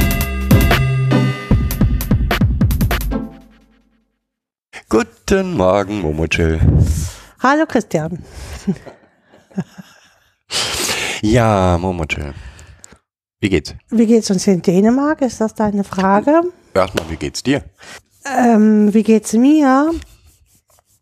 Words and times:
Guten 4.89 5.53
Morgen, 5.53 6.01
Momochill. 6.01 6.59
Hallo 7.41 7.65
Christian. 7.67 8.19
Ja, 11.21 11.77
Momochill. 11.79 12.33
Wie 13.39 13.49
geht's? 13.49 13.75
Wie 13.89 14.05
geht's 14.05 14.29
uns 14.31 14.47
in 14.47 14.61
Dänemark? 14.61 15.21
Ist 15.21 15.41
das 15.41 15.53
deine 15.53 15.83
Frage? 15.83 16.41
Erstmal, 16.73 17.09
wie 17.09 17.15
geht's 17.17 17.43
dir? 17.43 17.63
Ähm, 18.25 18.93
wie 18.93 19.03
geht's 19.03 19.33
mir? 19.33 19.91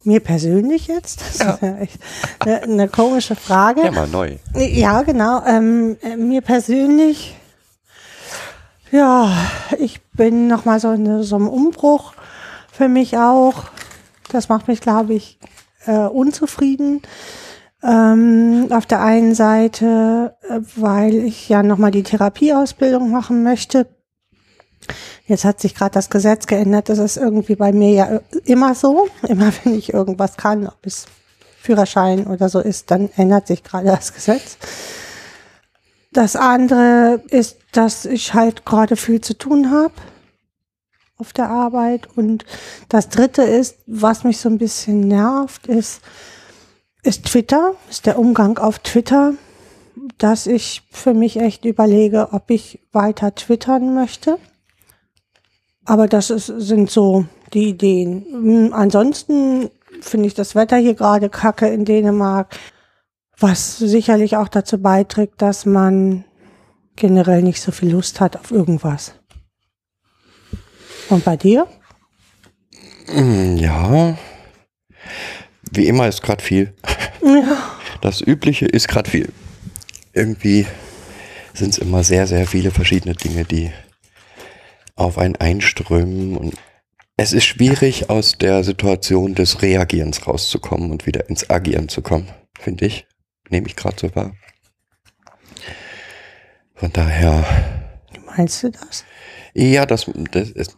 Mir 0.04 0.20
persönlich 0.20 0.88
jetzt? 0.88 1.22
Das 1.22 1.38
Ja. 1.40 1.50
ist 1.54 1.62
ja 1.62 1.78
echt 1.78 2.00
eine, 2.40 2.64
eine 2.64 2.88
komische 2.90 3.36
Frage. 3.36 3.82
Ja, 3.84 3.92
mal 3.92 4.08
neu. 4.08 4.38
Ja, 4.56 5.02
genau. 5.02 5.44
Ähm, 5.46 5.98
äh, 6.02 6.16
mir 6.18 6.42
persönlich, 6.42 7.36
ja, 8.92 9.32
ich 9.80 10.02
bin 10.12 10.48
nochmal 10.48 10.80
so 10.80 10.92
in 10.92 11.24
so 11.24 11.36
einem 11.38 11.48
Umbruch 11.48 12.14
für 12.72 12.88
mich 12.88 13.18
auch. 13.18 13.66
Das 14.30 14.50
macht 14.50 14.68
mich, 14.68 14.82
glaube 14.82 15.14
ich, 15.16 15.40
äh, 15.86 16.08
unzufrieden. 16.08 17.02
Ähm, 17.84 18.68
auf 18.72 18.86
der 18.86 19.02
einen 19.02 19.36
Seite, 19.36 20.36
äh, 20.50 20.60
weil 20.76 21.16
ich 21.16 21.50
ja 21.50 21.62
nochmal 21.62 21.92
die 21.92 22.04
Therapieausbildung 22.04 23.12
machen 23.12 23.44
möchte. 23.44 23.88
Jetzt 25.28 25.46
hat 25.46 25.60
sich 25.60 25.76
gerade 25.76 25.94
das 25.94 26.10
Gesetz 26.10 26.48
geändert. 26.48 26.90
Das 26.90 26.98
ist 26.98 27.18
irgendwie 27.18 27.56
bei 27.56 27.72
mir 27.72 27.92
ja 27.92 28.20
immer 28.46 28.76
so. 28.76 29.08
Immer 29.28 29.52
wenn 29.64 29.76
ich 29.76 29.94
irgendwas 29.94 30.38
kann, 30.38 30.68
ob 30.68 30.86
es 30.86 31.06
Führerschein 31.62 32.28
oder 32.28 32.50
so 32.50 32.60
ist, 32.60 32.92
dann 32.92 33.10
ändert 33.16 33.48
sich 33.48 33.64
gerade 33.64 33.88
das 33.88 34.14
Gesetz. 34.14 34.58
Das 36.12 36.36
andere 36.36 37.22
ist, 37.30 37.58
dass 37.72 38.06
ich 38.06 38.34
halt 38.34 38.66
gerade 38.66 38.96
viel 38.96 39.20
zu 39.20 39.38
tun 39.38 39.72
habe 39.72 39.94
auf 41.18 41.34
der 41.34 41.50
Arbeit. 41.50 42.08
Und 42.16 42.46
das 42.90 43.10
dritte 43.10 43.44
ist, 43.44 43.78
was 43.88 44.24
mich 44.24 44.38
so 44.38 44.50
ein 44.50 44.58
bisschen 44.58 45.08
nervt, 45.08 45.68
ist, 45.68 46.02
ist 47.04 47.26
Twitter, 47.26 47.76
ist 47.90 48.06
der 48.06 48.20
Umgang 48.20 48.58
auf 48.58 48.80
Twitter, 48.80 49.34
dass 50.18 50.48
ich 50.48 50.84
für 50.92 51.14
mich 51.14 51.40
echt 51.40 51.66
überlege, 51.66 52.30
ob 52.32 52.50
ich 52.50 52.80
weiter 52.92 53.36
twittern 53.36 53.94
möchte. 53.94 54.38
Aber 55.86 56.08
das 56.08 56.30
ist, 56.30 56.48
sind 56.48 56.90
so 56.90 57.26
die 57.54 57.70
Ideen. 57.70 58.70
Mm, 58.70 58.74
Ansonsten 58.74 59.70
finde 60.02 60.28
ich 60.28 60.34
das 60.34 60.56
Wetter 60.56 60.78
hier 60.78 60.96
gerade 60.96 61.30
kacke 61.30 61.68
in 61.68 61.86
Dänemark, 61.86 62.58
was 63.38 63.78
sicherlich 63.78 64.36
auch 64.38 64.48
dazu 64.48 64.82
beiträgt, 64.82 65.42
dass 65.42 65.66
man 65.66 66.26
generell 66.96 67.44
nicht 67.44 67.62
so 67.62 67.72
viel 67.72 67.92
Lust 67.92 68.20
hat 68.20 68.38
auf 68.38 68.52
irgendwas. 68.52 69.14
Und 71.10 71.24
bei 71.24 71.38
dir? 71.38 71.68
Hm, 73.08 73.58
Ja. 73.58 74.18
Wie 75.72 75.88
immer 75.88 76.08
ist 76.08 76.22
gerade 76.22 76.42
viel. 76.44 76.74
Ja. 77.24 77.76
Das 78.02 78.22
Übliche 78.22 78.66
ist 78.66 78.88
gerade 78.88 79.10
viel. 79.10 79.30
Irgendwie 80.14 80.66
sind 81.54 81.72
es 81.72 81.78
immer 81.80 82.04
sehr, 82.04 82.28
sehr 82.28 82.48
viele 82.48 82.72
verschiedene 82.72 83.14
Dinge, 83.16 83.44
die 83.46 83.72
auf 84.96 85.18
einen 85.18 85.36
einströmen. 85.36 86.38
Und 86.38 86.56
es 87.18 87.34
ist 87.34 87.46
schwierig, 87.46 88.10
aus 88.10 88.38
der 88.38 88.64
Situation 88.64 89.36
des 89.36 89.62
Reagierens 89.64 90.26
rauszukommen 90.28 90.92
und 90.92 91.06
wieder 91.08 91.30
ins 91.30 91.50
Agieren 91.50 91.90
zu 91.90 92.02
kommen, 92.02 92.30
finde 92.58 92.86
ich. 92.86 93.06
Nehme 93.50 93.68
ich 93.68 93.76
gerade 93.76 93.98
so 94.00 94.16
wahr. 94.16 94.34
Von 96.76 96.92
daher, 96.94 97.44
Wie 98.14 98.20
meinst 98.20 98.64
du 98.64 98.70
das? 98.72 99.04
ja, 99.54 99.86
das, 99.86 100.10
das 100.32 100.50
ist. 100.52 100.78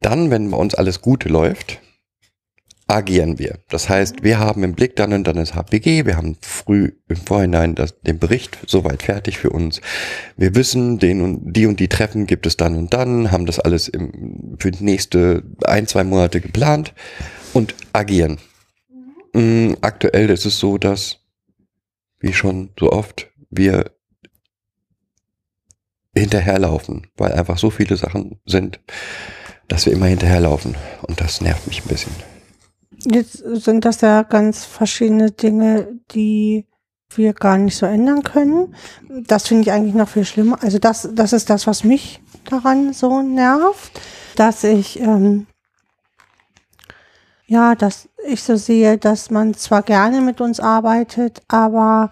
Dann, 0.00 0.30
wenn 0.30 0.50
bei 0.50 0.56
uns 0.56 0.74
alles 0.74 1.00
gut 1.00 1.24
läuft, 1.24 1.80
agieren 2.88 3.38
wir. 3.38 3.58
Das 3.68 3.88
heißt, 3.88 4.22
wir 4.22 4.38
haben 4.38 4.64
im 4.64 4.72
Blick 4.72 4.96
dann 4.96 5.12
und 5.12 5.24
dann 5.24 5.36
das 5.36 5.54
HPG, 5.54 6.06
wir 6.06 6.16
haben 6.16 6.36
früh 6.40 6.92
im 7.08 7.16
Vorhinein 7.16 7.74
das, 7.74 8.00
den 8.00 8.18
Bericht 8.18 8.58
soweit 8.66 9.02
fertig 9.02 9.38
für 9.38 9.50
uns. 9.50 9.82
Wir 10.38 10.54
wissen, 10.54 10.98
den 10.98 11.20
und 11.20 11.52
die 11.52 11.66
und 11.66 11.80
die 11.80 11.88
Treffen 11.88 12.26
gibt 12.26 12.46
es 12.46 12.56
dann 12.56 12.76
und 12.76 12.94
dann, 12.94 13.30
haben 13.30 13.44
das 13.44 13.60
alles 13.60 13.88
im, 13.88 14.56
für 14.58 14.70
die 14.70 14.84
nächste 14.84 15.42
ein, 15.64 15.86
zwei 15.86 16.02
Monate 16.02 16.40
geplant 16.40 16.94
und 17.52 17.74
agieren. 17.92 18.38
Mm, 19.34 19.74
Aktuell 19.82 20.30
ist 20.30 20.46
es 20.46 20.58
so, 20.58 20.78
dass, 20.78 21.18
wie 22.20 22.32
schon 22.32 22.70
so 22.80 22.90
oft, 22.90 23.28
wir 23.50 23.90
hinterherlaufen, 26.18 27.06
weil 27.16 27.32
einfach 27.32 27.58
so 27.58 27.70
viele 27.70 27.96
Sachen 27.96 28.40
sind, 28.46 28.80
dass 29.68 29.86
wir 29.86 29.92
immer 29.92 30.06
hinterherlaufen. 30.06 30.76
Und 31.02 31.20
das 31.20 31.40
nervt 31.40 31.66
mich 31.66 31.82
ein 31.84 31.88
bisschen. 31.88 32.12
Jetzt 33.04 33.38
sind 33.38 33.84
das 33.84 34.00
ja 34.00 34.22
ganz 34.22 34.64
verschiedene 34.64 35.30
Dinge, 35.30 35.88
die 36.12 36.66
wir 37.14 37.32
gar 37.32 37.56
nicht 37.56 37.76
so 37.76 37.86
ändern 37.86 38.22
können. 38.22 38.74
Das 39.08 39.48
finde 39.48 39.62
ich 39.62 39.72
eigentlich 39.72 39.94
noch 39.94 40.08
viel 40.08 40.24
schlimmer. 40.24 40.62
Also 40.62 40.78
das, 40.78 41.08
das 41.12 41.32
ist 41.32 41.48
das, 41.48 41.66
was 41.66 41.84
mich 41.84 42.20
daran 42.44 42.92
so 42.92 43.22
nervt, 43.22 44.00
dass 44.36 44.64
ich, 44.64 45.00
ähm, 45.00 45.46
ja, 47.46 47.74
dass 47.74 48.08
ich 48.26 48.42
so 48.42 48.56
sehe, 48.56 48.98
dass 48.98 49.30
man 49.30 49.54
zwar 49.54 49.82
gerne 49.82 50.20
mit 50.20 50.40
uns 50.40 50.60
arbeitet, 50.60 51.40
aber 51.48 52.10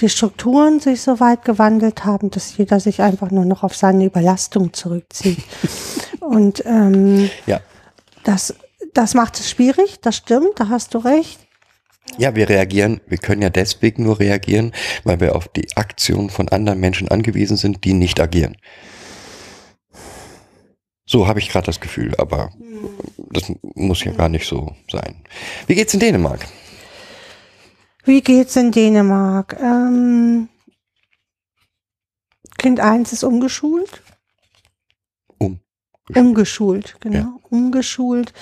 die 0.00 0.08
Strukturen 0.08 0.80
sich 0.80 1.00
so 1.00 1.20
weit 1.20 1.44
gewandelt 1.44 2.04
haben, 2.04 2.30
dass 2.30 2.56
jeder 2.56 2.80
sich 2.80 3.00
einfach 3.00 3.30
nur 3.30 3.44
noch 3.44 3.62
auf 3.62 3.74
seine 3.74 4.04
Überlastung 4.04 4.72
zurückzieht. 4.72 5.38
Und 6.20 6.62
ähm, 6.66 7.30
Ja. 7.46 7.60
das, 8.24 8.54
das 8.94 9.14
macht 9.14 9.38
es 9.40 9.50
schwierig, 9.50 10.00
das 10.00 10.16
stimmt, 10.16 10.52
da 10.56 10.68
hast 10.68 10.94
du 10.94 10.98
recht. 10.98 11.40
Ja, 12.18 12.34
wir 12.34 12.48
reagieren, 12.48 13.00
wir 13.06 13.18
können 13.18 13.42
ja 13.42 13.50
deswegen 13.50 14.04
nur 14.04 14.20
reagieren, 14.20 14.72
weil 15.04 15.20
wir 15.20 15.34
auf 15.34 15.48
die 15.48 15.76
Aktion 15.76 16.30
von 16.30 16.48
anderen 16.48 16.78
Menschen 16.78 17.08
angewiesen 17.08 17.56
sind, 17.56 17.84
die 17.84 17.94
nicht 17.94 18.20
agieren. 18.20 18.56
So 21.08 21.26
habe 21.26 21.38
ich 21.38 21.48
gerade 21.48 21.66
das 21.66 21.80
Gefühl, 21.80 22.14
aber 22.18 22.50
das 23.30 23.52
muss 23.74 24.02
ja 24.04 24.12
gar 24.12 24.28
nicht 24.28 24.46
so 24.46 24.74
sein. 24.90 25.16
Wie 25.66 25.74
geht's 25.74 25.94
in 25.94 26.00
Dänemark? 26.00 26.46
Wie 28.06 28.20
geht's 28.20 28.54
in 28.54 28.70
Dänemark? 28.70 29.56
Ähm, 29.60 30.48
kind 32.56 32.78
1 32.78 33.12
ist 33.12 33.24
umgeschult. 33.24 34.00
Um. 35.38 35.58
Umgeschult, 36.14 36.96
genau. 37.00 37.18
Ja. 37.18 37.38
Umgeschult 37.50 38.32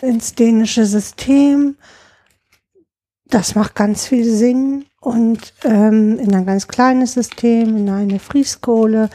ins 0.00 0.34
dänische 0.34 0.86
System. 0.86 1.76
Das 3.26 3.54
macht 3.54 3.76
ganz 3.76 4.08
viel 4.08 4.24
Sinn. 4.24 4.86
Und 5.00 5.54
ähm, 5.62 6.18
in 6.18 6.34
ein 6.34 6.44
ganz 6.44 6.66
kleines 6.66 7.12
System, 7.12 7.76
in 7.76 7.90
eine 7.90 8.18
Frieskole. 8.18 9.08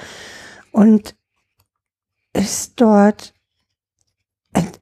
Und 0.72 1.16
ist 2.31 2.79
dort, 2.79 3.34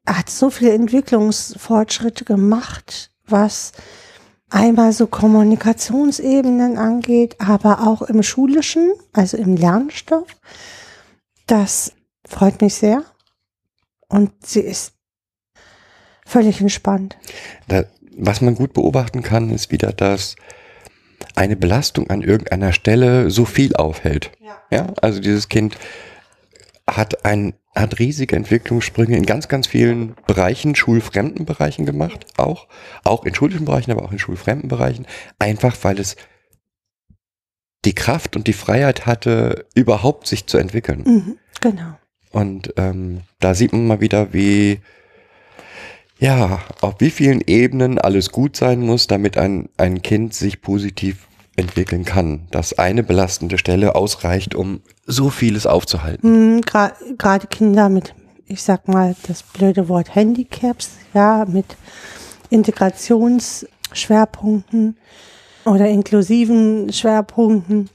hat 0.05 0.29
so 0.29 0.51
viele 0.51 0.73
Entwicklungsfortschritte 0.73 2.25
gemacht, 2.25 3.11
was 3.25 3.71
einmal 4.49 4.93
so 4.93 5.07
Kommunikationsebenen 5.07 6.77
angeht, 6.77 7.35
aber 7.39 7.87
auch 7.87 8.01
im 8.03 8.23
schulischen, 8.23 8.93
also 9.13 9.37
im 9.37 9.55
Lernstoff. 9.55 10.27
Das 11.47 11.93
freut 12.27 12.61
mich 12.61 12.75
sehr. 12.75 13.03
Und 14.07 14.31
sie 14.45 14.61
ist 14.61 14.93
völlig 16.25 16.61
entspannt. 16.61 17.17
Da, 17.67 17.85
was 18.17 18.41
man 18.41 18.55
gut 18.55 18.73
beobachten 18.73 19.23
kann, 19.23 19.49
ist 19.49 19.71
wieder, 19.71 19.93
dass 19.93 20.35
eine 21.35 21.55
Belastung 21.55 22.09
an 22.09 22.21
irgendeiner 22.21 22.71
Stelle 22.71 23.29
so 23.29 23.45
viel 23.45 23.75
aufhält. 23.75 24.31
Ja. 24.39 24.57
Ja, 24.71 24.87
also 25.01 25.19
dieses 25.19 25.49
Kind 25.49 25.77
hat 26.87 27.25
ein 27.25 27.53
hat 27.75 27.99
riesige 27.99 28.37
Entwicklungssprünge 28.37 29.17
in 29.17 29.25
ganz, 29.25 29.49
ganz 29.49 29.67
vielen 29.67 30.15
Bereichen, 30.27 30.75
schulfremden 30.75 31.45
Bereichen 31.45 31.85
gemacht, 31.85 32.25
auch, 32.37 32.67
auch 33.03 33.25
in 33.25 33.35
schulischen 33.35 33.65
Bereichen, 33.65 33.91
aber 33.91 34.03
auch 34.03 34.13
in 34.13 34.19
schulfremden 34.19 34.69
Bereichen, 34.69 35.05
einfach 35.39 35.75
weil 35.81 35.99
es 35.99 36.15
die 37.83 37.93
Kraft 37.93 38.37
und 38.37 38.47
die 38.47 38.53
Freiheit 38.53 39.05
hatte, 39.05 39.65
überhaupt 39.75 40.25
sich 40.25 40.47
zu 40.47 40.57
entwickeln. 40.57 41.03
Mhm, 41.05 41.37
genau. 41.59 41.97
Und 42.31 42.73
ähm, 42.77 43.21
da 43.39 43.53
sieht 43.53 43.73
man 43.73 43.87
mal 43.87 44.01
wieder, 44.01 44.33
wie 44.33 44.79
Ja, 46.17 46.61
auf 46.79 46.95
wie 46.99 47.09
vielen 47.09 47.41
Ebenen 47.45 47.99
alles 47.99 48.31
gut 48.31 48.55
sein 48.55 48.79
muss, 48.79 49.07
damit 49.07 49.37
ein, 49.37 49.67
ein 49.75 50.01
Kind 50.01 50.33
sich 50.33 50.61
positiv 50.61 51.27
entwickeln 51.55 52.03
kann. 52.05 52.47
Dass 52.51 52.77
eine 52.77 53.03
belastende 53.03 53.57
Stelle 53.57 53.95
ausreicht, 53.95 54.55
um 54.55 54.81
so 55.05 55.29
vieles 55.29 55.65
aufzuhalten. 55.65 56.29
Hm, 56.29 56.59
gra- 56.61 56.93
Gerade 57.17 57.47
Kinder 57.47 57.89
mit, 57.89 58.13
ich 58.45 58.61
sag 58.63 58.87
mal, 58.87 59.15
das 59.27 59.43
blöde 59.43 59.89
Wort 59.89 60.15
Handicaps, 60.15 60.91
ja, 61.13 61.45
mit 61.47 61.65
Integrationsschwerpunkten 62.49 64.97
oder 65.65 65.87
inklusiven 65.87 66.91
Schwerpunkten. 66.93 67.89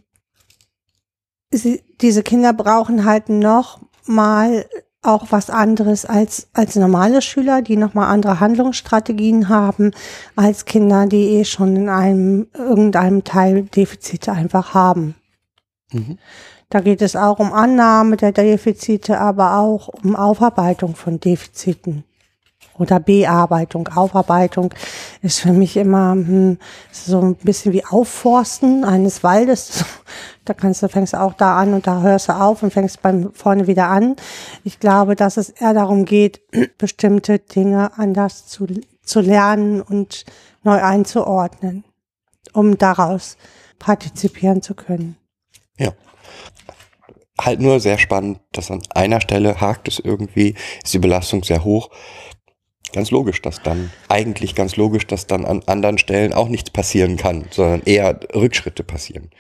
Sie, 1.53 1.83
diese 2.01 2.23
Kinder 2.23 2.53
brauchen 2.53 3.05
halt 3.05 3.29
noch 3.29 3.81
mal 4.07 4.67
auch 5.03 5.27
was 5.31 5.49
anderes 5.49 6.05
als, 6.05 6.49
als 6.53 6.77
normale 6.77 7.23
Schüler, 7.23 7.63
die 7.63 7.77
nochmal 7.77 8.13
andere 8.13 8.41
Handlungsstrategien 8.41 9.49
haben, 9.49 9.93
als 10.37 10.67
Kinder, 10.67 11.07
die 11.07 11.37
eh 11.37 11.45
schon 11.45 11.75
in 11.77 11.89
einem, 11.89 12.49
irgendeinem 12.55 13.25
Teil 13.25 13.63
Defizite 13.63 14.33
einfach 14.33 14.75
haben. 14.75 15.15
Mhm. 15.93 16.19
Da 16.69 16.81
geht 16.81 17.03
es 17.03 17.17
auch 17.17 17.41
um 17.41 17.53
Annahme 17.53 18.17
der 18.17 18.33
Defizite, 18.33 19.19
aber 19.19 19.59
auch 19.59 19.89
um 19.89 20.15
Aufarbeitung 20.15 20.95
von 20.95 21.19
Defiziten 21.19 22.05
oder 22.79 23.01
Bearbeitung. 23.01 23.89
Aufarbeitung 23.89 24.73
ist 25.21 25.41
für 25.41 25.53
mich 25.53 25.77
immer 25.77 26.13
hm, 26.13 26.59
so 26.93 27.21
ein 27.21 27.35
bisschen 27.35 27.73
wie 27.73 27.85
Aufforsten 27.85 28.85
eines 28.85 29.25
Waldes. 29.25 29.85
Da 30.51 30.55
kannst 30.55 30.83
du, 30.83 30.89
fängst 30.89 31.15
auch 31.15 31.35
da 31.35 31.61
an 31.61 31.75
und 31.75 31.87
da 31.87 32.03
hörst 32.03 32.29
du 32.29 32.33
auf 32.33 32.65
und 32.65 32.73
fängst 32.73 33.03
beim 33.03 33.33
vorne 33.33 33.69
wieder 33.69 33.87
an. 33.87 34.17
Ich 34.65 34.81
glaube, 34.81 35.15
dass 35.15 35.37
es 35.37 35.49
eher 35.49 35.75
darum 35.75 36.05
geht, 36.05 36.41
bestimmte 36.77 37.39
Dinge 37.39 37.97
anders 37.97 38.49
zu, 38.49 38.67
zu 39.01 39.21
lernen 39.21 39.81
und 39.81 40.25
neu 40.65 40.83
einzuordnen, 40.83 41.85
um 42.53 42.77
daraus 42.79 43.37
partizipieren 43.79 44.61
zu 44.61 44.75
können. 44.75 45.15
Ja. 45.79 45.93
Halt 47.41 47.61
nur 47.61 47.79
sehr 47.79 47.99
spannend, 47.99 48.41
dass 48.51 48.73
an 48.73 48.83
einer 48.93 49.21
Stelle 49.21 49.61
hakt 49.61 49.87
es 49.87 50.01
irgendwie, 50.01 50.57
ist 50.83 50.93
die 50.93 50.99
Belastung 50.99 51.45
sehr 51.45 51.63
hoch. 51.63 51.91
Ganz 52.93 53.13
logisch, 53.13 53.41
dass 53.41 53.63
dann, 53.63 53.93
eigentlich 54.09 54.57
ganz 54.57 54.75
logisch, 54.75 55.07
dass 55.07 55.29
dann 55.29 55.45
an 55.45 55.63
anderen 55.67 55.99
Stellen 55.99 56.33
auch 56.33 56.49
nichts 56.49 56.71
passieren 56.71 57.17
kann, 57.17 57.45
sondern 57.53 57.83
eher 57.85 58.19
Rückschritte 58.35 58.83
passieren. 58.83 59.31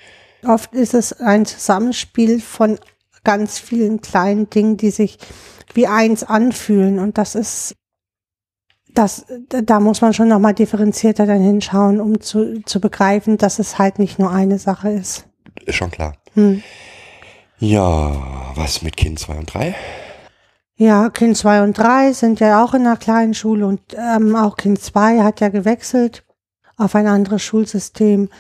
Oft 0.44 0.74
ist 0.74 0.94
es 0.94 1.12
ein 1.20 1.46
Zusammenspiel 1.46 2.40
von 2.40 2.78
ganz 3.24 3.58
vielen 3.58 4.00
kleinen 4.00 4.48
Dingen, 4.48 4.76
die 4.76 4.90
sich 4.90 5.18
wie 5.74 5.86
eins 5.86 6.24
anfühlen. 6.24 6.98
Und 6.98 7.18
das 7.18 7.34
ist, 7.34 7.74
das, 8.94 9.26
da 9.48 9.80
muss 9.80 10.00
man 10.00 10.14
schon 10.14 10.28
nochmal 10.28 10.54
differenzierter 10.54 11.26
dann 11.26 11.42
hinschauen, 11.42 12.00
um 12.00 12.20
zu, 12.20 12.62
zu 12.64 12.80
begreifen, 12.80 13.38
dass 13.38 13.58
es 13.58 13.78
halt 13.78 13.98
nicht 13.98 14.18
nur 14.18 14.30
eine 14.30 14.58
Sache 14.58 14.90
ist. 14.90 15.26
Ist 15.64 15.76
schon 15.76 15.90
klar. 15.90 16.14
Hm. 16.34 16.62
Ja, 17.58 18.52
was 18.54 18.82
mit 18.82 18.96
Kind 18.96 19.18
2 19.18 19.34
und 19.34 19.52
3? 19.52 19.74
Ja, 20.76 21.10
Kind 21.10 21.36
2 21.36 21.62
und 21.62 21.76
3 21.76 22.14
sind 22.14 22.40
ja 22.40 22.64
auch 22.64 22.72
in 22.72 22.86
einer 22.86 22.96
kleinen 22.96 23.34
Schule 23.34 23.66
und 23.66 23.82
ähm, 23.94 24.34
auch 24.34 24.56
Kind 24.56 24.80
2 24.80 25.22
hat 25.22 25.40
ja 25.40 25.50
gewechselt 25.50 26.24
auf 26.78 26.94
ein 26.94 27.06
anderes 27.06 27.42
Schulsystem, 27.42 28.30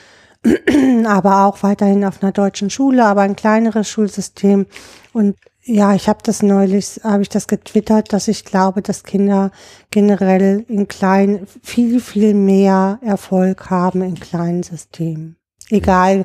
aber 1.06 1.44
auch 1.46 1.62
weiterhin 1.62 2.04
auf 2.04 2.22
einer 2.22 2.32
deutschen 2.32 2.70
Schule, 2.70 3.04
aber 3.04 3.22
ein 3.22 3.36
kleineres 3.36 3.88
Schulsystem. 3.88 4.66
Und 5.12 5.36
ja, 5.62 5.94
ich 5.94 6.08
habe 6.08 6.20
das 6.22 6.42
neulich, 6.42 7.00
habe 7.04 7.22
ich 7.22 7.28
das 7.28 7.46
getwittert, 7.46 8.12
dass 8.12 8.28
ich 8.28 8.44
glaube, 8.44 8.80
dass 8.82 9.04
Kinder 9.04 9.50
generell 9.90 10.64
in 10.68 10.88
kleinen 10.88 11.46
viel, 11.62 12.00
viel 12.00 12.34
mehr 12.34 12.98
Erfolg 13.02 13.70
haben 13.70 14.02
in 14.02 14.18
kleinen 14.18 14.62
Systemen. 14.62 15.36
Egal. 15.68 16.24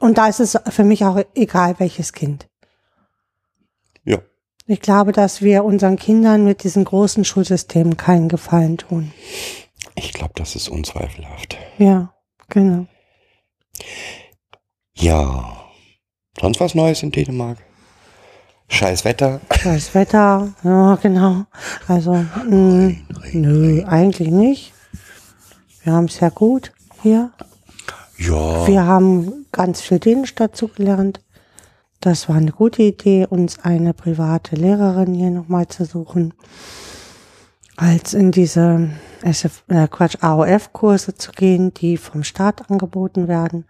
Und 0.00 0.18
da 0.18 0.26
ist 0.26 0.40
es 0.40 0.58
für 0.70 0.84
mich 0.84 1.04
auch 1.04 1.22
egal, 1.34 1.76
welches 1.78 2.12
Kind. 2.12 2.48
Ja. 4.04 4.18
Ich 4.66 4.80
glaube, 4.80 5.12
dass 5.12 5.42
wir 5.42 5.64
unseren 5.64 5.96
Kindern 5.96 6.44
mit 6.44 6.64
diesen 6.64 6.84
großen 6.84 7.24
Schulsystemen 7.24 7.96
keinen 7.96 8.28
Gefallen 8.28 8.78
tun. 8.78 9.12
Ich 9.94 10.12
glaube, 10.12 10.32
das 10.36 10.56
ist 10.56 10.68
unzweifelhaft. 10.68 11.56
Ja, 11.78 12.14
genau. 12.48 12.86
Ja. 14.94 15.56
Sonst 16.40 16.60
was 16.60 16.74
Neues 16.74 17.02
in 17.02 17.10
Dänemark? 17.10 17.58
Scheiß 18.68 19.04
Wetter. 19.04 19.40
Das 19.64 19.94
Wetter, 19.94 20.54
ja, 20.62 20.94
genau. 20.96 21.44
Also, 21.88 22.14
mh, 22.14 22.94
nö, 23.32 23.84
eigentlich 23.84 24.30
nicht. 24.30 24.72
Wir 25.82 25.92
haben 25.92 26.04
es 26.04 26.20
ja 26.20 26.28
gut 26.28 26.72
hier. 27.02 27.30
Ja. 28.16 28.66
Wir 28.66 28.86
haben 28.86 29.46
ganz 29.50 29.80
viel 29.80 29.98
Dänisch 29.98 30.34
dazu 30.34 30.68
gelernt. 30.68 31.20
Das 32.00 32.28
war 32.28 32.36
eine 32.36 32.52
gute 32.52 32.82
Idee, 32.82 33.26
uns 33.28 33.58
eine 33.58 33.92
private 33.92 34.56
Lehrerin 34.56 35.14
hier 35.14 35.30
nochmal 35.30 35.68
zu 35.68 35.84
suchen, 35.84 36.32
als 37.80 38.14
in 38.14 38.30
diese 38.30 38.90
SF, 39.22 39.64
äh, 39.68 39.88
Quatsch, 39.88 40.16
AOF-Kurse 40.20 41.14
zu 41.14 41.32
gehen, 41.32 41.72
die 41.74 41.96
vom 41.96 42.24
Staat 42.24 42.70
angeboten 42.70 43.26
werden. 43.28 43.64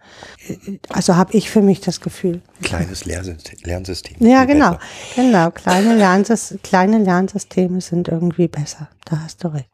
Äh, 0.47 0.79
Also 0.89 1.15
habe 1.15 1.33
ich 1.37 1.49
für 1.49 1.61
mich 1.61 1.81
das 1.81 2.01
Gefühl. 2.01 2.41
Kleines. 2.61 3.05
Lernsystem. 3.05 4.15
Ja, 4.19 4.45
genau, 4.45 4.71
besser. 4.71 4.81
genau. 5.15 5.51
Kleine, 5.51 5.95
Lernsys 5.95 6.57
kleine 6.63 6.99
Lernsysteme 6.99 7.81
sind 7.81 8.07
irgendwie 8.09 8.47
besser. 8.47 8.89
Da 9.05 9.19
hast 9.23 9.43
du 9.43 9.49
recht. 9.49 9.69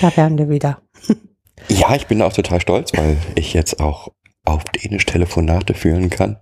Da 0.00 0.16
wären 0.16 0.38
wir 0.38 0.48
wieder. 0.48 0.80
Ja, 1.68 1.94
ich 1.94 2.06
bin 2.06 2.22
auch 2.22 2.32
total 2.32 2.60
stolz, 2.60 2.92
weil 2.94 3.16
ich 3.34 3.52
jetzt 3.52 3.80
auch 3.80 4.08
auf 4.44 4.64
Dänisch 4.64 5.04
Telefonate 5.04 5.74
führen 5.74 6.08
kann. 6.08 6.38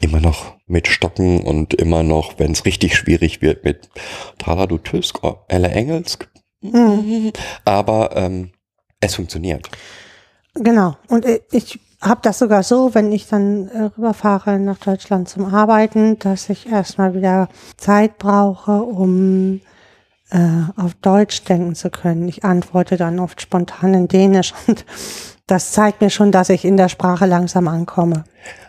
Immer 0.00 0.20
noch 0.20 0.56
mit 0.66 0.86
Stocken 0.88 1.40
und 1.40 1.72
immer 1.74 2.02
noch, 2.02 2.38
wenn 2.38 2.52
es 2.52 2.64
richtig 2.66 2.94
schwierig 2.96 3.40
wird, 3.40 3.64
mit 3.64 3.88
Taler 4.38 4.66
du 4.66 4.76
Tysk 4.78 5.20
eller 5.48 5.72
Engelsk. 5.72 6.28
Aber 7.64 8.16
ähm, 8.16 8.50
es 9.00 9.14
funktioniert. 9.14 9.68
Genau. 10.54 10.96
Und 11.08 11.24
ich 11.52 11.80
habe 12.00 12.20
das 12.22 12.38
sogar 12.38 12.62
so, 12.62 12.94
wenn 12.94 13.12
ich 13.12 13.28
dann 13.28 13.68
äh, 13.68 13.82
rüberfahre 13.96 14.58
nach 14.58 14.78
Deutschland 14.78 15.28
zum 15.28 15.52
Arbeiten, 15.52 16.18
dass 16.18 16.48
ich 16.48 16.70
erstmal 16.70 17.14
wieder 17.14 17.48
Zeit 17.76 18.18
brauche, 18.18 18.82
um 18.82 19.60
äh, 20.30 20.62
auf 20.76 20.94
Deutsch 20.94 21.44
denken 21.44 21.74
zu 21.74 21.90
können. 21.90 22.28
Ich 22.28 22.44
antworte 22.44 22.96
dann 22.96 23.18
oft 23.18 23.40
spontan 23.40 23.94
in 23.94 24.08
Dänisch 24.08 24.54
und 24.66 24.84
das 25.46 25.72
zeigt 25.72 26.00
mir 26.00 26.10
schon, 26.10 26.30
dass 26.30 26.50
ich 26.50 26.64
in 26.64 26.76
der 26.76 26.88
Sprache 26.88 27.26
langsam 27.26 27.68
ankomme. 27.68 28.24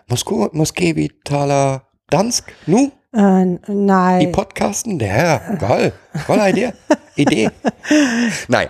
Moskau, 0.07 0.49
Moskevi 0.53 1.11
Taler 1.23 1.83
Dansk, 2.09 2.51
nu? 2.65 2.91
Äh, 3.11 3.45
Die 3.67 3.71
nein, 3.71 4.31
Podcasten? 4.31 4.99
Der, 4.99 5.57
geil. 5.59 5.93
Voller 6.25 6.49
Idee. 6.49 6.73
Idee. 7.15 7.49
Nein. 8.47 8.69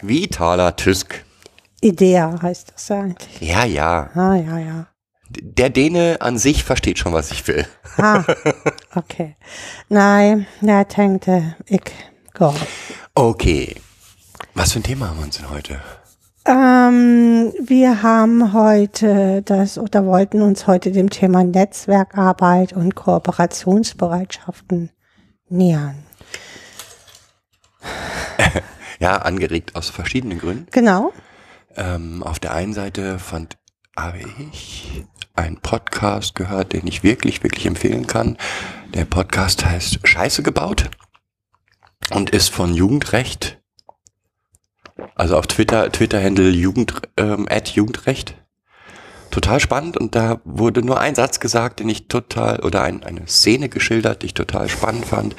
Wie 0.00 0.28
Taler 0.28 0.76
Tysk. 0.76 1.24
Idea 1.80 2.40
heißt 2.40 2.72
das 2.74 2.88
ja 2.88 3.00
eigentlich. 3.00 3.40
Ja, 3.40 3.64
ja. 3.64 4.10
Ah, 4.14 4.34
ja, 4.34 4.58
ja. 4.58 4.86
Der 5.30 5.70
Däne 5.70 6.18
an 6.20 6.38
sich 6.38 6.62
versteht 6.62 6.98
schon, 6.98 7.12
was 7.12 7.30
ich 7.32 7.46
will. 7.48 7.66
Ah, 7.96 8.22
okay. 8.94 9.34
Nej, 9.88 10.46
jeg 10.60 10.88
tænkte 10.88 11.54
ikke 11.66 11.92
gå. 12.34 12.54
Okay. 13.14 13.76
Was 14.54 14.72
für 14.72 14.80
ein 14.80 14.82
Thema 14.82 15.08
haben 15.08 15.18
wir 15.18 15.24
uns 15.24 15.38
denn 15.38 15.48
heute? 15.50 15.80
Ähm, 16.44 17.52
wir 17.60 18.02
haben 18.02 18.52
heute 18.52 19.42
das 19.42 19.78
oder 19.78 20.04
wollten 20.06 20.42
uns 20.42 20.66
heute 20.66 20.90
dem 20.90 21.08
Thema 21.10 21.44
Netzwerkarbeit 21.44 22.72
und 22.72 22.94
Kooperationsbereitschaften 22.94 24.90
nähern. 25.48 26.04
Ja, 28.98 29.16
angeregt 29.16 29.74
aus 29.74 29.90
verschiedenen 29.90 30.38
Gründen. 30.38 30.66
Genau. 30.70 31.12
Ähm, 31.76 32.22
auf 32.22 32.38
der 32.38 32.54
einen 32.54 32.72
Seite 32.72 33.18
fand, 33.18 33.58
habe 33.96 34.20
ich 34.48 35.04
einen 35.34 35.60
Podcast 35.60 36.34
gehört, 36.34 36.72
den 36.72 36.86
ich 36.86 37.02
wirklich, 37.02 37.42
wirklich 37.42 37.66
empfehlen 37.66 38.06
kann. 38.06 38.36
Der 38.94 39.04
Podcast 39.04 39.64
heißt 39.64 40.06
Scheiße 40.06 40.44
gebaut 40.44 40.90
und 42.10 42.30
ist 42.30 42.50
von 42.50 42.74
Jugendrecht. 42.74 43.61
Also 45.14 45.36
auf 45.36 45.46
Twitter, 45.46 45.90
Twitter-Handle 45.90 46.50
Jugend, 46.50 47.02
ähm, 47.16 47.46
Jugendrecht. 47.74 48.36
Total 49.30 49.60
spannend 49.60 49.96
und 49.96 50.14
da 50.14 50.40
wurde 50.44 50.82
nur 50.82 51.00
ein 51.00 51.14
Satz 51.14 51.40
gesagt, 51.40 51.80
den 51.80 51.88
ich 51.88 52.06
total, 52.08 52.60
oder 52.60 52.82
ein, 52.82 53.02
eine 53.02 53.26
Szene 53.26 53.70
geschildert, 53.70 54.22
die 54.22 54.26
ich 54.26 54.34
total 54.34 54.68
spannend 54.68 55.06
fand. 55.06 55.36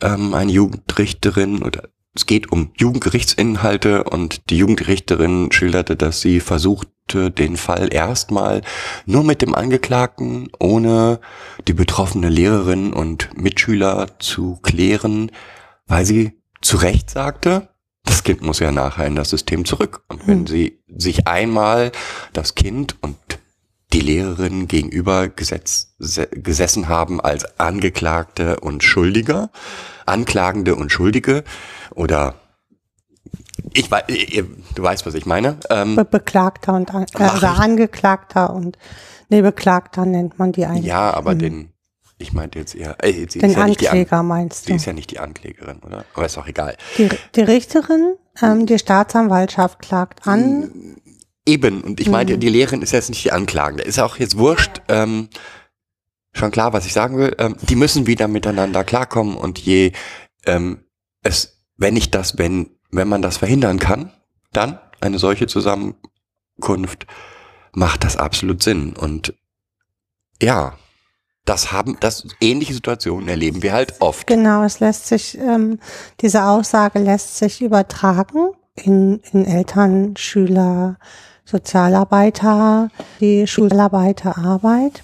Ähm, 0.00 0.32
eine 0.32 0.50
Jugendrichterin 0.50 1.62
oder 1.62 1.90
es 2.16 2.24
geht 2.24 2.50
um 2.50 2.70
Jugendgerichtsinhalte 2.78 4.04
und 4.04 4.48
die 4.48 4.56
Jugendrichterin 4.56 5.52
schilderte, 5.52 5.96
dass 5.96 6.22
sie 6.22 6.40
versuchte, 6.40 7.30
den 7.30 7.58
Fall 7.58 7.92
erstmal 7.92 8.62
nur 9.04 9.22
mit 9.22 9.42
dem 9.42 9.54
Angeklagten, 9.54 10.48
ohne 10.58 11.20
die 11.68 11.74
betroffene 11.74 12.30
Lehrerin 12.30 12.94
und 12.94 13.36
Mitschüler 13.36 14.18
zu 14.18 14.58
klären, 14.62 15.30
weil 15.86 16.06
sie 16.06 16.40
zu 16.62 16.78
Recht 16.78 17.10
sagte, 17.10 17.68
das 18.06 18.22
Kind 18.24 18.40
muss 18.40 18.58
ja 18.60 18.72
nachher 18.72 19.06
in 19.06 19.14
das 19.16 19.28
System 19.30 19.64
zurück. 19.66 20.02
Und 20.08 20.26
wenn 20.26 20.46
sie 20.46 20.78
sich 20.88 21.26
einmal 21.28 21.92
das 22.32 22.54
Kind 22.54 22.96
und 23.02 23.16
die 23.92 24.00
Lehrerin 24.00 24.66
gegenüber 24.66 25.28
gesetz, 25.28 25.94
se- 25.98 26.26
gesessen 26.28 26.88
haben 26.88 27.20
als 27.20 27.60
Angeklagte 27.60 28.58
und 28.60 28.82
Schuldiger, 28.82 29.50
Anklagende 30.06 30.74
und 30.74 30.90
Schuldige 30.90 31.44
oder 31.94 32.34
ich 33.72 33.90
weiß, 33.90 34.04
du 34.74 34.82
weißt, 34.82 35.06
was 35.06 35.14
ich 35.14 35.26
meine. 35.26 35.58
Ähm, 35.70 35.96
Be 35.96 36.04
Beklagter 36.04 36.74
und 36.74 36.94
an, 36.94 37.06
äh. 37.18 37.46
Angeklagter 37.46 38.52
und 38.52 38.78
nee, 39.28 39.42
Beklagter 39.42 40.04
nennt 40.06 40.38
man 40.38 40.52
die 40.52 40.66
eigentlich. 40.66 40.84
ja, 40.86 41.12
aber 41.12 41.34
den, 41.34 41.72
ich 42.18 42.32
meinte 42.32 42.58
jetzt 42.58 42.74
eher, 42.74 42.96
äh, 43.04 43.26
sie 43.28 43.38
Den 43.40 43.50
ist 43.50 43.56
ja 43.56 43.66
nicht 43.66 43.80
die 43.80 43.88
An- 43.88 43.98
Ankläger 43.98 44.22
meinst 44.22 44.64
Sie 44.64 44.70
du? 44.70 44.76
ist 44.76 44.86
ja 44.86 44.92
nicht 44.92 45.10
die 45.10 45.18
Anklägerin, 45.18 45.80
oder? 45.84 46.04
Aber 46.14 46.26
ist 46.26 46.38
auch 46.38 46.46
egal. 46.46 46.76
Die, 46.96 47.08
die 47.34 47.40
Richterin, 47.42 48.14
ähm, 48.42 48.66
die 48.66 48.78
Staatsanwaltschaft 48.78 49.80
klagt 49.80 50.26
an. 50.26 50.96
Eben, 51.44 51.82
und 51.82 52.00
ich 52.00 52.08
meinte, 52.08 52.38
die 52.38 52.48
Lehrerin 52.48 52.82
ist 52.82 52.92
jetzt 52.92 53.08
nicht 53.10 53.22
die 53.24 53.32
Anklagende. 53.32 53.84
Ist 53.84 54.00
auch 54.00 54.16
jetzt 54.16 54.36
wurscht. 54.38 54.80
Ähm, 54.88 55.28
schon 56.32 56.50
klar, 56.50 56.72
was 56.72 56.86
ich 56.86 56.92
sagen 56.92 57.18
will. 57.18 57.34
Ähm, 57.38 57.56
die 57.62 57.76
müssen 57.76 58.06
wieder 58.06 58.28
miteinander 58.28 58.82
klarkommen 58.82 59.36
und 59.36 59.58
je 59.58 59.92
ähm, 60.46 60.80
es, 61.22 61.62
wenn 61.76 61.96
ich 61.96 62.10
das, 62.10 62.38
wenn, 62.38 62.70
wenn 62.90 63.08
man 63.08 63.22
das 63.22 63.36
verhindern 63.36 63.78
kann, 63.78 64.12
dann 64.52 64.78
eine 65.00 65.18
solche 65.18 65.46
Zusammenkunft 65.46 67.06
macht 67.72 68.04
das 68.04 68.16
absolut 68.16 68.62
Sinn. 68.62 68.94
Und 68.96 69.34
ja, 70.42 70.76
das 71.46 71.72
haben, 71.72 71.96
das 72.00 72.26
ähnliche 72.40 72.74
Situationen 72.74 73.28
erleben 73.28 73.62
wir 73.62 73.72
halt 73.72 74.00
oft. 74.00 74.26
Genau, 74.26 74.64
es 74.64 74.80
lässt 74.80 75.06
sich, 75.06 75.38
ähm, 75.38 75.78
diese 76.20 76.44
Aussage 76.44 76.98
lässt 76.98 77.38
sich 77.38 77.62
übertragen 77.62 78.50
in, 78.74 79.20
in 79.32 79.46
Eltern, 79.46 80.16
Schüler, 80.16 80.98
Sozialarbeiter, 81.44 82.90
die 83.20 83.46
Schularbeiterarbeit, 83.46 85.02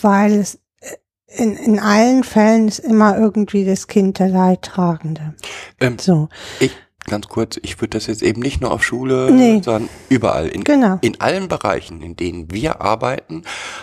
weil 0.00 0.34
es 0.34 0.60
äh, 0.80 0.96
in, 1.42 1.56
in 1.56 1.80
allen 1.80 2.22
Fällen 2.22 2.68
ist 2.68 2.78
immer 2.78 3.18
irgendwie 3.18 3.64
das 3.64 3.88
Kind 3.88 4.20
der 4.20 4.28
Leidtragende. 4.28 5.34
Ähm, 5.80 5.98
So, 5.98 6.28
ich, 6.60 6.72
ganz 7.06 7.28
kurz, 7.28 7.58
ich 7.62 7.80
würde 7.80 7.98
das 7.98 8.06
jetzt 8.06 8.22
eben 8.22 8.40
nicht 8.40 8.60
nur 8.60 8.70
auf 8.72 8.84
Schule, 8.84 9.30
Nee. 9.30 9.60
sondern 9.62 9.88
überall. 10.08 10.48
In, 10.48 10.64
Genau. 10.64 10.98
in 11.00 11.20
allen 11.20 11.48
Bereichen, 11.48 12.02
in 12.02 12.16
denen 12.16 12.50
wir 12.50 12.80
arbeiten, 12.80 13.42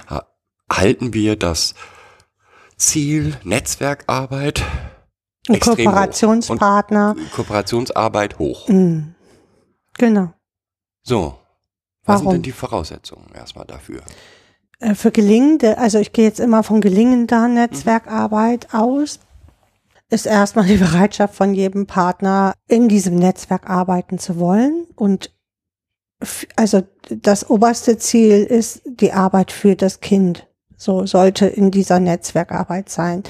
ha- 0.10 0.28
halten 0.72 1.14
wir 1.14 1.36
das 1.36 1.74
Ziel 2.78 3.36
Netzwerkarbeit 3.44 4.64
ein 5.50 5.56
extrem 5.56 5.74
hoch. 5.78 5.84
Kooperationspartner. 5.86 7.16
und 7.18 7.32
Kooperationsarbeit 7.32 8.38
hoch. 8.40 8.68
Mm, 8.68 9.16
genau. 9.98 10.34
So. 11.04 11.38
Was 12.06 12.22
sind 12.22 12.32
denn 12.32 12.42
die 12.42 12.52
Voraussetzungen 12.54 13.28
erstmal 13.34 13.66
dafür? 13.66 14.02
Äh, 14.80 14.94
Für 14.96 15.12
gelingende, 15.12 15.78
also 15.78 16.00
ich 16.00 16.14
gehe 16.14 16.24
jetzt 16.26 16.40
immer 16.40 16.64
von 16.64 16.80
gelingender 16.80 17.48
Netzwerkarbeit 17.50 18.74
aus, 18.74 19.20
ist 20.10 20.26
erstmal 20.26 20.66
die 20.66 20.78
Bereitschaft 20.78 21.36
von 21.36 21.54
jedem 21.54 21.86
Partner, 21.86 22.54
in 22.68 22.88
diesem 22.88 23.16
Netzwerk 23.16 23.70
arbeiten 23.70 24.20
zu 24.20 24.40
wollen. 24.40 24.86
Und 24.96 25.32
also 26.56 26.84
das 27.10 27.50
oberste 27.50 27.98
Ziel 27.98 28.44
ist 28.44 28.82
die 28.86 29.14
Arbeit 29.14 29.52
für 29.52 29.76
das 29.76 30.00
Kind. 30.00 30.48
So 30.78 31.06
sollte 31.06 31.48
in 31.48 31.72
dieser 31.72 32.00
Netzwerkarbeit 32.00 32.90
sein. 32.90 33.24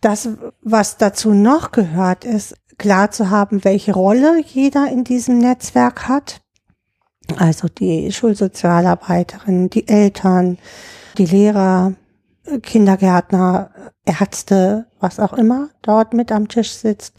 Das, 0.00 0.28
was 0.62 0.96
dazu 0.96 1.34
noch 1.34 1.72
gehört, 1.72 2.24
ist 2.24 2.54
klar 2.78 3.10
zu 3.10 3.28
haben, 3.28 3.64
welche 3.64 3.92
Rolle 3.92 4.42
jeder 4.42 4.90
in 4.90 5.04
diesem 5.04 5.38
Netzwerk 5.38 6.08
hat. 6.08 6.40
Also 7.36 7.68
die 7.68 8.10
Schulsozialarbeiterin, 8.10 9.68
die 9.68 9.86
Eltern, 9.86 10.58
die 11.18 11.26
Lehrer, 11.26 11.94
Kindergärtner, 12.58 13.70
Ärzte, 14.04 14.86
was 14.98 15.20
auch 15.20 15.32
immer 15.32 15.70
dort 15.82 16.14
mit 16.14 16.32
am 16.32 16.48
Tisch 16.48 16.72
sitzt. 16.72 17.14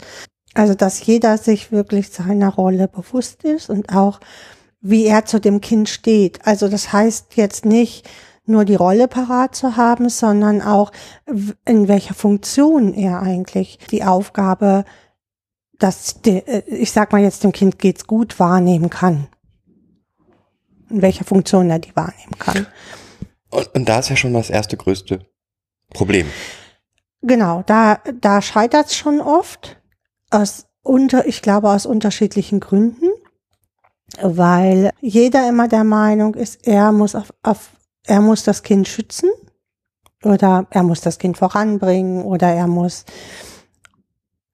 Also 0.54 0.74
dass 0.74 1.04
jeder 1.04 1.38
sich 1.38 1.72
wirklich 1.72 2.10
seiner 2.10 2.50
Rolle 2.50 2.88
bewusst 2.88 3.44
ist 3.44 3.70
und 3.70 3.94
auch 3.94 4.20
wie 4.80 5.06
er 5.06 5.24
zu 5.24 5.40
dem 5.40 5.60
Kind 5.60 5.88
steht. 5.88 6.46
Also 6.46 6.68
das 6.68 6.92
heißt 6.92 7.36
jetzt 7.36 7.64
nicht 7.64 8.08
nur 8.44 8.64
die 8.64 8.74
Rolle 8.74 9.08
parat 9.08 9.54
zu 9.54 9.76
haben, 9.76 10.08
sondern 10.08 10.60
auch 10.60 10.90
in 11.64 11.88
welcher 11.88 12.14
Funktion 12.14 12.92
er 12.92 13.22
eigentlich 13.22 13.78
die 13.90 14.04
Aufgabe, 14.04 14.84
dass 15.78 16.20
de, 16.20 16.42
äh, 16.46 16.62
ich 16.66 16.92
sag 16.92 17.12
mal 17.12 17.22
jetzt 17.22 17.44
dem 17.44 17.52
Kind 17.52 17.78
geht's 17.78 18.06
gut 18.06 18.38
wahrnehmen 18.38 18.90
kann 18.90 19.28
in 20.92 21.02
welcher 21.02 21.24
Funktion 21.24 21.70
er 21.70 21.78
die 21.78 21.96
wahrnehmen 21.96 22.38
kann. 22.38 22.66
Und, 23.52 23.74
und 23.74 23.88
da 23.88 24.00
ist 24.00 24.08
ja 24.08 24.16
schon 24.16 24.32
das 24.32 24.50
erste 24.50 24.76
größte 24.76 25.26
Problem. 25.92 26.26
Genau, 27.20 27.62
da, 27.66 28.00
da 28.20 28.42
scheitert 28.42 28.86
es 28.86 28.96
schon 28.96 29.20
oft. 29.20 29.76
Aus 30.30 30.66
unter, 30.82 31.26
ich 31.26 31.42
glaube 31.42 31.70
aus 31.70 31.86
unterschiedlichen 31.86 32.58
Gründen, 32.58 33.10
weil 34.20 34.90
jeder 35.00 35.48
immer 35.48 35.68
der 35.68 35.84
Meinung 35.84 36.34
ist, 36.34 36.66
er 36.66 36.90
muss 36.90 37.14
auf, 37.14 37.32
auf 37.42 37.70
er 38.04 38.20
muss 38.20 38.42
das 38.42 38.62
Kind 38.62 38.88
schützen 38.88 39.30
oder 40.24 40.66
er 40.70 40.82
muss 40.82 41.02
das 41.02 41.18
Kind 41.18 41.36
voranbringen 41.38 42.24
oder 42.24 42.48
er 42.48 42.66
muss 42.66 43.04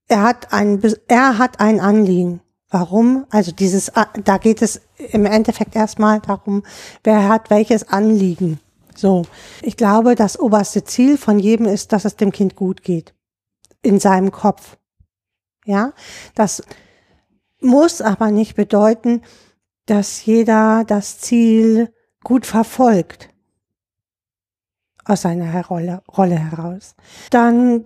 er 0.08 0.22
hat 0.22 0.52
ein 0.52 0.82
er 1.06 1.38
hat 1.38 1.60
ein 1.60 1.80
Anliegen. 1.80 2.40
Warum? 2.70 3.24
Also 3.30 3.52
dieses 3.52 3.90
da 4.24 4.38
geht 4.38 4.60
es 4.60 4.82
im 4.96 5.24
Endeffekt 5.24 5.76
erstmal 5.76 6.20
darum, 6.20 6.64
wer 7.04 7.28
hat 7.28 7.48
welches 7.48 7.88
Anliegen. 7.88 8.60
So, 8.98 9.22
ich 9.62 9.76
glaube, 9.76 10.16
das 10.16 10.40
oberste 10.40 10.82
Ziel 10.82 11.18
von 11.18 11.38
jedem 11.38 11.66
ist, 11.66 11.92
dass 11.92 12.04
es 12.04 12.16
dem 12.16 12.32
Kind 12.32 12.56
gut 12.56 12.82
geht. 12.82 13.14
In 13.80 14.00
seinem 14.00 14.32
Kopf. 14.32 14.76
Ja, 15.64 15.92
das 16.34 16.64
muss 17.60 18.00
aber 18.00 18.32
nicht 18.32 18.56
bedeuten, 18.56 19.22
dass 19.86 20.24
jeder 20.24 20.82
das 20.84 21.20
Ziel 21.20 21.94
gut 22.24 22.44
verfolgt. 22.44 23.28
Aus 25.04 25.22
seiner 25.22 25.64
Rolle, 25.66 26.02
Rolle 26.16 26.36
heraus. 26.36 26.96
Dann 27.30 27.84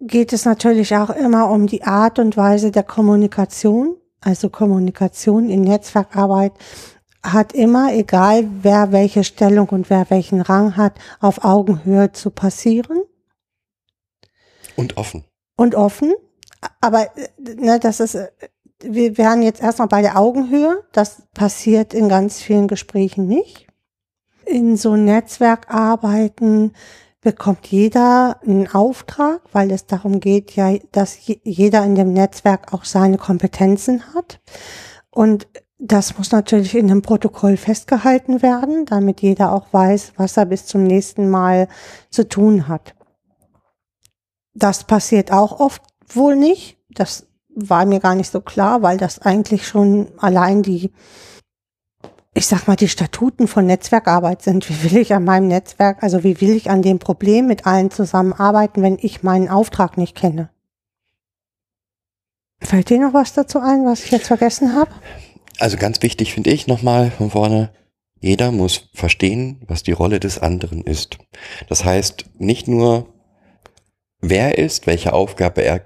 geht 0.00 0.32
es 0.32 0.44
natürlich 0.44 0.96
auch 0.96 1.10
immer 1.10 1.50
um 1.50 1.68
die 1.68 1.84
Art 1.84 2.18
und 2.18 2.36
Weise 2.36 2.72
der 2.72 2.82
Kommunikation. 2.82 3.96
Also 4.20 4.50
Kommunikation 4.50 5.48
in 5.48 5.60
Netzwerkarbeit 5.60 6.52
hat 7.22 7.52
immer, 7.52 7.92
egal 7.92 8.48
wer 8.62 8.92
welche 8.92 9.24
Stellung 9.24 9.68
und 9.68 9.90
wer 9.90 10.08
welchen 10.10 10.40
Rang 10.40 10.76
hat, 10.76 10.94
auf 11.20 11.44
Augenhöhe 11.44 12.12
zu 12.12 12.30
passieren 12.30 13.02
Und 14.76 14.96
offen. 14.96 15.24
und 15.56 15.74
offen. 15.74 16.14
Aber 16.80 17.08
ne, 17.38 17.78
das 17.78 18.00
ist, 18.00 18.16
wir 18.82 19.18
wären 19.18 19.42
jetzt 19.42 19.62
erstmal 19.62 19.88
bei 19.88 20.02
der 20.02 20.18
Augenhöhe. 20.18 20.82
Das 20.92 21.22
passiert 21.34 21.92
in 21.94 22.08
ganz 22.08 22.40
vielen 22.40 22.68
Gesprächen 22.68 23.26
nicht. 23.26 23.66
In 24.46 24.76
so 24.76 24.96
Netzwerkarbeiten 24.96 26.72
bekommt 27.20 27.66
jeder 27.66 28.40
einen 28.42 28.68
Auftrag, 28.68 29.42
weil 29.52 29.70
es 29.70 29.86
darum 29.86 30.20
geht, 30.20 30.56
ja, 30.56 30.78
dass 30.92 31.26
je- 31.26 31.40
jeder 31.44 31.84
in 31.84 31.94
dem 31.94 32.12
Netzwerk 32.14 32.72
auch 32.72 32.84
seine 32.84 33.18
Kompetenzen 33.18 34.14
hat. 34.14 34.40
Und 35.10 35.46
das 35.80 36.18
muss 36.18 36.30
natürlich 36.30 36.74
in 36.74 36.90
einem 36.90 37.00
Protokoll 37.00 37.56
festgehalten 37.56 38.42
werden, 38.42 38.84
damit 38.84 39.22
jeder 39.22 39.52
auch 39.52 39.72
weiß, 39.72 40.12
was 40.16 40.36
er 40.36 40.44
bis 40.44 40.66
zum 40.66 40.84
nächsten 40.84 41.30
Mal 41.30 41.68
zu 42.10 42.28
tun 42.28 42.68
hat. 42.68 42.94
Das 44.52 44.84
passiert 44.84 45.32
auch 45.32 45.58
oft 45.58 45.82
wohl 46.06 46.36
nicht. 46.36 46.76
Das 46.90 47.26
war 47.48 47.86
mir 47.86 47.98
gar 47.98 48.14
nicht 48.14 48.30
so 48.30 48.42
klar, 48.42 48.82
weil 48.82 48.98
das 48.98 49.20
eigentlich 49.20 49.66
schon 49.66 50.08
allein 50.18 50.62
die, 50.62 50.92
ich 52.34 52.46
sag 52.46 52.68
mal, 52.68 52.76
die 52.76 52.88
Statuten 52.88 53.48
von 53.48 53.64
Netzwerkarbeit 53.64 54.42
sind. 54.42 54.68
Wie 54.68 54.90
will 54.90 54.98
ich 54.98 55.14
an 55.14 55.24
meinem 55.24 55.48
Netzwerk, 55.48 56.02
also 56.02 56.22
wie 56.24 56.42
will 56.42 56.50
ich 56.50 56.68
an 56.68 56.82
dem 56.82 56.98
Problem 56.98 57.46
mit 57.46 57.66
allen 57.66 57.90
zusammenarbeiten, 57.90 58.82
wenn 58.82 58.98
ich 59.00 59.22
meinen 59.22 59.48
Auftrag 59.48 59.96
nicht 59.96 60.14
kenne? 60.14 60.50
Fällt 62.62 62.90
dir 62.90 63.00
noch 63.00 63.14
was 63.14 63.32
dazu 63.32 63.60
ein, 63.60 63.86
was 63.86 64.04
ich 64.04 64.10
jetzt 64.10 64.26
vergessen 64.26 64.74
habe? 64.74 64.90
Also 65.60 65.76
ganz 65.76 66.02
wichtig 66.02 66.32
finde 66.32 66.50
ich 66.50 66.66
nochmal 66.66 67.10
von 67.10 67.30
vorne, 67.30 67.70
jeder 68.20 68.52
muss 68.52 68.90
verstehen, 68.94 69.62
was 69.66 69.82
die 69.82 69.92
Rolle 69.92 70.20
des 70.20 70.38
anderen 70.38 70.82
ist. 70.82 71.18
Das 71.68 71.84
heißt, 71.84 72.26
nicht 72.38 72.68
nur, 72.68 73.06
wer 74.20 74.58
er 74.58 74.64
ist, 74.64 74.86
welche 74.86 75.12
Aufgabe 75.12 75.62
er 75.62 75.80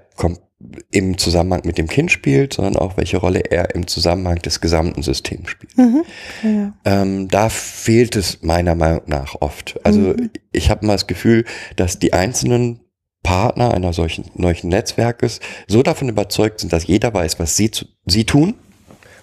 im 0.89 1.17
Zusammenhang 1.17 1.61
mit 1.65 1.77
dem 1.77 1.87
Kind 1.87 2.11
spielt, 2.11 2.53
sondern 2.53 2.77
auch, 2.77 2.97
welche 2.97 3.17
Rolle 3.17 3.39
er 3.39 3.75
im 3.75 3.87
Zusammenhang 3.87 4.41
des 4.41 4.61
gesamten 4.61 5.03
Systems 5.03 5.49
spielt. 5.49 5.77
Mhm. 5.77 6.03
Ja. 6.43 6.73
Ähm, 6.85 7.27
da 7.27 7.49
fehlt 7.49 8.15
es 8.15 8.41
meiner 8.41 8.73
Meinung 8.75 9.03
nach 9.05 9.35
oft. 9.41 9.79
Also 9.83 9.99
Mhm. 9.99 10.29
ich 10.51 10.69
habe 10.69 10.85
mal 10.85 10.93
das 10.93 11.07
Gefühl, 11.07 11.45
dass 11.75 11.99
die 11.99 12.13
einzelnen 12.13 12.79
Partner 13.21 13.73
einer 13.73 13.91
solchen 13.91 14.25
solchen 14.37 14.69
Netzwerkes 14.69 15.39
so 15.67 15.83
davon 15.83 16.09
überzeugt 16.09 16.61
sind, 16.61 16.71
dass 16.71 16.87
jeder 16.87 17.13
weiß, 17.13 17.39
was 17.39 17.57
sie, 17.57 17.71
zu, 17.71 17.85
sie 18.05 18.23
tun, 18.23 18.55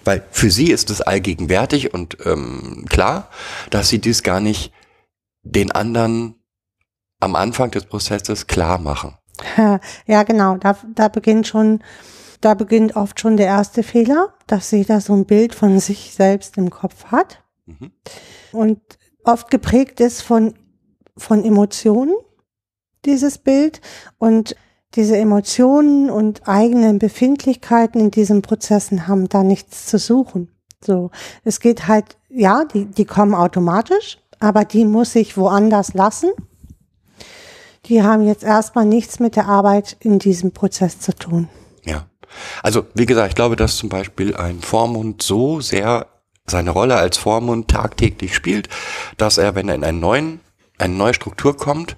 weil 0.05 0.23
für 0.31 0.51
sie 0.51 0.71
ist 0.71 0.89
es 0.89 1.01
allgegenwärtig 1.01 1.93
und 1.93 2.17
ähm, 2.25 2.85
klar, 2.89 3.29
dass 3.69 3.89
sie 3.89 3.99
dies 3.99 4.23
gar 4.23 4.39
nicht 4.39 4.71
den 5.43 5.71
anderen 5.71 6.35
am 7.19 7.35
Anfang 7.35 7.71
des 7.71 7.85
Prozesses 7.85 8.47
klar 8.47 8.77
machen. 8.79 9.17
Ja, 10.05 10.23
genau. 10.23 10.57
Da, 10.57 10.77
da 10.93 11.07
beginnt 11.07 11.47
schon, 11.47 11.81
da 12.41 12.53
beginnt 12.53 12.95
oft 12.95 13.19
schon 13.19 13.35
der 13.37 13.47
erste 13.47 13.81
Fehler, 13.81 14.33
dass 14.47 14.69
sie 14.69 14.85
da 14.85 15.01
so 15.01 15.13
ein 15.13 15.25
Bild 15.25 15.55
von 15.55 15.79
sich 15.79 16.13
selbst 16.13 16.57
im 16.57 16.69
Kopf 16.69 17.05
hat 17.05 17.39
Mhm. 17.65 17.91
und 18.51 18.81
oft 19.23 19.49
geprägt 19.49 20.01
ist 20.01 20.21
von, 20.21 20.53
von 21.17 21.45
Emotionen, 21.45 22.13
dieses 23.05 23.37
Bild 23.37 23.79
und 24.17 24.55
diese 24.95 25.17
Emotionen 25.17 26.09
und 26.09 26.47
eigenen 26.47 26.99
Befindlichkeiten 26.99 27.99
in 27.99 28.11
diesen 28.11 28.41
Prozessen 28.41 29.07
haben 29.07 29.29
da 29.29 29.43
nichts 29.43 29.87
zu 29.87 29.97
suchen. 29.97 30.49
So, 30.85 31.11
es 31.43 31.59
geht 31.59 31.87
halt, 31.87 32.17
ja, 32.29 32.65
die, 32.65 32.85
die 32.85 33.05
kommen 33.05 33.33
automatisch, 33.33 34.17
aber 34.39 34.65
die 34.65 34.85
muss 34.85 35.15
ich 35.15 35.37
woanders 35.37 35.93
lassen. 35.93 36.31
Die 37.85 38.03
haben 38.03 38.25
jetzt 38.25 38.43
erstmal 38.43 38.85
nichts 38.85 39.19
mit 39.19 39.35
der 39.35 39.47
Arbeit 39.47 39.97
in 39.99 40.19
diesem 40.19 40.51
Prozess 40.51 40.99
zu 40.99 41.13
tun. 41.15 41.49
Ja. 41.83 42.05
Also, 42.61 42.85
wie 42.93 43.05
gesagt, 43.05 43.29
ich 43.29 43.35
glaube, 43.35 43.55
dass 43.55 43.77
zum 43.77 43.89
Beispiel 43.89 44.35
ein 44.35 44.61
Vormund 44.61 45.21
so 45.21 45.61
sehr 45.61 46.07
seine 46.45 46.71
Rolle 46.71 46.95
als 46.95 47.17
Vormund 47.17 47.69
tagtäglich 47.69 48.35
spielt, 48.35 48.69
dass 49.17 49.37
er, 49.37 49.55
wenn 49.55 49.69
er 49.69 49.75
in 49.75 49.83
einen 49.83 49.99
neuen, 49.99 50.39
eine 50.77 50.93
neue 50.93 51.13
Struktur 51.13 51.55
kommt, 51.55 51.95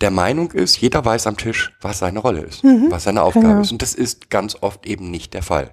der 0.00 0.10
Meinung 0.10 0.50
ist, 0.52 0.76
jeder 0.78 1.04
weiß 1.04 1.26
am 1.26 1.36
Tisch, 1.36 1.72
was 1.80 1.98
seine 2.00 2.18
Rolle 2.18 2.40
ist, 2.42 2.62
was 2.90 3.04
seine 3.04 3.22
Aufgabe 3.22 3.46
genau. 3.48 3.60
ist. 3.62 3.72
Und 3.72 3.80
das 3.82 3.94
ist 3.94 4.28
ganz 4.30 4.56
oft 4.60 4.86
eben 4.86 5.10
nicht 5.10 5.32
der 5.34 5.42
Fall. 5.42 5.70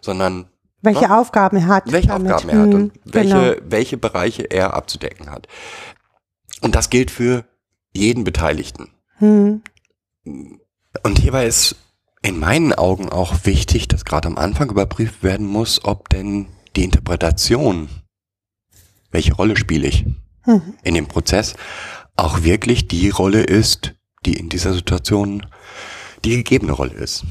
Sondern 0.00 0.48
Welche 0.82 1.02
Ja. 1.02 1.20
Aufgaben 1.20 1.56
er 1.58 1.66
hat. 1.66 1.90
welche 1.92 2.08
damit. 2.08 2.32
Aufgaben 2.32 2.48
er 2.50 2.62
hat 2.62 2.74
und 2.74 2.92
welche, 3.04 3.54
genau. 3.54 3.70
welche 3.70 3.96
Bereiche 3.96 4.42
er 4.44 4.74
abzudecken 4.74 5.30
hat. 5.30 5.46
Und 6.62 6.74
das 6.74 6.90
gilt 6.90 7.10
für 7.10 7.44
jeden 7.92 8.24
Beteiligten. 8.24 8.88
Hm, 9.18 9.62
Und 11.02 11.18
hierbei 11.18 11.46
ist 11.46 11.76
in 12.22 12.38
meinen 12.38 12.72
Augen 12.72 13.08
auch 13.10 13.44
wichtig, 13.44 13.88
dass 13.88 14.04
gerade 14.04 14.28
am 14.28 14.38
Anfang 14.38 14.70
überprüft 14.70 15.22
werden 15.22 15.46
muss, 15.46 15.84
ob 15.84 16.08
denn 16.08 16.46
die 16.74 16.84
Interpretation, 16.84 17.88
welche 19.10 19.34
Rolle 19.34 19.56
spiele 19.56 19.86
ich 19.88 20.04
hm, 20.42 20.74
in 20.82 20.94
dem 20.94 21.06
Prozess, 21.08 21.54
auch 22.16 22.42
wirklich 22.42 22.88
die 22.88 23.10
Rolle 23.10 23.42
ist, 23.42 23.94
die 24.24 24.34
in 24.34 24.48
dieser 24.48 24.72
Situation 24.72 25.46
die 26.24 26.36
gegebene 26.36 26.72
Rolle 26.72 26.94
ist. 26.94 27.24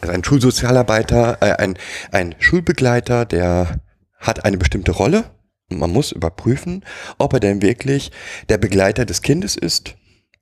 Also 0.00 0.12
ein 0.12 0.24
Schulsozialarbeiter, 0.24 1.38
äh, 1.40 1.52
ein, 1.52 1.78
ein 2.12 2.34
Schulbegleiter, 2.38 3.24
der 3.24 3.80
hat 4.18 4.44
eine 4.44 4.58
bestimmte 4.58 4.92
Rolle 4.92 5.24
und 5.70 5.78
man 5.78 5.92
muss 5.92 6.12
überprüfen, 6.12 6.84
ob 7.18 7.32
er 7.32 7.40
denn 7.40 7.62
wirklich 7.62 8.10
der 8.48 8.58
Begleiter 8.58 9.06
des 9.06 9.22
Kindes 9.22 9.56
ist 9.56 9.96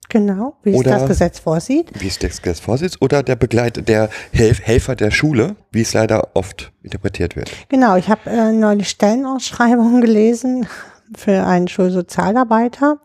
genau, 0.09 0.57
wie 0.63 0.75
es 0.75 0.83
das 0.83 1.07
Gesetz 1.07 1.39
vorsieht. 1.39 1.89
wie 1.99 2.07
es 2.07 2.19
der 2.19 2.31
Vorsitz 2.55 2.97
oder 3.01 3.23
der 3.23 3.35
Begleiter, 3.35 3.81
der 3.81 4.09
Helf 4.31 4.61
Helfer 4.61 4.95
der 4.95 5.11
Schule, 5.11 5.55
wie 5.71 5.81
es 5.81 5.93
leider 5.93 6.35
oft 6.35 6.71
interpretiert 6.83 7.35
wird. 7.35 7.51
Genau, 7.69 7.95
ich 7.95 8.09
habe 8.09 8.29
äh, 8.29 8.51
neulich 8.51 8.89
Stellenausschreibungen 8.89 10.01
gelesen 10.01 10.67
für 11.15 11.45
einen 11.45 11.67
Schulsozialarbeiter. 11.67 12.99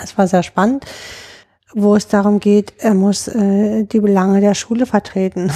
Das 0.00 0.16
war 0.16 0.26
sehr 0.26 0.42
spannend, 0.42 0.84
wo 1.72 1.94
es 1.94 2.08
darum 2.08 2.40
geht, 2.40 2.72
er 2.78 2.94
muss 2.94 3.28
äh, 3.28 3.84
die 3.84 4.00
Belange 4.00 4.40
der 4.40 4.54
Schule 4.54 4.86
vertreten. 4.86 5.52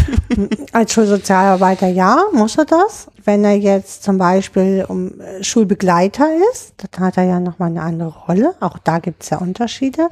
Als 0.72 0.92
Schulsozialarbeiter 0.92 1.88
ja, 1.88 2.24
muss 2.32 2.56
er 2.56 2.66
das. 2.66 3.08
Wenn 3.24 3.44
er 3.44 3.56
jetzt 3.56 4.04
zum 4.04 4.16
Beispiel 4.16 4.84
um 4.86 5.20
äh, 5.20 5.42
Schulbegleiter 5.42 6.28
ist, 6.52 6.74
dann 6.76 7.06
hat 7.06 7.16
er 7.16 7.24
ja 7.24 7.40
nochmal 7.40 7.70
eine 7.70 7.82
andere 7.82 8.16
Rolle. 8.16 8.54
Auch 8.60 8.78
da 8.78 9.00
gibt 9.00 9.24
es 9.24 9.30
ja 9.30 9.38
Unterschiede. 9.38 10.08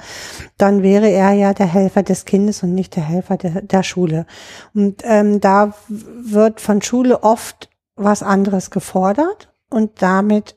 Dann 0.57 0.83
wäre 0.83 1.09
er 1.09 1.33
ja 1.33 1.55
der 1.55 1.66
Helfer 1.66 2.03
des 2.03 2.25
Kindes 2.25 2.64
und 2.64 2.75
nicht 2.75 2.97
der 2.97 3.05
Helfer 3.05 3.37
der, 3.37 3.62
der 3.62 3.85
Schule. 3.85 4.27
Und 4.75 5.03
ähm, 5.05 5.40
da 5.40 5.75
wird 5.88 6.61
von 6.61 6.83
Schule 6.83 7.23
oft 7.23 7.69
was 7.95 8.25
anderes 8.25 8.71
gefordert 8.71 9.49
und 9.71 10.03
damit 10.03 10.57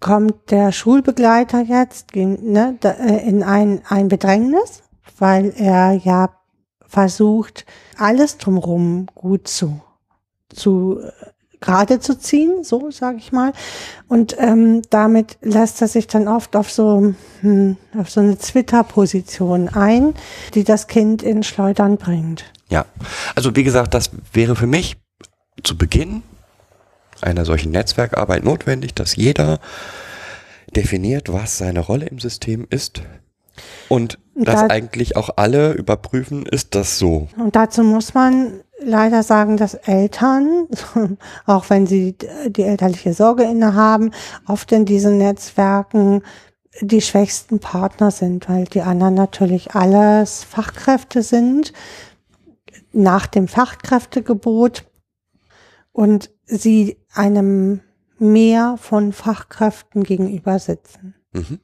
kommt 0.00 0.50
der 0.50 0.72
Schulbegleiter 0.72 1.60
jetzt 1.60 2.12
in, 2.12 2.52
ne, 2.52 2.76
äh, 2.82 3.28
in 3.28 3.42
ein, 3.42 3.82
ein 3.88 4.08
Bedrängnis, 4.08 4.82
weil 5.18 5.52
er 5.56 5.92
ja 5.92 6.30
versucht, 6.86 7.66
alles 7.96 8.38
drumherum 8.38 9.06
gut 9.14 9.46
zu, 9.46 9.80
zu 10.48 10.98
äh, 11.00 11.30
gerade 11.60 12.00
zu 12.00 12.18
ziehen, 12.18 12.64
so 12.64 12.90
sage 12.90 13.18
ich 13.18 13.32
mal. 13.32 13.52
Und 14.08 14.34
ähm, 14.38 14.82
damit 14.90 15.36
lässt 15.42 15.82
er 15.82 15.88
sich 15.88 16.06
dann 16.06 16.26
oft 16.26 16.56
auf 16.56 16.70
so, 16.70 17.14
hm, 17.42 17.76
auf 17.98 18.10
so 18.10 18.20
eine 18.20 18.38
Twitter-Position 18.38 19.68
ein, 19.68 20.14
die 20.54 20.64
das 20.64 20.86
Kind 20.86 21.22
in 21.22 21.42
Schleudern 21.42 21.98
bringt. 21.98 22.44
Ja, 22.70 22.86
also 23.34 23.54
wie 23.56 23.64
gesagt, 23.64 23.94
das 23.94 24.10
wäre 24.32 24.56
für 24.56 24.66
mich 24.66 24.96
zu 25.62 25.76
Beginn 25.76 26.22
einer 27.22 27.44
solchen 27.44 27.72
Netzwerkarbeit 27.72 28.44
notwendig, 28.44 28.94
dass 28.94 29.16
jeder 29.16 29.58
definiert, 30.74 31.32
was 31.32 31.58
seine 31.58 31.80
Rolle 31.80 32.06
im 32.06 32.18
System 32.18 32.66
ist 32.70 33.02
und 33.88 34.18
dass 34.34 34.60
Da- 34.60 34.66
eigentlich 34.68 35.16
auch 35.16 35.30
alle 35.36 35.72
überprüfen, 35.72 36.46
ist 36.46 36.74
das 36.74 36.98
so. 36.98 37.28
Und 37.36 37.56
dazu 37.56 37.82
muss 37.82 38.14
man 38.14 38.60
leider 38.82 39.22
sagen, 39.22 39.56
dass 39.56 39.74
Eltern, 39.74 40.66
auch 41.46 41.68
wenn 41.68 41.86
sie 41.86 42.16
die 42.48 42.62
elterliche 42.62 43.12
Sorge 43.12 43.42
innehaben, 43.44 44.12
oft 44.46 44.72
in 44.72 44.84
diesen 44.86 45.18
Netzwerken 45.18 46.22
die 46.80 47.00
schwächsten 47.02 47.58
Partner 47.58 48.10
sind, 48.12 48.48
weil 48.48 48.64
die 48.64 48.80
anderen 48.80 49.14
natürlich 49.14 49.74
alles 49.74 50.44
Fachkräfte 50.44 51.22
sind, 51.22 51.72
nach 52.92 53.26
dem 53.26 53.48
Fachkräftegebot 53.48 54.84
und 55.92 56.30
sie 56.50 56.96
einem 57.14 57.80
Mehr 58.18 58.76
von 58.78 59.12
Fachkräften 59.12 60.02
gegenüber 60.02 60.58
sitzen. 60.58 61.14
Mhm. 61.32 61.58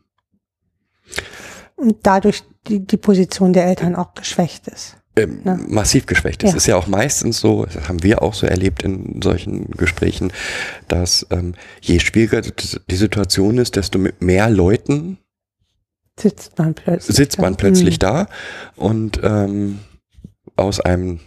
Und 1.77 1.99
dadurch 2.05 2.43
die, 2.69 2.81
die 2.87 2.97
Position 2.97 3.53
der 3.53 3.67
Eltern 3.67 3.95
auch 3.95 4.15
geschwächt 4.15 4.67
ist. 4.69 4.97
Ähm, 5.17 5.41
Ja. 5.45 5.57
Massiv 5.69 6.07
geschwächt. 6.07 6.43
Es 6.45 6.51
Ja. 6.53 6.57
ist 6.57 6.67
ja 6.67 6.77
auch 6.77 6.87
meistens 6.87 7.39
so, 7.41 7.67
das 7.67 7.89
haben 7.89 8.03
wir 8.03 8.23
auch 8.23 8.33
so 8.35 8.47
erlebt 8.47 8.83
in 8.83 9.21
solchen 9.23 9.71
Gesprächen, 9.73 10.33
dass 10.89 11.27
ähm, 11.31 11.55
je 11.83 12.01
schwieriger 12.01 12.41
die 12.41 12.97
Situation 12.97 13.59
ist, 13.59 13.77
desto 13.77 13.99
mit 13.99 14.23
mehr 14.23 14.49
Leuten 14.49 15.19
Sitzt 16.19 16.57
man 16.59 16.73
plötzlich. 16.75 17.15
sitzt 17.17 17.39
man 17.39 17.53
da. 17.53 17.57
plötzlich 17.59 17.95
Hm. 17.97 17.99
da 17.99 18.27
und 18.77 19.21
ähm, 19.23 19.81
aus 20.57 20.81
einem 20.81 21.21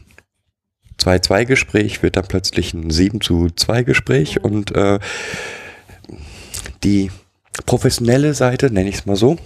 2-2-Gespräch 0.99 2.03
wird 2.03 2.15
dann 2.15 2.27
plötzlich 2.27 2.73
ein 2.73 2.89
7 2.89 3.21
zu 3.21 3.49
2 3.49 3.83
Gespräch 3.83 4.43
und 4.43 4.75
äh, 4.75 4.99
die 6.83 7.11
professionelle 7.65 8.33
Seite, 8.33 8.71
nenne 8.71 8.89
ich 8.89 8.95
es 8.95 9.05
mal 9.05 9.15
so, 9.15 9.37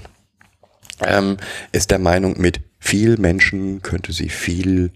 ähm, 1.02 1.38
ist 1.72 1.92
der 1.92 2.00
Meinung, 2.00 2.40
mit 2.40 2.62
viel 2.80 3.18
Menschen 3.18 3.82
könnte 3.82 4.14
sie 4.14 4.30
viel 4.30 4.92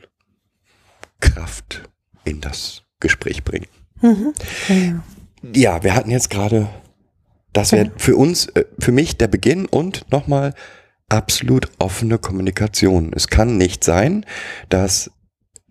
Kraft 1.20 1.84
in 2.24 2.42
das 2.42 2.84
Gespräch 3.00 3.44
bringen. 3.44 3.68
Mhm. 4.02 4.34
Genau. 4.68 5.04
Ja, 5.56 5.84
wir 5.84 5.96
hatten 5.96 6.12
jetzt 6.12 6.30
gerade, 6.30 6.68
das 7.54 7.72
wäre 7.72 7.92
für 7.98 8.16
uns, 8.16 8.48
äh, 8.48 8.66
für 8.80 8.92
mich 8.92 9.18
der 9.18 9.28
Beginn 9.28 9.66
und 9.66 10.12
nochmal 10.12 10.54
absolut 11.10 11.70
offene 11.80 12.18
Kommunikation. 12.18 13.12
Es 13.16 13.28
kann 13.28 13.58
nicht 13.58 13.84
sein, 13.84 14.26
dass 14.70 15.12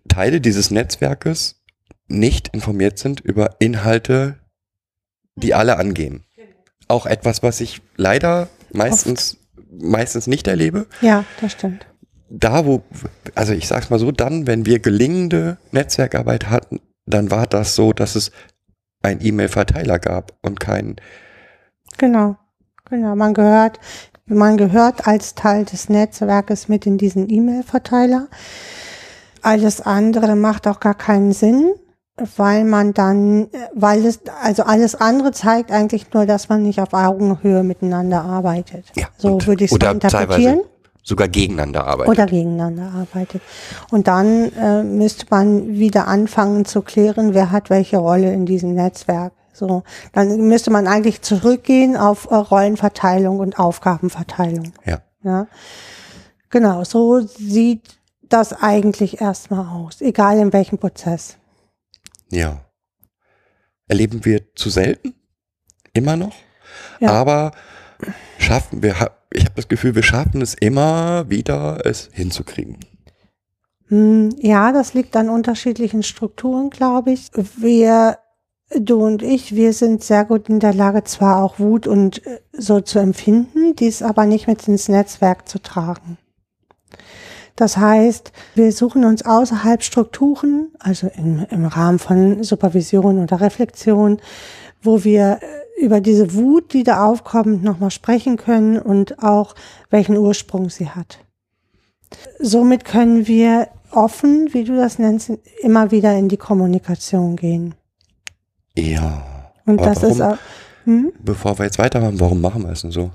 Teile 0.08 0.40
dieses 0.40 0.70
Netzwerkes 0.70 1.62
nicht 2.08 2.48
informiert 2.48 2.98
sind 2.98 3.20
über 3.20 3.56
Inhalte, 3.58 4.38
die 5.34 5.54
alle 5.54 5.76
angehen. 5.76 6.24
Auch 6.88 7.06
etwas, 7.06 7.42
was 7.42 7.60
ich 7.60 7.82
leider 7.96 8.48
meistens, 8.72 9.38
meistens 9.70 10.26
nicht 10.26 10.46
erlebe. 10.46 10.86
Ja, 11.00 11.24
das 11.40 11.52
stimmt. 11.52 11.86
Da, 12.28 12.64
wo, 12.64 12.82
also 13.34 13.52
ich 13.52 13.66
sag's 13.66 13.90
mal 13.90 13.98
so, 13.98 14.12
dann, 14.12 14.46
wenn 14.46 14.66
wir 14.66 14.78
gelingende 14.78 15.58
Netzwerkarbeit 15.72 16.48
hatten, 16.48 16.80
dann 17.06 17.30
war 17.30 17.46
das 17.46 17.74
so, 17.74 17.92
dass 17.92 18.16
es 18.16 18.30
ein 19.02 19.24
E-Mail-Verteiler 19.24 19.98
gab 19.98 20.36
und 20.42 20.58
kein, 20.58 20.96
Genau. 21.98 22.36
Genau. 22.88 23.16
Man 23.16 23.34
gehört, 23.34 23.80
man 24.26 24.56
gehört 24.56 25.06
als 25.06 25.34
Teil 25.34 25.64
des 25.64 25.88
Netzwerkes 25.88 26.68
mit 26.68 26.86
in 26.86 26.98
diesen 26.98 27.28
E-Mail-Verteiler. 27.28 28.28
Alles 29.46 29.80
andere 29.80 30.34
macht 30.34 30.66
auch 30.66 30.80
gar 30.80 30.94
keinen 30.94 31.32
Sinn, 31.32 31.72
weil 32.36 32.64
man 32.64 32.94
dann, 32.94 33.46
weil 33.74 34.04
es, 34.04 34.20
also 34.42 34.64
alles 34.64 34.96
andere 34.96 35.30
zeigt 35.30 35.70
eigentlich 35.70 36.12
nur, 36.12 36.26
dass 36.26 36.48
man 36.48 36.62
nicht 36.62 36.80
auf 36.80 36.92
Augenhöhe 36.92 37.62
miteinander 37.62 38.22
arbeitet. 38.24 38.86
Ja, 38.96 39.06
so 39.16 39.38
würde 39.46 39.64
ich 39.64 39.70
es 39.70 39.78
interpretieren. 39.78 40.62
sogar 41.04 41.28
gegeneinander 41.28 41.86
arbeitet. 41.86 42.12
oder 42.12 42.26
gegeneinander 42.26 42.90
arbeitet. 42.92 43.40
Und 43.92 44.08
dann 44.08 44.50
äh, 44.54 44.82
müsste 44.82 45.26
man 45.30 45.68
wieder 45.68 46.08
anfangen 46.08 46.64
zu 46.64 46.82
klären, 46.82 47.32
wer 47.32 47.52
hat 47.52 47.70
welche 47.70 47.98
Rolle 47.98 48.32
in 48.32 48.46
diesem 48.46 48.74
Netzwerk. 48.74 49.32
So, 49.52 49.84
dann 50.12 50.48
müsste 50.48 50.72
man 50.72 50.88
eigentlich 50.88 51.22
zurückgehen 51.22 51.96
auf 51.96 52.28
äh, 52.32 52.34
Rollenverteilung 52.34 53.38
und 53.38 53.60
Aufgabenverteilung. 53.60 54.72
ja. 54.84 54.98
Ja, 55.22 55.48
genau. 56.50 56.84
So 56.84 57.20
sieht 57.20 57.95
das 58.28 58.52
eigentlich 58.52 59.20
erstmal 59.20 59.66
aus, 59.66 60.00
egal 60.00 60.38
in 60.38 60.52
welchem 60.52 60.78
Prozess. 60.78 61.36
Ja. 62.30 62.64
Erleben 63.88 64.24
wir 64.24 64.54
zu 64.54 64.68
selten, 64.70 65.14
immer 65.92 66.16
noch. 66.16 66.34
Ja. 67.00 67.10
Aber 67.10 67.52
schaffen 68.38 68.82
wir, 68.82 68.94
ich 69.32 69.44
habe 69.44 69.54
das 69.54 69.68
Gefühl, 69.68 69.94
wir 69.94 70.02
schaffen 70.02 70.42
es 70.42 70.54
immer 70.54 71.28
wieder, 71.28 71.84
es 71.84 72.08
hinzukriegen. 72.12 72.78
Hm, 73.88 74.34
Ja, 74.38 74.72
das 74.72 74.94
liegt 74.94 75.16
an 75.16 75.28
unterschiedlichen 75.28 76.02
Strukturen, 76.02 76.70
glaube 76.70 77.12
ich. 77.12 77.30
Wir, 77.56 78.18
du 78.76 79.04
und 79.04 79.22
ich, 79.22 79.54
wir 79.54 79.72
sind 79.72 80.02
sehr 80.02 80.24
gut 80.24 80.48
in 80.48 80.60
der 80.60 80.74
Lage, 80.74 81.04
zwar 81.04 81.42
auch 81.42 81.58
Wut 81.58 81.86
und 81.86 82.26
äh, 82.26 82.40
so 82.52 82.80
zu 82.80 82.98
empfinden, 82.98 83.76
dies 83.76 84.02
aber 84.02 84.26
nicht 84.26 84.48
mit 84.48 84.66
ins 84.66 84.88
Netzwerk 84.88 85.48
zu 85.48 85.60
tragen. 85.60 86.18
Das 87.56 87.78
heißt, 87.78 88.32
wir 88.54 88.70
suchen 88.70 89.04
uns 89.04 89.24
außerhalb 89.24 89.82
Strukturen, 89.82 90.68
also 90.78 91.10
im, 91.16 91.46
im 91.50 91.64
Rahmen 91.64 91.98
von 91.98 92.44
Supervision 92.44 93.18
oder 93.22 93.40
Reflexion, 93.40 94.20
wo 94.82 95.04
wir 95.04 95.40
äh, 95.40 95.82
über 95.82 96.00
diese 96.00 96.34
Wut, 96.34 96.74
die 96.74 96.84
da 96.84 97.06
aufkommt, 97.06 97.64
nochmal 97.64 97.90
sprechen 97.90 98.36
können 98.36 98.78
und 98.78 99.22
auch 99.22 99.54
welchen 99.90 100.16
Ursprung 100.16 100.68
sie 100.68 100.90
hat. 100.90 101.18
Somit 102.38 102.84
können 102.84 103.26
wir 103.26 103.68
offen, 103.90 104.52
wie 104.52 104.64
du 104.64 104.76
das 104.76 104.98
nennst, 104.98 105.32
immer 105.60 105.90
wieder 105.90 106.16
in 106.16 106.28
die 106.28 106.36
Kommunikation 106.36 107.36
gehen. 107.36 107.74
Ja. 108.76 109.22
Und 109.64 109.80
das 109.80 110.02
ist 110.02 110.18
warum, 110.18 110.34
auch, 110.34 110.38
hm? 110.84 111.12
bevor 111.22 111.58
wir 111.58 111.64
jetzt 111.64 111.78
weitermachen, 111.78 112.20
warum 112.20 112.40
machen 112.40 112.62
wir 112.64 112.72
es 112.72 112.82
denn 112.82 112.90
so? 112.90 113.10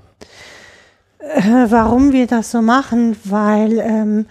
Äh, 1.22 1.70
warum 1.70 2.12
wir 2.12 2.26
das 2.26 2.50
so 2.50 2.62
machen, 2.62 3.16
weil 3.24 3.78
ähm, 3.78 4.26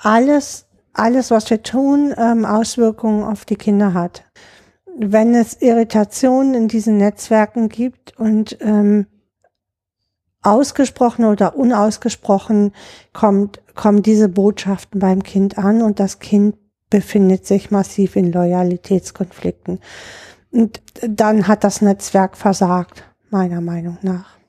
alles, 0.00 0.66
alles, 0.92 1.30
was 1.30 1.48
wir 1.50 1.62
tun, 1.62 2.12
ähm, 2.16 2.44
Auswirkungen 2.44 3.22
auf 3.22 3.44
die 3.44 3.56
Kinder 3.56 3.94
hat. 3.94 4.24
Wenn 4.96 5.34
es 5.34 5.62
Irritationen 5.62 6.54
in 6.54 6.68
diesen 6.68 6.96
Netzwerken 6.96 7.68
gibt 7.68 8.18
und 8.18 8.58
ähm, 8.60 9.06
ausgesprochen 10.42 11.24
oder 11.24 11.56
unausgesprochen 11.56 12.72
kommt, 13.12 13.60
kommen 13.76 14.02
diese 14.02 14.28
Botschaften 14.28 14.98
beim 14.98 15.22
Kind 15.22 15.56
an 15.58 15.80
und 15.80 16.00
das 16.00 16.18
Kind 16.18 16.56
befindet 16.90 17.46
sich 17.46 17.70
massiv 17.70 18.16
in 18.16 18.32
Loyalitätskonflikten. 18.32 19.78
Und 20.50 20.82
dann 21.08 21.46
hat 21.46 21.62
das 21.62 21.80
Netzwerk 21.80 22.36
versagt, 22.36 23.04
meiner 23.30 23.60
Meinung 23.60 23.96
nach. 24.02 24.41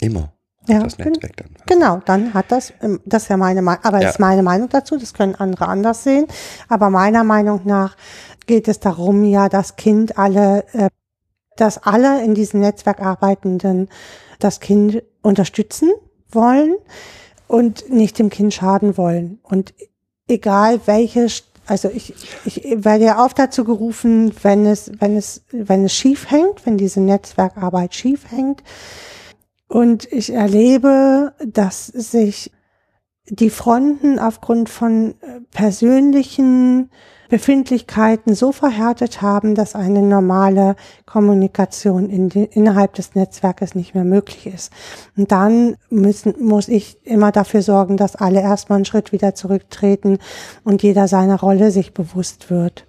Immer. 0.00 0.32
Ja, 0.68 0.80
das 0.82 0.98
Netzwerk 0.98 1.36
dann. 1.36 1.48
Genau, 1.66 2.00
dann 2.04 2.34
hat 2.34 2.50
das, 2.50 2.72
ähm, 2.82 3.00
das 3.04 3.24
ist 3.24 3.28
ja 3.28 3.36
meine 3.36 3.62
Meinung, 3.62 3.84
aber 3.84 4.02
Ja. 4.02 4.08
ist 4.10 4.18
meine 4.18 4.42
Meinung 4.42 4.68
dazu, 4.68 4.96
das 4.96 5.14
können 5.14 5.34
andere 5.36 5.68
anders 5.68 6.02
sehen. 6.02 6.26
Aber 6.68 6.90
meiner 6.90 7.22
Meinung 7.24 7.60
nach 7.64 7.96
geht 8.46 8.66
es 8.68 8.80
darum, 8.80 9.24
ja, 9.24 9.48
das 9.48 9.76
Kind 9.76 10.18
alle, 10.18 10.64
äh, 10.72 10.88
dass 11.56 11.78
alle 11.78 12.22
in 12.24 12.34
diesem 12.34 12.60
Netzwerk 12.60 13.00
arbeitenden 13.00 13.88
das 14.38 14.60
Kind 14.60 15.02
unterstützen 15.22 15.90
wollen 16.30 16.74
und 17.46 17.88
nicht 17.90 18.18
dem 18.18 18.28
Kind 18.28 18.52
schaden 18.52 18.96
wollen. 18.96 19.38
Und 19.42 19.72
egal 20.28 20.80
welche, 20.86 21.28
also 21.66 21.88
ich, 21.88 22.14
ich 22.44 22.84
werde 22.84 23.04
ja 23.04 23.24
oft 23.24 23.38
dazu 23.38 23.64
gerufen, 23.64 24.32
wenn 24.42 24.66
es, 24.66 24.90
wenn 24.98 25.16
es, 25.16 25.44
wenn 25.52 25.84
es 25.84 25.94
schief 25.94 26.30
hängt, 26.30 26.66
wenn 26.66 26.76
diese 26.76 27.00
Netzwerkarbeit 27.00 27.94
schief 27.94 28.30
hängt, 28.30 28.62
und 29.68 30.10
ich 30.12 30.32
erlebe, 30.32 31.34
dass 31.44 31.86
sich 31.86 32.52
die 33.28 33.50
Fronten 33.50 34.18
aufgrund 34.18 34.68
von 34.68 35.14
äh, 35.20 35.40
persönlichen 35.50 36.90
Befindlichkeiten 37.28 38.36
so 38.36 38.52
verhärtet 38.52 39.20
haben, 39.20 39.56
dass 39.56 39.74
eine 39.74 40.02
normale 40.02 40.76
Kommunikation 41.06 42.08
in 42.08 42.28
die, 42.28 42.44
innerhalb 42.44 42.94
des 42.94 43.16
Netzwerkes 43.16 43.74
nicht 43.74 43.96
mehr 43.96 44.04
möglich 44.04 44.46
ist. 44.46 44.72
Und 45.16 45.32
dann 45.32 45.76
müssen, 45.90 46.34
muss 46.38 46.68
ich 46.68 47.04
immer 47.04 47.32
dafür 47.32 47.62
sorgen, 47.62 47.96
dass 47.96 48.14
alle 48.14 48.40
erstmal 48.40 48.76
einen 48.76 48.84
Schritt 48.84 49.10
wieder 49.10 49.34
zurücktreten 49.34 50.18
und 50.62 50.84
jeder 50.84 51.08
seiner 51.08 51.40
Rolle 51.40 51.72
sich 51.72 51.94
bewusst 51.94 52.48
wird. 52.48 52.86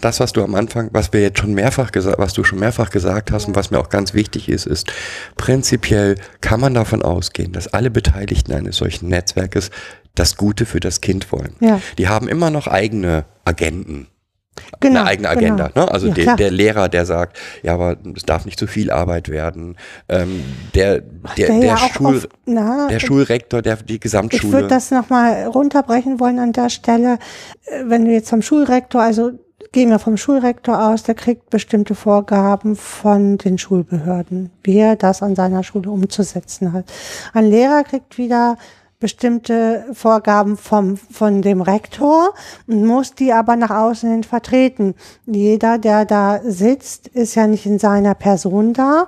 Das, 0.00 0.20
was 0.20 0.32
du 0.32 0.42
am 0.42 0.54
Anfang, 0.54 0.90
was 0.92 1.12
wir 1.12 1.20
jetzt 1.20 1.38
schon 1.38 1.54
mehrfach 1.54 1.92
gesagt, 1.92 2.18
was 2.18 2.32
du 2.32 2.44
schon 2.44 2.58
mehrfach 2.58 2.90
gesagt 2.90 3.32
hast 3.32 3.46
und 3.48 3.56
was 3.56 3.70
mir 3.70 3.78
auch 3.78 3.88
ganz 3.88 4.14
wichtig 4.14 4.48
ist, 4.48 4.66
ist, 4.66 4.92
prinzipiell 5.36 6.16
kann 6.40 6.60
man 6.60 6.74
davon 6.74 7.02
ausgehen, 7.02 7.52
dass 7.52 7.68
alle 7.68 7.90
Beteiligten 7.90 8.52
eines 8.52 8.76
solchen 8.76 9.08
Netzwerkes 9.08 9.70
das 10.14 10.36
Gute 10.36 10.66
für 10.66 10.80
das 10.80 11.00
Kind 11.00 11.30
wollen. 11.32 11.54
Ja. 11.60 11.80
Die 11.96 12.08
haben 12.08 12.28
immer 12.28 12.50
noch 12.50 12.66
eigene 12.66 13.24
Agenten. 13.44 14.08
Genau, 14.80 15.00
eine 15.02 15.08
eigene 15.08 15.28
Agenda. 15.28 15.68
genau. 15.68 15.86
Ne? 15.86 15.92
Also 15.92 16.08
Ja, 16.08 16.14
der, 16.14 16.36
der 16.36 16.50
Lehrer, 16.50 16.88
der 16.88 17.06
sagt, 17.06 17.38
ja, 17.62 17.74
aber 17.74 17.96
es 18.16 18.24
darf 18.24 18.44
nicht 18.44 18.58
zu 18.58 18.66
viel 18.66 18.90
Arbeit 18.90 19.28
werden. 19.28 19.76
Ähm, 20.08 20.42
der, 20.74 21.00
der, 21.36 21.46
der, 21.48 21.56
ja 21.58 21.76
Schul, 21.78 22.16
oft- 22.16 22.28
na, 22.44 22.88
der 22.88 22.98
Schulrektor, 22.98 23.62
der 23.62 23.76
die 23.76 23.94
Ich 23.94 24.00
Gesamtschule. 24.00 24.52
würde 24.52 24.66
das 24.66 24.90
nochmal 24.90 25.44
runterbrechen 25.46 26.18
wollen 26.18 26.40
an 26.40 26.52
der 26.52 26.70
Stelle. 26.70 27.20
Äh, 27.66 27.84
Wenn 27.86 28.04
du 28.04 28.10
jetzt 28.10 28.30
vom 28.30 28.42
Schulrektor, 28.42 29.00
also 29.00 29.30
gehen 29.72 29.90
wir 29.90 29.98
vom 29.98 30.16
Schulrektor 30.16 30.88
aus, 30.88 31.02
der 31.02 31.14
kriegt 31.14 31.50
bestimmte 31.50 31.94
Vorgaben 31.94 32.76
von 32.76 33.38
den 33.38 33.58
Schulbehörden, 33.58 34.50
wie 34.62 34.78
er 34.78 34.96
das 34.96 35.22
an 35.22 35.34
seiner 35.34 35.62
Schule 35.62 35.90
umzusetzen 35.90 36.72
hat. 36.72 36.86
Ein 37.32 37.46
Lehrer 37.46 37.84
kriegt 37.84 38.18
wieder 38.18 38.56
bestimmte 39.00 39.86
Vorgaben 39.92 40.56
vom, 40.56 40.96
von 40.96 41.40
dem 41.40 41.60
Rektor 41.60 42.34
und 42.66 42.84
muss 42.84 43.14
die 43.14 43.32
aber 43.32 43.54
nach 43.54 43.70
außen 43.70 44.10
hin 44.10 44.24
vertreten. 44.24 44.94
Jeder, 45.26 45.78
der 45.78 46.04
da 46.04 46.40
sitzt, 46.42 47.06
ist 47.08 47.36
ja 47.36 47.46
nicht 47.46 47.64
in 47.64 47.78
seiner 47.78 48.14
Person 48.14 48.72
da, 48.72 49.06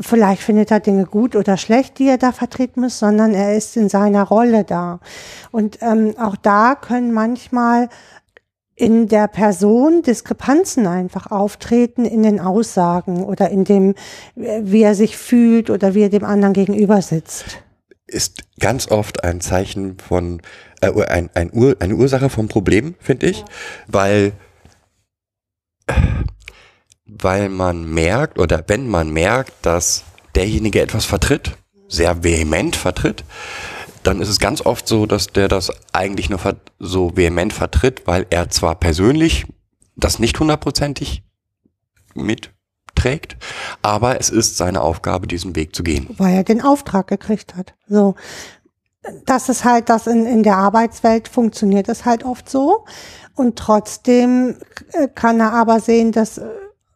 vielleicht 0.00 0.42
findet 0.42 0.70
er 0.70 0.80
Dinge 0.80 1.04
gut 1.04 1.36
oder 1.36 1.56
schlecht, 1.56 1.98
die 1.98 2.08
er 2.08 2.18
da 2.18 2.32
vertreten 2.32 2.80
muss, 2.80 2.98
sondern 2.98 3.34
er 3.34 3.56
ist 3.56 3.76
in 3.76 3.88
seiner 3.88 4.24
Rolle 4.24 4.64
da. 4.64 5.00
Und 5.50 5.78
ähm, 5.80 6.14
auch 6.18 6.36
da 6.36 6.74
können 6.74 7.12
manchmal 7.12 7.88
in 8.78 9.08
der 9.08 9.26
Person 9.26 10.02
Diskrepanzen 10.02 10.86
einfach 10.86 11.32
auftreten 11.32 12.04
in 12.04 12.22
den 12.22 12.38
Aussagen 12.38 13.24
oder 13.24 13.50
in 13.50 13.64
dem, 13.64 13.94
äh, 14.36 14.60
wie 14.62 14.82
er 14.82 14.94
sich 14.94 15.16
fühlt 15.16 15.68
oder 15.68 15.94
wie 15.94 16.02
er 16.02 16.08
dem 16.08 16.24
anderen 16.24 16.54
gegenüber 16.54 17.02
sitzt. 17.02 17.58
ist 18.06 18.44
ganz 18.60 18.88
oft 18.88 19.24
ein 19.24 19.40
Zeichen 19.40 19.98
von, 19.98 20.40
äh, 20.80 20.92
ein, 21.06 21.28
ein 21.34 21.50
Ur, 21.52 21.76
eine 21.80 21.96
Ursache 21.96 22.30
vom 22.30 22.46
Problem, 22.46 22.94
finde 23.00 23.26
ich, 23.26 23.44
weil, 23.88 24.32
weil 27.04 27.48
man 27.48 27.92
merkt 27.92 28.38
oder 28.38 28.62
wenn 28.68 28.86
man 28.86 29.10
merkt, 29.10 29.52
dass 29.62 30.04
derjenige 30.36 30.80
etwas 30.80 31.04
vertritt, 31.04 31.56
sehr 31.88 32.22
vehement 32.22 32.76
vertritt, 32.76 33.24
dann 34.08 34.22
ist 34.22 34.30
es 34.30 34.40
ganz 34.40 34.64
oft 34.64 34.88
so, 34.88 35.04
dass 35.04 35.26
der 35.26 35.48
das 35.48 35.70
eigentlich 35.92 36.30
nur 36.30 36.40
so 36.78 37.14
vehement 37.14 37.52
vertritt, 37.52 38.06
weil 38.06 38.26
er 38.30 38.48
zwar 38.48 38.74
persönlich 38.74 39.46
das 39.96 40.18
nicht 40.18 40.40
hundertprozentig 40.40 41.24
mitträgt, 42.14 43.36
aber 43.82 44.18
es 44.18 44.30
ist 44.30 44.56
seine 44.56 44.80
Aufgabe, 44.80 45.26
diesen 45.26 45.54
Weg 45.56 45.76
zu 45.76 45.82
gehen. 45.82 46.06
weil 46.16 46.36
er 46.36 46.44
den 46.44 46.62
Auftrag 46.62 47.06
gekriegt 47.06 47.54
hat. 47.54 47.74
So. 47.86 48.14
Das 49.26 49.50
ist 49.50 49.66
halt, 49.66 49.90
das 49.90 50.06
in, 50.06 50.24
in 50.24 50.42
der 50.42 50.56
Arbeitswelt 50.56 51.28
funktioniert 51.28 51.90
es 51.90 52.06
halt 52.06 52.24
oft 52.24 52.48
so. 52.48 52.86
Und 53.34 53.56
trotzdem 53.56 54.56
äh, 54.92 55.08
kann 55.14 55.38
er 55.38 55.52
aber 55.52 55.80
sehen, 55.80 56.12
dass, 56.12 56.38
äh, 56.38 56.46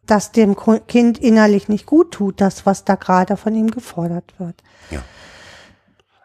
dass 0.06 0.32
dem 0.32 0.56
Kind 0.86 1.18
innerlich 1.18 1.68
nicht 1.68 1.84
gut 1.84 2.12
tut, 2.12 2.40
das, 2.40 2.64
was 2.64 2.84
da 2.84 2.94
gerade 2.94 3.36
von 3.36 3.54
ihm 3.54 3.70
gefordert 3.70 4.32
wird. 4.38 4.62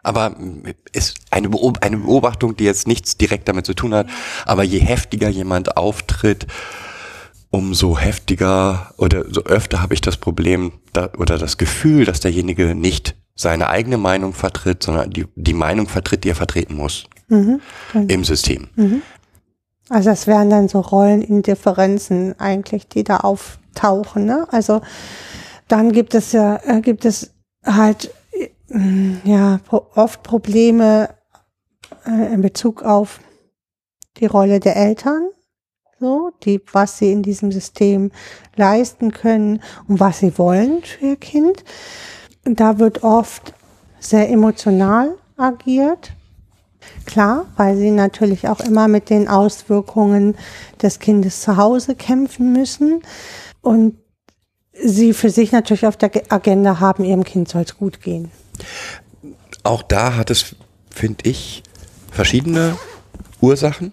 Aber 0.02 0.30
mm, 0.30 0.64
ist 0.92 1.16
eine, 1.30 1.48
Beob 1.48 1.78
eine 1.82 1.98
Beobachtung, 1.98 2.56
die 2.56 2.64
jetzt 2.64 2.86
nichts 2.86 3.16
direkt 3.16 3.48
damit 3.48 3.66
zu 3.66 3.74
tun 3.74 3.94
hat, 3.94 4.08
aber 4.44 4.62
je 4.62 4.78
heftiger 4.78 5.28
jemand 5.28 5.76
auftritt, 5.76 6.46
umso 7.50 7.98
heftiger 7.98 8.92
oder 8.98 9.24
so 9.30 9.44
öfter 9.44 9.80
habe 9.80 9.94
ich 9.94 10.00
das 10.00 10.16
Problem 10.18 10.72
da, 10.92 11.10
oder 11.16 11.38
das 11.38 11.56
Gefühl, 11.56 12.04
dass 12.04 12.20
derjenige 12.20 12.74
nicht 12.74 13.16
seine 13.34 13.68
eigene 13.68 13.96
Meinung 13.96 14.34
vertritt, 14.34 14.82
sondern 14.82 15.10
die, 15.10 15.26
die 15.34 15.54
Meinung 15.54 15.88
vertritt, 15.88 16.24
die 16.24 16.30
er 16.30 16.34
vertreten 16.34 16.74
muss 16.74 17.06
Mhm. 17.28 17.60
im 18.08 18.24
System. 18.24 18.68
Also 19.90 20.10
es 20.10 20.26
wären 20.26 20.50
dann 20.50 20.68
so 20.68 20.80
Rollenindifferenzen 20.80 22.38
eigentlich, 22.38 22.88
die 22.88 23.04
da 23.04 23.18
auftauchen. 23.18 24.24
Ne? 24.24 24.46
Also 24.50 24.80
dann 25.66 25.92
gibt 25.92 26.14
es 26.14 26.32
ja, 26.32 26.56
äh, 26.64 26.80
gibt 26.80 27.04
es 27.04 27.34
halt 27.64 28.10
ja 29.24 29.60
pro 29.64 29.86
oft 29.94 30.22
Probleme 30.22 31.10
äh, 32.06 32.32
in 32.32 32.42
Bezug 32.42 32.82
auf 32.82 33.20
die 34.18 34.26
Rolle 34.26 34.60
der 34.60 34.76
Eltern, 34.76 35.28
so, 36.00 36.30
die, 36.44 36.60
was 36.72 36.98
sie 36.98 37.12
in 37.12 37.22
diesem 37.22 37.50
System 37.50 38.10
leisten 38.56 39.12
können 39.12 39.62
und 39.88 40.00
was 40.00 40.20
sie 40.20 40.38
wollen 40.38 40.82
für 40.82 41.06
ihr 41.06 41.16
Kind. 41.16 41.64
Und 42.44 42.60
da 42.60 42.78
wird 42.78 43.02
oft 43.02 43.54
sehr 43.98 44.30
emotional 44.30 45.16
agiert. 45.36 46.12
Klar, 47.06 47.46
weil 47.56 47.76
sie 47.76 47.90
natürlich 47.90 48.48
auch 48.48 48.60
immer 48.60 48.86
mit 48.86 49.10
den 49.10 49.28
Auswirkungen 49.28 50.36
des 50.80 51.00
Kindes 51.00 51.40
zu 51.40 51.56
Hause 51.56 51.96
kämpfen 51.96 52.52
müssen 52.52 53.02
und 53.60 53.98
sie 54.72 55.12
für 55.12 55.30
sich 55.30 55.50
natürlich 55.50 55.86
auf 55.86 55.96
der 55.96 56.10
Agenda 56.28 56.78
haben, 56.78 57.04
ihrem 57.04 57.24
Kind 57.24 57.48
soll 57.48 57.62
es 57.62 57.76
gut 57.76 58.00
gehen. 58.00 58.30
Auch 59.62 59.82
da 59.82 60.16
hat 60.16 60.30
es, 60.30 60.56
finde 60.90 61.28
ich, 61.28 61.62
verschiedene 62.10 62.76
Ursachen. 63.40 63.92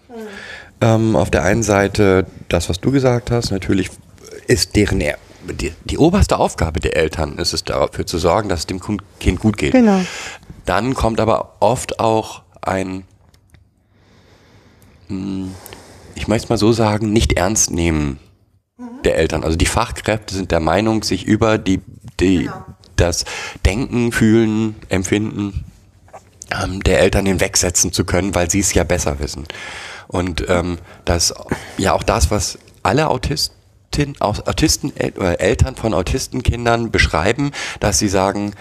Ähm, 0.80 1.16
auf 1.16 1.30
der 1.30 1.42
einen 1.42 1.62
Seite 1.62 2.26
das, 2.48 2.68
was 2.68 2.80
du 2.80 2.90
gesagt 2.90 3.30
hast, 3.30 3.50
natürlich 3.50 3.90
ist 4.46 4.76
deren 4.76 5.00
er 5.00 5.18
die, 5.52 5.72
die 5.84 5.98
oberste 5.98 6.38
Aufgabe 6.38 6.80
der 6.80 6.96
Eltern 6.96 7.38
ist 7.38 7.52
es 7.52 7.64
dafür 7.64 8.06
zu 8.06 8.18
sorgen, 8.18 8.48
dass 8.48 8.60
es 8.60 8.66
dem 8.66 8.80
Kind 9.20 9.40
gut 9.40 9.56
geht. 9.56 9.72
Genau. 9.72 10.00
Dann 10.64 10.94
kommt 10.94 11.20
aber 11.20 11.56
oft 11.60 12.00
auch 12.00 12.42
ein, 12.62 13.04
hm, 15.08 15.54
ich 16.14 16.28
möchte 16.28 16.46
es 16.46 16.48
mal 16.48 16.58
so 16.58 16.72
sagen, 16.72 17.12
nicht 17.12 17.34
ernst 17.34 17.70
nehmen 17.70 18.18
der 19.04 19.16
Eltern. 19.16 19.44
Also 19.44 19.56
die 19.56 19.66
Fachkräfte 19.66 20.34
sind 20.34 20.50
der 20.50 20.60
Meinung, 20.60 21.02
sich 21.02 21.24
über 21.24 21.58
die, 21.58 21.80
die 22.18 22.44
Genau. 22.44 22.64
Das 22.96 23.24
Denken, 23.64 24.12
Fühlen, 24.12 24.76
Empfinden 24.88 25.64
ähm, 26.50 26.82
der 26.82 27.00
Eltern 27.00 27.26
hinwegsetzen 27.26 27.92
zu 27.92 28.04
können, 28.04 28.34
weil 28.34 28.50
sie 28.50 28.60
es 28.60 28.74
ja 28.74 28.84
besser 28.84 29.18
wissen. 29.18 29.44
Und 30.08 30.44
ähm, 30.48 30.78
das 31.04 31.34
ja 31.78 31.92
auch 31.92 32.02
das, 32.02 32.30
was 32.30 32.58
alle 32.82 33.08
Autistin, 33.08 34.14
Autisten, 34.20 34.92
oder 35.16 35.40
Eltern 35.40 35.74
von 35.74 35.94
Autistenkindern 35.94 36.90
beschreiben, 36.90 37.50
dass 37.80 37.98
sie 37.98 38.08
sagen, 38.08 38.54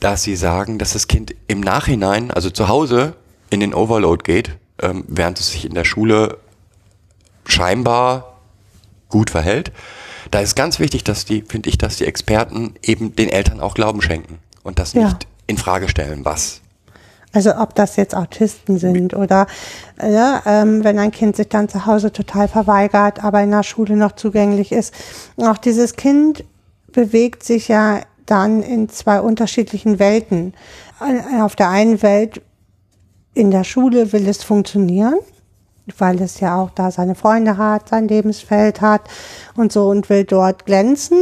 dass 0.00 0.22
sie 0.22 0.36
sagen, 0.36 0.78
dass 0.78 0.92
das 0.92 1.08
Kind 1.08 1.34
im 1.48 1.60
Nachhinein, 1.60 2.30
also 2.30 2.50
zu 2.50 2.68
Hause, 2.68 3.14
in 3.50 3.60
den 3.60 3.74
Overload 3.74 4.22
geht, 4.24 4.56
ähm, 4.80 5.04
während 5.08 5.40
es 5.40 5.50
sich 5.50 5.64
in 5.64 5.74
der 5.74 5.84
Schule 5.84 6.38
scheinbar 7.46 8.38
gut 9.08 9.30
verhält. 9.30 9.72
Da 10.30 10.40
ist 10.40 10.56
ganz 10.56 10.78
wichtig, 10.78 11.04
dass 11.04 11.24
die, 11.24 11.42
finde 11.42 11.68
ich, 11.68 11.78
dass 11.78 11.96
die 11.96 12.04
Experten 12.04 12.74
eben 12.82 13.14
den 13.16 13.28
Eltern 13.28 13.60
auch 13.60 13.74
Glauben 13.74 14.02
schenken 14.02 14.38
und 14.62 14.78
das 14.78 14.92
Ja. 14.92 15.04
nicht 15.04 15.26
in 15.46 15.56
Frage 15.56 15.88
stellen, 15.88 16.24
was. 16.24 16.60
Also 17.32 17.56
ob 17.56 17.74
das 17.74 17.96
jetzt 17.96 18.14
Autisten 18.14 18.78
sind 18.78 19.14
oder 19.14 19.46
ja, 20.02 20.42
ähm, 20.46 20.82
wenn 20.82 20.98
ein 20.98 21.10
Kind 21.10 21.36
sich 21.36 21.48
dann 21.48 21.68
zu 21.68 21.84
Hause 21.84 22.10
total 22.10 22.48
verweigert, 22.48 23.22
aber 23.22 23.42
in 23.42 23.50
der 23.50 23.62
Schule 23.62 23.96
noch 23.96 24.12
zugänglich 24.12 24.72
ist. 24.72 24.94
Auch 25.36 25.58
dieses 25.58 25.96
Kind 25.96 26.44
bewegt 26.92 27.42
sich 27.44 27.68
ja 27.68 28.00
dann 28.24 28.62
in 28.62 28.88
zwei 28.88 29.20
unterschiedlichen 29.20 29.98
Welten. 29.98 30.54
Auf 31.40 31.54
der 31.54 31.68
einen 31.68 32.02
Welt 32.02 32.40
in 33.34 33.50
der 33.50 33.64
Schule 33.64 34.12
will 34.12 34.26
es 34.26 34.42
funktionieren, 34.42 35.18
weil 35.98 36.20
es 36.20 36.40
ja 36.40 36.56
auch 36.56 36.70
da 36.70 36.90
seine 36.90 37.14
Freunde 37.14 37.56
hat, 37.56 37.88
sein 37.88 38.08
Lebensfeld 38.08 38.80
hat 38.80 39.02
und 39.56 39.72
so 39.72 39.88
und 39.88 40.08
will 40.08 40.24
dort 40.24 40.66
glänzen, 40.66 41.18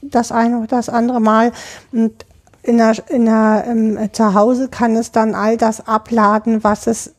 das 0.00 0.32
eine 0.32 0.58
oder 0.58 0.68
das 0.68 0.88
andere 0.88 1.20
Mal. 1.20 1.52
Und 1.92 2.24
in 2.62 2.78
der, 2.78 2.94
in 3.08 3.26
der 3.26 3.64
ähm, 3.66 4.08
zu 4.12 4.34
Hause 4.34 4.68
kann 4.68 4.96
es 4.96 5.10
dann 5.12 5.34
all 5.34 5.56
das 5.56 5.86
abladen, 5.86 6.62
was 6.62 6.86
es, 6.86 7.14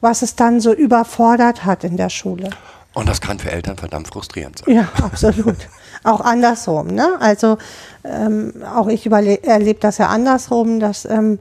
was 0.00 0.22
es 0.22 0.36
dann 0.36 0.60
so 0.60 0.72
überfordert 0.72 1.64
hat 1.64 1.84
in 1.84 1.96
der 1.96 2.10
Schule. 2.10 2.50
Und 2.94 3.08
das 3.08 3.20
kann 3.20 3.38
für 3.38 3.50
Eltern 3.50 3.76
verdammt 3.76 4.08
frustrierend 4.08 4.58
sein. 4.58 4.74
Ja, 4.74 4.88
absolut. 5.02 5.68
auch 6.04 6.20
andersrum, 6.20 6.88
ne? 6.88 7.16
Also 7.20 7.58
ähm, 8.04 8.54
auch 8.74 8.88
ich 8.88 9.10
erlebe 9.10 9.80
das 9.80 9.98
ja 9.98 10.06
andersrum, 10.06 10.80
dass 10.80 11.04
ähm, 11.04 11.38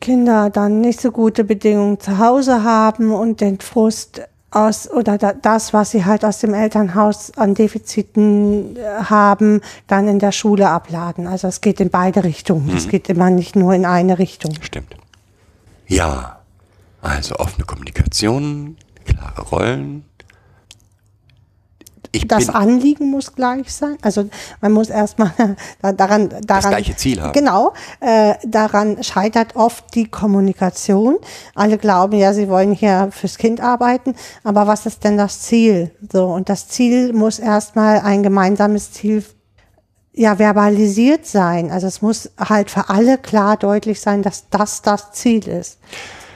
Kinder 0.00 0.50
dann 0.50 0.80
nicht 0.80 1.00
so 1.00 1.10
gute 1.10 1.44
Bedingungen 1.44 2.00
zu 2.00 2.18
Hause 2.18 2.62
haben 2.62 3.12
und 3.12 3.40
den 3.40 3.60
Frust 3.60 4.22
aus 4.50 4.90
oder 4.90 5.18
da, 5.18 5.32
das, 5.34 5.72
was 5.74 5.90
sie 5.90 6.04
halt 6.04 6.24
aus 6.24 6.38
dem 6.38 6.54
Elternhaus 6.54 7.32
an 7.36 7.54
Defiziten 7.54 8.76
äh, 8.76 8.80
haben, 9.04 9.60
dann 9.86 10.08
in 10.08 10.18
der 10.18 10.32
Schule 10.32 10.70
abladen. 10.70 11.26
Also 11.26 11.48
es 11.48 11.60
geht 11.60 11.80
in 11.80 11.90
beide 11.90 12.24
Richtungen. 12.24 12.74
Es 12.76 12.88
geht 12.88 13.08
immer 13.08 13.30
nicht 13.30 13.56
nur 13.56 13.74
in 13.74 13.84
eine 13.84 14.18
Richtung. 14.18 14.54
Stimmt. 14.62 14.96
Ja, 15.86 16.40
also 17.02 17.36
offene 17.36 17.64
Kommunikation, 17.64 18.76
klare 19.04 19.42
Rollen. 19.42 20.04
Ich 22.12 22.26
Das 22.26 22.48
Anliegen 22.48 23.10
muss 23.10 23.34
gleich 23.34 23.72
sein. 23.72 23.96
Also 24.02 24.28
man 24.60 24.72
muss 24.72 24.88
erstmal 24.88 25.32
da- 25.82 25.92
daran, 25.92 26.28
daran 26.28 26.42
Das 26.46 26.68
gleiche 26.68 26.96
Ziel 26.96 27.20
haben. 27.20 27.32
Genau, 27.32 27.72
äh, 28.00 28.34
daran 28.46 29.02
scheitert 29.02 29.56
oft 29.56 29.94
die 29.94 30.08
Kommunikation. 30.08 31.16
Alle 31.54 31.78
glauben 31.78 32.16
ja, 32.16 32.32
sie 32.32 32.48
wollen 32.48 32.72
hier 32.72 33.08
fürs 33.12 33.36
Kind 33.38 33.60
arbeiten, 33.60 34.14
aber 34.44 34.66
was 34.66 34.86
ist 34.86 35.04
denn 35.04 35.16
das 35.18 35.40
Ziel? 35.42 35.90
So 36.12 36.26
und 36.26 36.48
das 36.48 36.68
Ziel 36.68 37.12
muss 37.12 37.38
erstmal 37.38 38.00
ein 38.00 38.22
gemeinsames 38.22 38.92
Ziel 38.92 39.24
ja 40.14 40.36
verbalisiert 40.36 41.26
sein. 41.26 41.70
Also 41.70 41.86
es 41.86 42.02
muss 42.02 42.30
halt 42.38 42.70
für 42.70 42.88
alle 42.88 43.18
klar 43.18 43.56
deutlich 43.56 44.00
sein, 44.00 44.22
dass 44.22 44.48
das 44.50 44.82
das 44.82 45.12
Ziel 45.12 45.46
ist. 45.46 45.78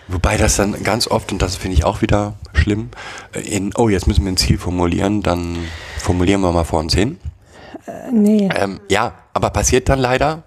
Wobei 0.08 0.36
das 0.36 0.56
dann 0.56 0.82
ganz 0.82 1.08
oft, 1.08 1.32
und 1.32 1.42
das 1.42 1.56
finde 1.56 1.76
ich 1.76 1.84
auch 1.84 2.02
wieder 2.02 2.34
schlimm, 2.52 2.90
äh, 3.34 3.40
in, 3.40 3.72
oh, 3.76 3.88
jetzt 3.88 4.06
müssen 4.06 4.24
wir 4.24 4.32
ein 4.32 4.36
Ziel 4.36 4.58
formulieren, 4.58 5.22
dann 5.22 5.58
formulieren 5.98 6.40
wir 6.40 6.52
mal 6.52 6.64
vor 6.64 6.80
uns 6.80 6.94
hin. 6.94 7.18
Äh, 7.86 8.12
nee. 8.12 8.48
Ähm, 8.54 8.80
ja, 8.88 9.14
aber 9.32 9.50
passiert 9.50 9.88
dann 9.88 9.98
leider, 9.98 10.44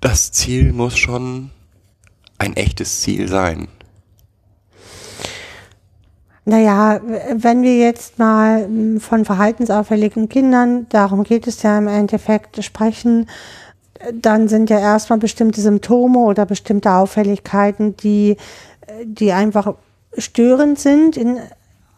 das 0.00 0.32
Ziel 0.32 0.72
muss 0.72 0.96
schon 0.96 1.50
ein 2.38 2.56
echtes 2.56 3.00
Ziel 3.00 3.28
sein. 3.28 3.68
Naja, 6.44 7.00
wenn 7.34 7.62
wir 7.62 7.76
jetzt 7.76 8.18
mal 8.18 8.62
m, 8.62 9.00
von 9.00 9.26
verhaltensauffälligen 9.26 10.30
Kindern, 10.30 10.86
darum 10.88 11.24
geht 11.24 11.46
es 11.46 11.62
ja 11.62 11.76
im 11.76 11.88
Endeffekt, 11.88 12.64
sprechen, 12.64 13.28
dann 14.14 14.48
sind 14.48 14.70
ja 14.70 14.78
erstmal 14.78 15.18
bestimmte 15.18 15.60
Symptome 15.60 16.20
oder 16.20 16.46
bestimmte 16.46 16.92
Auffälligkeiten, 16.92 17.96
die, 17.98 18.38
die 19.04 19.32
einfach 19.32 19.74
störend 20.16 20.78
sind 20.78 21.16
in, 21.16 21.38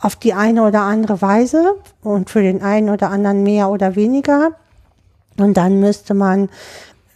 auf 0.01 0.17
die 0.17 0.35
eine 0.35 0.65
oder 0.65 0.83
andere 0.83 1.21
Weise 1.23 1.77
und 2.03 2.31
für 2.31 2.43
den 2.43 2.63
einen 2.63 2.91
oder 2.91 3.11
anderen 3.11 3.43
mehr 3.43 3.69
oder 3.69 3.97
weniger. 3.97 4.53
Und 5.37 5.57
dann 5.57 5.81
müsste 5.81 6.15
man, 6.15 6.49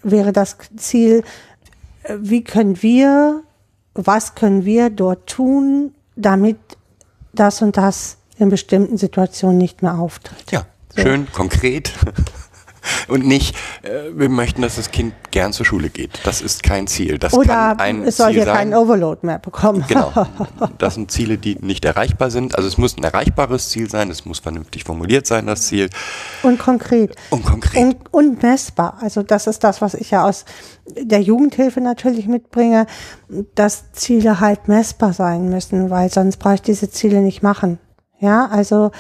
wäre 0.03 0.33
das 0.33 0.57
Ziel, 0.77 1.25
wie 2.19 2.45
können 2.45 2.83
wir, 2.83 3.43
was 3.95 4.35
können 4.35 4.65
wir 4.65 4.91
dort 4.91 5.27
tun, 5.27 5.95
damit 6.17 6.59
das 7.33 7.63
und 7.63 7.77
das 7.77 8.19
in 8.39 8.49
bestimmten 8.49 8.99
Situationen 8.99 9.59
nicht 9.59 9.83
mehr 9.83 9.99
auftritt. 9.99 10.51
Ja, 10.51 10.67
schön, 10.97 11.31
konkret. 11.33 11.93
Und 13.09 13.27
nicht, 13.27 13.57
äh, 13.83 14.11
wir 14.15 14.29
möchten, 14.29 14.63
dass 14.63 14.77
das 14.77 14.91
Kind 14.91 15.15
gern 15.31 15.53
zur 15.53 15.67
Schule 15.67 15.91
geht. 15.91 16.21
Das 16.25 16.41
ist 16.41 16.63
kein 16.63 16.87
Ziel. 16.87 17.19
Das 17.19 17.33
Oder 17.33 17.47
kann 17.47 17.81
ein 17.81 18.03
es 18.05 18.17
soll 18.17 18.29
Ziel 18.29 18.37
hier 18.37 18.45
sein. 18.45 18.57
keinen 18.57 18.75
Overload 18.75 19.27
mehr 19.27 19.39
bekommen. 19.39 19.85
Genau. 19.89 20.13
Das 20.79 20.95
sind 20.95 21.11
Ziele, 21.11 21.39
die 21.39 21.57
nicht 21.61 21.85
erreichbar 21.85 22.31
sind. 22.31 22.57
Also 22.57 22.69
es 22.69 22.79
muss 22.79 22.97
ein 22.97 23.05
erreichbares 23.05 23.69
Ziel 23.69 23.89
sein, 23.89 24.11
es 24.11 24.25
muss 24.25 24.39
vernünftig 24.39 24.85
formuliert 24.85 25.27
sein, 25.27 25.47
das 25.47 25.63
Ziel. 25.63 25.89
Und 26.43 26.59
konkret. 26.59 27.15
Und 27.31 27.45
konkret. 27.45 27.83
Und, 27.83 27.97
und 28.13 28.43
messbar. 28.43 28.99
Also 29.01 29.23
das 29.23 29.47
ist 29.47 29.65
das, 29.65 29.81
was 29.81 29.95
ich 29.95 30.11
ja 30.11 30.25
aus 30.25 30.45
der 30.87 31.21
Jugendhilfe 31.21 31.81
natürlich 31.81 32.27
mitbringe, 32.27 32.87
dass 33.55 33.93
Ziele 33.93 34.41
halt 34.41 34.69
messbar 34.69 35.13
sein 35.13 35.49
müssen, 35.49 35.91
weil 35.91 36.11
sonst 36.11 36.39
brauche 36.39 36.55
ich 36.55 36.63
diese 36.63 36.91
Ziele 36.91 37.21
nicht 37.21 37.43
machen. 37.43 37.79
Ja, 38.21 38.47
also 38.47 38.91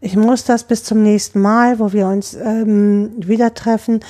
ich 0.00 0.16
muss 0.16 0.44
das 0.44 0.64
bis 0.64 0.84
zum 0.84 1.02
nächsten 1.02 1.40
Mal, 1.40 1.78
wo 1.78 1.92
wir 1.92 2.06
uns 2.06 2.34
ähm, 2.34 3.10
wieder 3.18 3.54
treffen, 3.54 4.00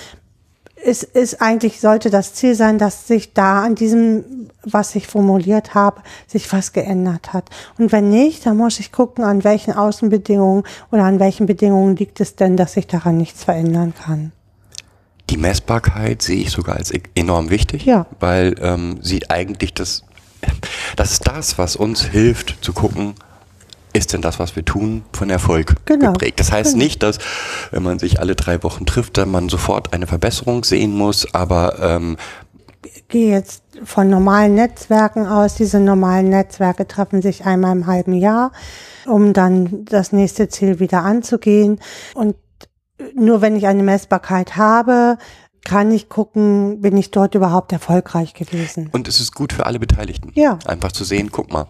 es 0.84 1.02
ist 1.02 1.42
eigentlich, 1.42 1.80
sollte 1.80 2.08
das 2.08 2.34
Ziel 2.34 2.54
sein, 2.54 2.78
dass 2.78 3.08
sich 3.08 3.32
da 3.34 3.64
an 3.64 3.74
diesem, 3.74 4.48
was 4.62 4.94
ich 4.94 5.08
formuliert 5.08 5.74
habe, 5.74 6.02
sich 6.28 6.52
was 6.52 6.72
geändert 6.72 7.32
hat. 7.32 7.50
Und 7.78 7.90
wenn 7.90 8.10
nicht, 8.10 8.46
dann 8.46 8.56
muss 8.56 8.78
ich 8.78 8.92
gucken, 8.92 9.24
an 9.24 9.42
welchen 9.42 9.72
Außenbedingungen 9.72 10.62
oder 10.92 11.02
an 11.02 11.18
welchen 11.18 11.46
Bedingungen 11.46 11.96
liegt 11.96 12.20
es 12.20 12.36
denn, 12.36 12.56
dass 12.56 12.74
sich 12.74 12.86
daran 12.86 13.16
nichts 13.16 13.42
verändern 13.42 13.92
kann. 13.92 14.30
Die 15.30 15.36
Messbarkeit 15.36 16.22
sehe 16.22 16.42
ich 16.42 16.50
sogar 16.52 16.76
als 16.76 16.92
e- 16.94 17.02
enorm 17.16 17.50
wichtig, 17.50 17.84
Ja. 17.84 18.06
weil 18.20 18.54
ähm, 18.60 18.98
sie 19.02 19.28
eigentlich 19.28 19.74
das, 19.74 20.04
das 20.96 21.10
ist 21.12 21.26
das, 21.26 21.58
was 21.58 21.74
uns 21.74 22.02
hilft 22.04 22.56
zu 22.64 22.72
gucken, 22.72 23.14
ist 23.98 24.12
denn 24.12 24.22
das, 24.22 24.38
was 24.38 24.56
wir 24.56 24.64
tun, 24.64 25.04
von 25.12 25.28
Erfolg 25.30 25.74
Genau. 25.84 26.12
geprägt. 26.12 26.40
Das 26.40 26.50
heißt 26.52 26.72
Genau. 26.72 26.84
nicht, 26.84 27.02
dass, 27.02 27.18
wenn 27.70 27.82
man 27.82 27.98
sich 27.98 28.20
alle 28.20 28.34
drei 28.34 28.62
Wochen 28.62 28.86
trifft, 28.86 29.18
dann 29.18 29.30
man 29.30 29.48
sofort 29.48 29.92
eine 29.92 30.06
Verbesserung 30.06 30.64
sehen 30.64 30.92
muss, 30.96 31.34
aber 31.34 31.78
ähm, 31.80 32.16
gehe 33.08 33.30
jetzt 33.32 33.62
von 33.84 34.08
normalen 34.08 34.54
Netzwerken 34.54 35.26
aus. 35.26 35.54
Diese 35.56 35.80
normalen 35.80 36.28
Netzwerke 36.30 36.86
treffen 36.86 37.22
sich 37.22 37.44
einmal 37.44 37.72
im 37.76 37.86
halben 37.86 38.12
Jahr, 38.14 38.52
um 39.06 39.32
dann 39.32 39.84
das 39.84 40.12
nächste 40.12 40.48
Ziel 40.48 40.78
wieder 40.80 41.02
anzugehen. 41.02 41.80
Und 42.14 42.36
nur 43.14 43.40
wenn 43.40 43.56
ich 43.56 43.66
eine 43.66 43.82
Messbarkeit 43.82 44.56
habe, 44.56 45.18
kann 45.64 45.90
ich 45.92 46.08
gucken, 46.08 46.80
bin 46.80 46.96
ich 46.96 47.10
dort 47.10 47.34
überhaupt 47.34 47.72
erfolgreich 47.72 48.32
gewesen. 48.34 48.88
und 48.92 49.06
es 49.08 49.20
ist 49.20 49.34
gut 49.34 49.52
für 49.52 49.66
alle 49.66 49.78
Beteiligten. 49.78 50.30
Ja. 50.34 50.58
Einfach 50.66 50.92
zu 50.92 51.04
sehen, 51.04 51.30
guck 51.32 51.52
mal. 51.52 51.66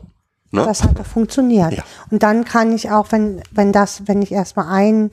Ne? 0.50 0.64
Das 0.64 0.82
hat 0.82 0.98
doch 0.98 1.06
funktioniert. 1.06 1.72
Ja. 1.72 1.82
Und 2.10 2.22
dann 2.22 2.44
kann 2.44 2.72
ich 2.72 2.90
auch, 2.90 3.12
wenn, 3.12 3.42
wenn 3.50 3.72
das, 3.72 4.06
wenn 4.06 4.22
ich 4.22 4.32
erstmal 4.32 4.68
ein, 4.68 5.10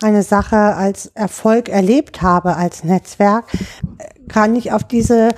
eine 0.00 0.22
Sache 0.22 0.56
als 0.56 1.06
Erfolg 1.14 1.68
erlebt 1.68 2.22
habe 2.22 2.56
als 2.56 2.84
Netzwerk, 2.84 3.46
kann 4.28 4.54
ich 4.54 4.72
auf 4.72 4.84
diese, 4.84 5.30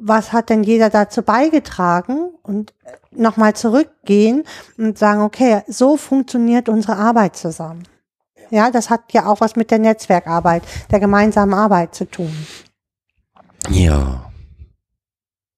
was 0.00 0.32
hat 0.32 0.48
denn 0.48 0.62
jeder 0.62 0.88
dazu 0.88 1.22
beigetragen 1.22 2.30
und 2.42 2.72
nochmal 3.10 3.54
zurückgehen 3.54 4.44
und 4.78 4.98
sagen, 4.98 5.20
okay, 5.20 5.62
so 5.68 5.96
funktioniert 5.96 6.68
unsere 6.68 6.96
Arbeit 6.96 7.36
zusammen. 7.36 7.84
Ja, 8.50 8.70
das 8.70 8.88
hat 8.88 9.12
ja 9.12 9.26
auch 9.26 9.40
was 9.40 9.56
mit 9.56 9.70
der 9.70 9.78
Netzwerkarbeit, 9.78 10.62
der 10.90 11.00
gemeinsamen 11.00 11.54
Arbeit 11.54 11.94
zu 11.94 12.04
tun. 12.04 12.32
Ja. 13.68 14.30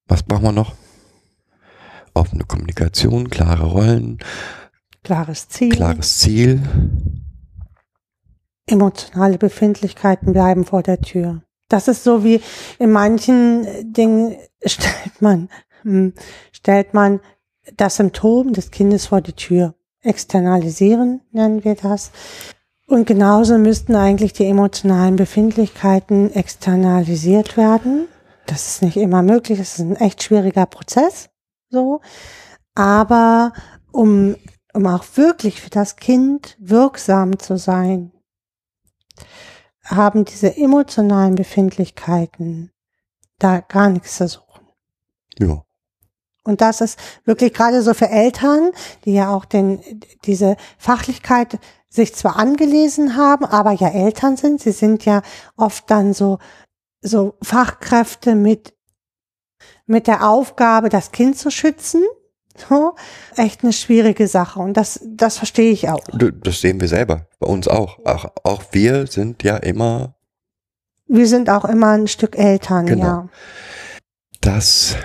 Was 0.07 0.23
brauchen 0.23 0.43
wir 0.43 0.51
noch? 0.51 0.73
Offene 2.17 2.45
Kommunikation, 2.45 3.29
klare 3.29 3.65
Rollen, 3.65 4.17
Klares 5.03 5.47
Ziel. 5.49 5.69
klares 5.69 6.17
Ziel. 6.17 6.61
emotionale 8.65 9.37
Befindlichkeiten 9.37 10.33
bleiben 10.33 10.65
vor 10.65 10.83
der 10.83 10.99
Tür. 10.99 11.43
Das 11.69 11.87
ist 11.87 12.03
so 12.03 12.23
wie 12.23 12.41
in 12.79 12.91
manchen 12.91 13.65
äh, 13.65 13.83
Dingen 13.85 14.35
stellt 14.65 15.21
man, 15.21 15.49
hm, 15.83 16.13
stellt 16.51 16.93
man 16.93 17.19
das 17.75 17.97
Symptom 17.97 18.51
des 18.53 18.71
Kindes 18.71 19.05
vor 19.07 19.21
die 19.21 19.33
Tür. 19.33 19.75
Externalisieren 20.01 21.21
nennen 21.31 21.63
wir 21.63 21.75
das. 21.75 22.11
Und 22.87 23.05
genauso 23.05 23.57
müssten 23.57 23.95
eigentlich 23.95 24.33
die 24.33 24.45
emotionalen 24.45 25.17
Befindlichkeiten 25.17 26.33
externalisiert 26.33 27.57
werden. 27.57 28.07
Das 28.45 28.67
ist 28.67 28.81
nicht 28.81 28.97
immer 28.97 29.21
möglich. 29.21 29.59
Das 29.59 29.73
ist 29.73 29.79
ein 29.79 29.97
echt 29.97 30.23
schwieriger 30.23 30.65
Prozess. 30.65 31.29
So. 31.69 32.01
Aber 32.75 33.53
um, 33.91 34.35
um 34.73 34.85
auch 34.87 35.05
wirklich 35.15 35.61
für 35.61 35.69
das 35.69 35.95
Kind 35.95 36.55
wirksam 36.59 37.39
zu 37.39 37.57
sein, 37.57 38.11
haben 39.83 40.25
diese 40.25 40.57
emotionalen 40.57 41.35
Befindlichkeiten 41.35 42.71
da 43.39 43.59
gar 43.61 43.89
nichts 43.89 44.17
zu 44.17 44.27
suchen. 44.27 44.67
Ja. 45.39 45.63
Und 46.43 46.61
das 46.61 46.79
ist 46.79 46.97
wirklich 47.25 47.53
gerade 47.53 47.81
so 47.81 47.93
für 47.93 48.09
Eltern, 48.09 48.71
die 49.03 49.13
ja 49.13 49.33
auch 49.33 49.45
den, 49.45 49.81
diese 50.23 50.55
Fachlichkeit 50.77 51.59
sich 51.89 52.15
zwar 52.15 52.37
angelesen 52.37 53.17
haben, 53.17 53.45
aber 53.45 53.71
ja 53.71 53.89
Eltern 53.89 54.37
sind. 54.37 54.61
Sie 54.61 54.71
sind 54.71 55.03
ja 55.03 55.23
oft 55.57 55.89
dann 55.89 56.13
so, 56.13 56.39
so 57.01 57.35
Fachkräfte 57.41 58.35
mit, 58.35 58.73
mit 59.87 60.05
der 60.07 60.29
Aufgabe, 60.29 60.89
das 60.89 61.11
Kind 61.11 61.37
zu 61.37 61.49
schützen. 61.49 62.03
So, 62.69 62.95
echt 63.35 63.63
eine 63.63 63.71
schwierige 63.73 64.27
Sache. 64.27 64.59
Und 64.59 64.75
das, 64.75 64.99
das 65.05 65.37
verstehe 65.37 65.71
ich 65.71 65.89
auch. 65.89 65.99
Das 66.43 66.59
sehen 66.61 66.79
wir 66.81 66.87
selber, 66.87 67.27
bei 67.39 67.47
uns 67.47 67.67
auch. 67.67 67.99
Auch, 68.05 68.25
auch 68.43 68.63
wir 68.71 69.05
sind 69.07 69.43
ja 69.43 69.57
immer 69.57 70.15
Wir 71.07 71.27
sind 71.27 71.49
auch 71.49 71.65
immer 71.65 71.91
ein 71.91 72.07
Stück 72.07 72.37
Eltern, 72.37 72.85
Genau. 72.87 73.05
ja. 73.05 73.29
das, 74.41 74.95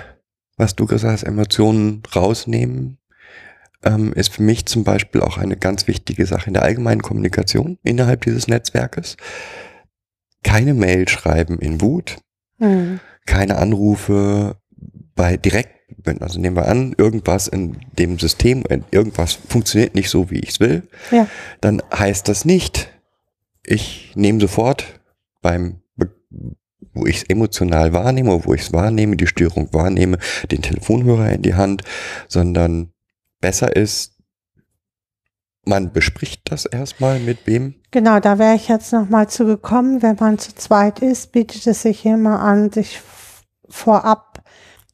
was 0.57 0.75
du 0.75 0.85
gesagt 0.87 1.13
hast, 1.13 1.23
Emotionen 1.23 2.01
rausnehmen, 2.15 2.97
ähm, 3.83 4.13
ist 4.13 4.33
für 4.33 4.41
mich 4.43 4.65
zum 4.65 4.83
Beispiel 4.83 5.21
auch 5.21 5.37
eine 5.37 5.55
ganz 5.57 5.87
wichtige 5.87 6.25
Sache 6.25 6.47
in 6.47 6.53
der 6.55 6.63
allgemeinen 6.63 7.01
Kommunikation 7.03 7.77
innerhalb 7.83 8.21
dieses 8.23 8.47
Netzwerkes. 8.47 9.15
Keine 10.43 10.73
Mail 10.73 11.07
schreiben 11.07 11.59
in 11.59 11.81
Wut, 11.81 12.17
Hm. 12.59 12.99
keine 13.25 13.57
Anrufe 13.57 14.57
bei 15.15 15.37
direkt, 15.37 15.69
wenn- 16.03 16.21
also 16.21 16.39
nehmen 16.39 16.55
wir 16.55 16.67
an, 16.67 16.93
irgendwas 16.97 17.47
in 17.47 17.77
dem 17.97 18.17
System, 18.19 18.63
irgendwas 18.91 19.33
funktioniert 19.33 19.95
nicht 19.95 20.09
so, 20.09 20.29
wie 20.31 20.39
ich 20.39 20.49
es 20.51 20.59
will, 20.59 20.87
Ja. 21.11 21.27
dann 21.61 21.81
heißt 21.95 22.27
das 22.27 22.45
nicht, 22.45 22.89
ich 23.65 24.11
nehme 24.15 24.39
sofort 24.41 24.99
beim, 25.41 25.81
Be- 25.95 26.11
wo 26.93 27.05
ich 27.05 27.17
es 27.17 27.23
emotional 27.23 27.93
wahrnehme, 27.93 28.43
wo 28.45 28.53
ich 28.53 28.61
es 28.61 28.73
wahrnehme, 28.73 29.15
die 29.17 29.27
Störung 29.27 29.71
wahrnehme, 29.73 30.17
den 30.51 30.61
Telefonhörer 30.61 31.31
in 31.31 31.41
die 31.43 31.53
Hand, 31.55 31.83
sondern 32.27 32.91
besser 33.39 33.75
ist, 33.75 34.11
man 35.65 35.93
bespricht 35.93 36.51
das 36.51 36.65
erstmal 36.65 37.19
mit 37.19 37.45
wem. 37.47 37.75
Genau, 37.91 38.19
da 38.19 38.37
wäre 38.37 38.55
ich 38.55 38.67
jetzt 38.67 38.91
nochmal 38.91 39.29
zu 39.29 39.45
gekommen. 39.45 40.01
Wenn 40.01 40.17
man 40.19 40.37
zu 40.37 40.53
zweit 40.55 40.99
ist, 40.99 41.31
bietet 41.31 41.65
es 41.67 41.83
sich 41.83 42.05
immer 42.05 42.39
an, 42.39 42.69
sich 42.71 42.99
vorab 43.69 44.32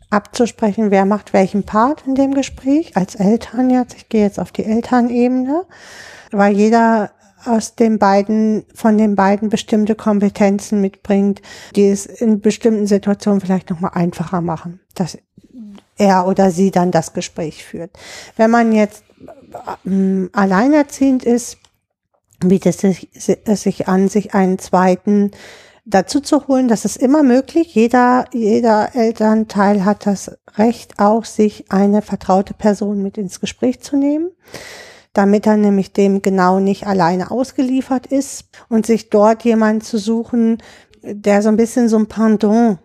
abzusprechen, 0.09 0.91
wer 0.91 1.05
macht 1.05 1.33
welchen 1.33 1.63
Part 1.63 2.03
in 2.07 2.15
dem 2.15 2.33
Gespräch. 2.33 2.97
Als 2.97 3.15
Eltern 3.15 3.69
jetzt, 3.69 3.95
ich 3.95 4.09
gehe 4.09 4.23
jetzt 4.23 4.39
auf 4.39 4.51
die 4.51 4.65
Elternebene, 4.65 5.65
weil 6.31 6.53
jeder 6.53 7.11
aus 7.45 7.75
den 7.75 7.99
beiden, 7.99 8.65
von 8.73 8.97
den 8.97 9.15
beiden 9.15 9.49
bestimmte 9.49 9.95
Kompetenzen 9.95 10.81
mitbringt, 10.81 11.41
die 11.75 11.89
es 11.89 12.05
in 12.05 12.41
bestimmten 12.41 12.87
Situationen 12.87 13.39
vielleicht 13.39 13.69
nochmal 13.69 13.91
einfacher 13.93 14.41
machen, 14.41 14.81
dass 14.95 15.17
er 15.97 16.27
oder 16.27 16.51
sie 16.51 16.71
dann 16.71 16.91
das 16.91 17.13
Gespräch 17.13 17.63
führt. 17.63 17.91
Wenn 18.35 18.51
man 18.51 18.71
jetzt 18.71 19.03
ähm, 19.85 20.29
alleinerziehend 20.33 21.23
ist, 21.23 21.57
bietet 22.39 22.83
es 22.83 23.61
sich 23.61 23.87
an, 23.87 24.07
sich 24.07 24.33
einen 24.33 24.59
zweiten 24.59 25.31
dazu 25.89 26.19
zu 26.19 26.47
holen. 26.47 26.67
Das 26.67 26.85
ist 26.85 26.97
immer 26.97 27.23
möglich. 27.23 27.73
Jeder, 27.73 28.25
jeder 28.33 28.95
Elternteil 28.95 29.85
hat 29.85 30.05
das 30.05 30.31
Recht, 30.55 30.99
auch 30.99 31.25
sich 31.25 31.71
eine 31.71 32.01
vertraute 32.01 32.53
Person 32.53 33.01
mit 33.01 33.17
ins 33.17 33.39
Gespräch 33.39 33.81
zu 33.81 33.97
nehmen, 33.97 34.29
damit 35.13 35.47
er 35.47 35.57
nämlich 35.57 35.93
dem 35.93 36.21
genau 36.21 36.59
nicht 36.59 36.87
alleine 36.87 37.31
ausgeliefert 37.31 38.07
ist 38.07 38.45
und 38.69 38.85
sich 38.85 39.09
dort 39.09 39.43
jemanden 39.43 39.81
zu 39.81 39.97
suchen, 39.97 40.59
der 41.01 41.41
so 41.41 41.49
ein 41.49 41.57
bisschen 41.57 41.89
so 41.89 41.97
ein 41.97 42.07
Pendant 42.07 42.79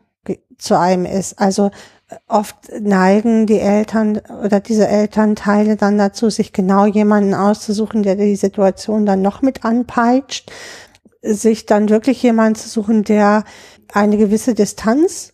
zu 0.59 0.79
einem 0.79 1.05
ist. 1.05 1.39
Also 1.39 1.71
äh, 2.09 2.17
oft 2.29 2.57
neigen 2.81 3.47
die 3.47 3.59
Eltern 3.59 4.21
oder 4.45 4.61
diese 4.61 4.87
Elternteile 4.87 5.77
dann 5.77 5.99
dazu, 5.99 6.31
sich 6.31 6.53
genau 6.53 6.87
jemanden 6.87 7.35
auszusuchen, 7.35 8.03
der 8.03 8.17
die 8.17 8.37
Situation 8.37 9.07
dann 9.07 9.23
noch 9.23 9.43
mit 9.43 9.65
anpeitscht, 9.65 10.51
sich 11.25 11.67
dann 11.67 11.89
wirklich 11.89 12.23
jemanden 12.23 12.57
zu 12.57 12.69
suchen, 12.69 13.05
der 13.05 13.45
eine 13.93 14.17
gewisse 14.17 14.55
Distanz 14.55 15.33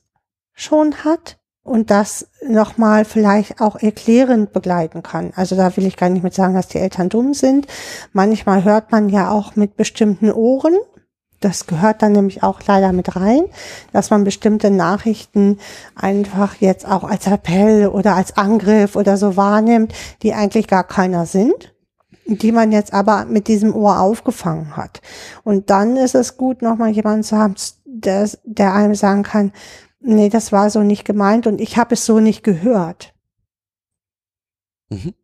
schon 0.53 1.05
hat 1.05 1.38
und 1.62 1.90
das 1.90 2.29
nochmal 2.46 3.05
vielleicht 3.05 3.61
auch 3.61 3.76
erklärend 3.76 4.53
begleiten 4.53 5.03
kann. 5.03 5.33
Also 5.37 5.57
da 5.57 5.76
will 5.76 5.87
ich 5.87 5.96
gar 5.96 6.09
nicht 6.09 6.22
mit 6.22 6.35
sagen, 6.35 6.55
dass 6.55 6.68
die 6.68 6.79
Eltern 6.79 7.09
dumm 7.09 7.35
sind. 7.35 7.66
Manchmal 8.12 8.64
hört 8.64 8.92
man 8.92 9.09
ja 9.09 9.31
auch 9.31 9.57
mit 9.57 9.76
bestimmten 9.76 10.33
Ohren, 10.33 10.74
das 11.40 11.66
gehört 11.66 12.03
dann 12.03 12.12
nämlich 12.12 12.42
auch 12.42 12.61
leider 12.66 12.92
mit 12.92 13.16
rein, 13.16 13.44
dass 13.92 14.11
man 14.11 14.24
bestimmte 14.24 14.70
Nachrichten 14.70 15.59
einfach 15.96 16.57
jetzt 16.57 16.87
auch 16.87 17.03
als 17.03 17.26
Appell 17.26 17.88
oder 17.88 18.14
als 18.14 18.37
Angriff 18.37 18.94
oder 18.94 19.16
so 19.16 19.37
wahrnimmt, 19.37 19.94
die 20.22 20.35
eigentlich 20.35 20.68
gar 20.68 20.85
keiner 20.85 21.24
sind, 21.24 21.74
die 22.26 22.52
man 22.52 22.72
jetzt 22.72 22.92
aber 22.92 23.24
mit 23.24 23.48
diesem 23.48 23.74
Ohr 23.74 24.00
aufgefangen 24.00 24.76
hat. 24.76 25.01
Und 25.42 25.70
dann 25.70 25.97
ist 25.97 26.14
es 26.14 26.36
gut, 26.36 26.62
nochmal 26.62 26.90
jemanden 26.90 27.24
zu 27.24 27.36
haben, 27.36 27.55
der, 27.84 28.28
der 28.44 28.74
einem 28.74 28.94
sagen 28.94 29.22
kann, 29.22 29.53
nee, 30.01 30.28
das 30.28 30.53
war 30.53 30.70
so 30.70 30.82
nicht 30.82 31.05
gemeint 31.05 31.47
und 31.47 31.61
ich 31.61 31.76
habe 31.76 31.94
es 31.94 32.07
so 32.07 32.20
nicht 32.20 32.42
gehört. 32.42 33.14
Mhm. 34.90 35.14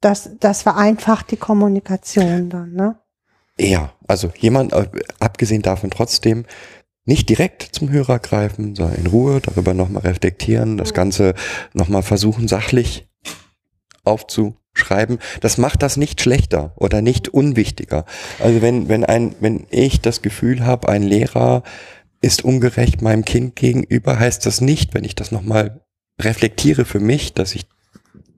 Das, 0.00 0.30
das 0.40 0.62
vereinfacht 0.62 1.30
die 1.30 1.36
Kommunikation 1.36 2.48
dann, 2.48 2.72
ne? 2.72 2.98
Ja, 3.58 3.92
also 4.08 4.32
jemand, 4.38 4.72
äh, 4.72 4.88
abgesehen 5.18 5.60
davon 5.60 5.90
trotzdem, 5.90 6.46
nicht 7.04 7.28
direkt 7.28 7.62
zum 7.62 7.90
Hörer 7.90 8.18
greifen, 8.18 8.74
sondern 8.74 8.96
in 8.96 9.06
Ruhe 9.06 9.40
darüber 9.40 9.74
nochmal 9.74 10.02
reflektieren, 10.02 10.78
das 10.78 10.94
Ganze 10.94 11.34
nochmal 11.74 12.02
versuchen, 12.02 12.48
sachlich 12.48 13.08
aufzuschreiben. 14.70 15.18
Das 15.40 15.58
macht 15.58 15.82
das 15.82 15.96
nicht 15.96 16.20
schlechter 16.20 16.72
oder 16.76 17.02
nicht 17.02 17.28
unwichtiger. 17.28 18.04
Also 18.38 18.62
wenn, 18.62 18.88
wenn 18.88 19.04
ein, 19.04 19.34
wenn 19.40 19.66
ich 19.70 20.00
das 20.00 20.22
Gefühl 20.22 20.64
habe, 20.64 20.88
ein 20.88 21.02
Lehrer 21.02 21.62
ist 22.20 22.44
ungerecht 22.44 23.02
meinem 23.02 23.24
Kind 23.24 23.56
gegenüber, 23.56 24.18
heißt 24.18 24.44
das 24.44 24.60
nicht, 24.60 24.94
wenn 24.94 25.04
ich 25.04 25.14
das 25.14 25.32
nochmal 25.32 25.80
reflektiere 26.20 26.84
für 26.84 27.00
mich, 27.00 27.32
dass 27.32 27.54
ich, 27.54 27.66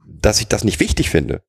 dass 0.06 0.40
ich 0.40 0.46
das 0.48 0.64
nicht 0.64 0.80
wichtig 0.80 1.10
finde. 1.10 1.42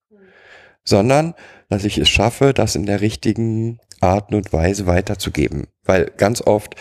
sondern 0.86 1.34
dass 1.70 1.86
ich 1.86 1.98
es 1.98 2.10
schaffe, 2.10 2.54
das 2.54 2.76
in 2.76 2.86
der 2.86 3.00
richtigen 3.00 3.80
Art 4.02 4.34
und 4.34 4.52
Weise 4.52 4.86
weiterzugeben. 4.86 5.68
Weil 5.84 6.12
ganz 6.18 6.42
oft 6.42 6.76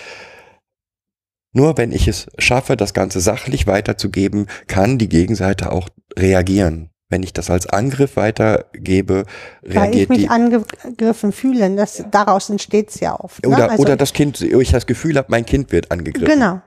nur 1.54 1.76
wenn 1.76 1.92
ich 1.92 2.08
es 2.08 2.26
schaffe, 2.38 2.76
das 2.76 2.94
Ganze 2.94 3.20
sachlich 3.20 3.66
weiterzugeben, 3.66 4.48
kann 4.66 4.98
die 4.98 5.08
Gegenseite 5.08 5.70
auch 5.70 5.88
reagieren. 6.18 6.91
Wenn 7.12 7.22
ich 7.22 7.34
das 7.34 7.50
als 7.50 7.66
Angriff 7.66 8.16
weitergebe, 8.16 9.24
Weil 9.60 9.70
ich 9.70 9.76
reagiert 9.76 10.08
mich 10.08 10.18
die. 10.20 10.28
angegriffen 10.30 11.30
fühle. 11.32 11.68
Das, 11.76 12.02
daraus 12.10 12.48
entsteht 12.48 12.88
es 12.88 13.00
ja 13.00 13.20
oft. 13.20 13.46
ne? 13.46 13.54
Oder, 13.54 13.70
Also- 13.70 13.82
oder 13.82 13.96
das 13.96 14.14
Kind, 14.14 14.40
ich 14.40 14.70
das 14.72 14.86
Gefühl 14.86 15.18
habe, 15.18 15.26
mein 15.30 15.44
Kind 15.44 15.72
wird 15.72 15.90
angegriffen. 15.90 16.26
Genau. 16.26 16.62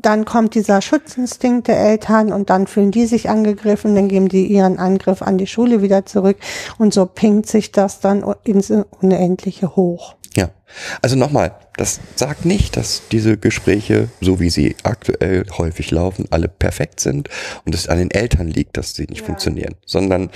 Dann 0.00 0.24
kommt 0.24 0.54
dieser 0.54 0.80
Schutzinstinkt 0.80 1.68
der 1.68 1.78
Eltern 1.78 2.32
und 2.32 2.48
dann 2.48 2.66
fühlen 2.66 2.90
die 2.90 3.04
sich 3.04 3.28
angegriffen, 3.28 3.94
dann 3.94 4.08
geben 4.08 4.28
die 4.28 4.46
ihren 4.46 4.78
Angriff 4.78 5.20
an 5.20 5.36
die 5.36 5.46
Schule 5.46 5.82
wieder 5.82 6.06
zurück 6.06 6.36
und 6.78 6.94
so 6.94 7.04
pinkt 7.04 7.48
sich 7.48 7.70
das 7.72 8.00
dann 8.00 8.24
ins 8.44 8.70
Unendliche 9.00 9.76
hoch. 9.76 10.14
Ja. 10.36 10.50
Also 11.02 11.16
nochmal, 11.16 11.54
das 11.76 12.00
sagt 12.16 12.44
nicht, 12.44 12.76
dass 12.76 13.02
diese 13.10 13.36
Gespräche, 13.36 14.08
so 14.20 14.40
wie 14.40 14.50
sie 14.50 14.76
aktuell 14.82 15.44
häufig 15.58 15.90
laufen, 15.90 16.26
alle 16.30 16.48
perfekt 16.48 17.00
sind 17.00 17.28
und 17.64 17.74
es 17.74 17.88
an 17.88 17.98
den 17.98 18.10
Eltern 18.10 18.48
liegt, 18.48 18.76
dass 18.76 18.94
sie 18.94 19.04
nicht 19.04 19.22
funktionieren, 19.22 19.74
sondern 19.84 20.30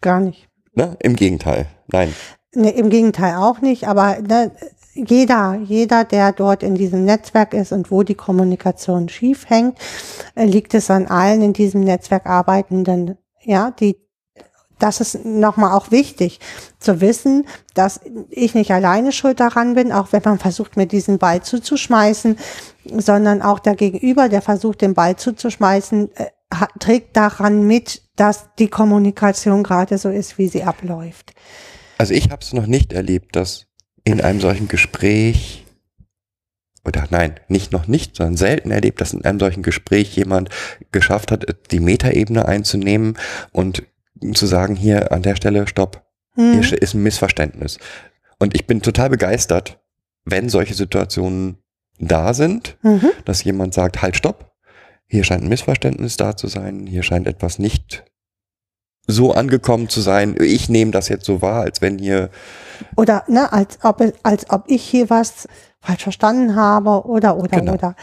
Gar 0.00 0.20
nicht. 0.20 0.48
ne, 0.74 0.96
im 1.00 1.16
Gegenteil. 1.16 1.66
Nein. 1.88 2.14
Ne, 2.54 2.70
Im 2.70 2.90
Gegenteil 2.90 3.36
auch 3.36 3.60
nicht, 3.60 3.86
aber 3.86 4.18
ne, 4.20 4.50
jeder, 4.94 5.54
jeder, 5.64 6.04
der 6.04 6.32
dort 6.32 6.62
in 6.62 6.74
diesem 6.74 7.04
Netzwerk 7.04 7.54
ist 7.54 7.72
und 7.72 7.90
wo 7.90 8.02
die 8.02 8.16
Kommunikation 8.16 9.08
schief 9.08 9.48
hängt, 9.48 9.78
äh, 10.34 10.44
liegt 10.44 10.74
es 10.74 10.90
an 10.90 11.06
allen 11.06 11.42
in 11.42 11.52
diesem 11.52 11.80
Netzwerk 11.82 12.26
Arbeitenden, 12.26 13.16
ja, 13.42 13.70
die 13.70 13.96
das 14.82 15.00
ist 15.00 15.24
nochmal 15.24 15.72
auch 15.72 15.90
wichtig 15.90 16.40
zu 16.78 17.00
wissen, 17.00 17.46
dass 17.74 18.00
ich 18.30 18.54
nicht 18.54 18.70
alleine 18.72 19.12
schuld 19.12 19.40
daran 19.40 19.74
bin, 19.74 19.92
auch 19.92 20.12
wenn 20.12 20.22
man 20.24 20.38
versucht, 20.38 20.76
mir 20.76 20.86
diesen 20.86 21.18
Ball 21.18 21.42
zuzuschmeißen, 21.42 22.36
sondern 22.84 23.42
auch 23.42 23.58
der 23.58 23.76
Gegenüber, 23.76 24.28
der 24.28 24.42
versucht, 24.42 24.80
den 24.80 24.94
Ball 24.94 25.16
zuzuschmeißen, 25.16 26.10
äh, 26.16 26.26
trägt 26.78 27.16
daran 27.16 27.66
mit, 27.66 28.02
dass 28.16 28.48
die 28.58 28.68
Kommunikation 28.68 29.62
gerade 29.62 29.98
so 29.98 30.08
ist, 30.08 30.38
wie 30.38 30.48
sie 30.48 30.64
abläuft. 30.64 31.32
Also 31.98 32.14
ich 32.14 32.30
habe 32.30 32.42
es 32.42 32.52
noch 32.52 32.66
nicht 32.66 32.92
erlebt, 32.92 33.36
dass 33.36 33.66
in 34.04 34.20
einem 34.20 34.40
solchen 34.40 34.68
Gespräch 34.68 35.66
oder 36.84 37.06
nein, 37.10 37.38
nicht 37.48 37.72
noch 37.72 37.86
nicht, 37.86 38.16
sondern 38.16 38.36
selten 38.36 38.70
erlebt, 38.70 39.00
dass 39.00 39.12
in 39.12 39.24
einem 39.24 39.38
solchen 39.38 39.62
Gespräch 39.62 40.16
jemand 40.16 40.48
geschafft 40.92 41.30
hat, 41.30 41.44
die 41.70 41.80
Metaebene 41.80 42.46
einzunehmen 42.46 43.18
und 43.52 43.82
zu 44.34 44.46
sagen, 44.46 44.76
hier 44.76 45.12
an 45.12 45.22
der 45.22 45.36
Stelle, 45.36 45.66
stopp, 45.66 46.02
Hm. 46.34 46.60
hier 46.62 46.80
ist 46.82 46.94
ein 46.94 47.02
Missverständnis. 47.02 47.78
Und 48.38 48.54
ich 48.54 48.66
bin 48.66 48.82
total 48.82 49.10
begeistert, 49.10 49.78
wenn 50.24 50.48
solche 50.48 50.74
Situationen 50.74 51.58
da 51.98 52.32
sind, 52.34 52.78
Mhm. 52.82 53.10
dass 53.24 53.44
jemand 53.44 53.74
sagt, 53.74 54.00
halt, 54.02 54.16
stopp, 54.16 54.52
hier 55.06 55.24
scheint 55.24 55.42
ein 55.42 55.48
Missverständnis 55.48 56.16
da 56.16 56.36
zu 56.36 56.46
sein, 56.46 56.86
hier 56.86 57.02
scheint 57.02 57.26
etwas 57.26 57.58
nicht 57.58 58.04
so 59.06 59.32
angekommen 59.32 59.88
zu 59.88 60.00
sein. 60.00 60.36
Ich 60.40 60.68
nehme 60.68 60.92
das 60.92 61.08
jetzt 61.08 61.24
so 61.24 61.42
wahr, 61.42 61.62
als 61.62 61.80
wenn 61.82 61.98
hier 61.98 62.30
Oder 62.96 63.24
ne, 63.26 63.52
als 63.52 63.78
ob 63.82 64.00
als 64.22 64.48
ob 64.50 64.64
ich 64.68 64.82
hier 64.82 65.10
was 65.10 65.48
falsch 65.80 66.02
verstanden 66.04 66.54
habe 66.54 67.04
oder 67.06 67.36
oder 67.36 67.58
Genau. 67.60 67.74
oder. 67.74 67.96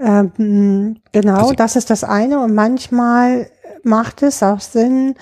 Ähm, 0.00 0.96
genau, 1.12 1.34
Also- 1.36 1.52
das 1.52 1.76
ist 1.76 1.90
das 1.90 2.02
eine. 2.04 2.40
Und 2.42 2.54
manchmal 2.54 3.50
macht 3.84 4.22
es 4.22 4.42
auch 4.42 4.60
Sinn, 4.60 5.14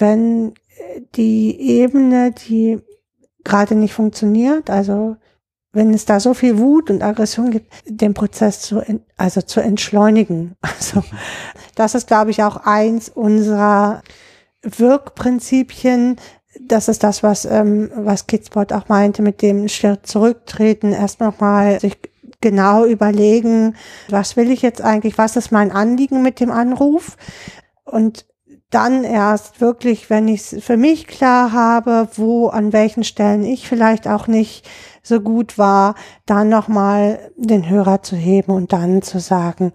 wenn 0.00 0.54
die 1.14 1.60
Ebene, 1.60 2.32
die 2.32 2.80
gerade 3.44 3.74
nicht 3.74 3.94
funktioniert, 3.94 4.70
also 4.70 5.16
wenn 5.72 5.94
es 5.94 6.04
da 6.04 6.18
so 6.18 6.34
viel 6.34 6.58
Wut 6.58 6.90
und 6.90 7.02
Aggression 7.02 7.50
gibt, 7.50 7.72
den 7.86 8.12
Prozess 8.12 8.60
zu, 8.60 8.82
also 9.16 9.42
zu 9.42 9.60
entschleunigen. 9.60 10.56
Also 10.62 11.04
das 11.76 11.94
ist, 11.94 12.08
glaube 12.08 12.30
ich, 12.30 12.42
auch 12.42 12.56
eins 12.64 13.08
unserer 13.08 14.02
Wirkprinzipien. 14.62 16.16
Das 16.60 16.88
ist 16.88 17.04
das, 17.04 17.22
was, 17.22 17.44
ähm, 17.44 17.90
was 17.94 18.26
Kidspot 18.26 18.72
auch 18.72 18.88
meinte 18.88 19.22
mit 19.22 19.40
dem 19.40 19.68
Schritt 19.68 20.06
zurücktreten, 20.06 20.92
erst 20.92 21.20
nochmal 21.20 21.78
sich 21.78 21.96
genau 22.40 22.86
überlegen, 22.86 23.76
was 24.08 24.36
will 24.36 24.50
ich 24.50 24.62
jetzt 24.62 24.82
eigentlich, 24.82 25.18
was 25.18 25.36
ist 25.36 25.52
mein 25.52 25.70
Anliegen 25.70 26.22
mit 26.22 26.40
dem 26.40 26.50
Anruf 26.50 27.16
und 27.84 28.26
dann 28.70 29.04
erst 29.04 29.60
wirklich, 29.60 30.10
wenn 30.10 30.28
ich 30.28 30.52
es 30.52 30.64
für 30.64 30.76
mich 30.76 31.06
klar 31.06 31.52
habe, 31.52 32.08
wo, 32.14 32.48
an 32.48 32.72
welchen 32.72 33.04
Stellen 33.04 33.44
ich 33.44 33.68
vielleicht 33.68 34.06
auch 34.06 34.28
nicht 34.28 34.68
so 35.02 35.20
gut 35.20 35.58
war, 35.58 35.96
dann 36.26 36.48
nochmal 36.48 37.32
den 37.36 37.68
Hörer 37.68 38.02
zu 38.02 38.16
heben 38.16 38.52
und 38.52 38.72
dann 38.72 39.02
zu 39.02 39.18
sagen, 39.18 39.72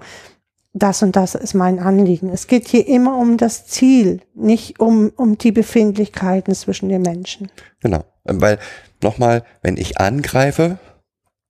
das 0.73 1.01
und 1.03 1.15
das 1.15 1.35
ist 1.35 1.53
mein 1.53 1.79
Anliegen. 1.79 2.29
Es 2.29 2.47
geht 2.47 2.67
hier 2.67 2.87
immer 2.87 3.17
um 3.17 3.37
das 3.37 3.65
Ziel, 3.65 4.21
nicht 4.33 4.79
um, 4.79 5.11
um 5.15 5.37
die 5.37 5.51
Befindlichkeiten 5.51 6.53
zwischen 6.53 6.89
den 6.89 7.01
Menschen. 7.01 7.49
Genau. 7.81 8.03
Weil, 8.23 8.59
nochmal, 9.01 9.43
wenn 9.61 9.77
ich 9.77 9.99
angreife, 9.99 10.77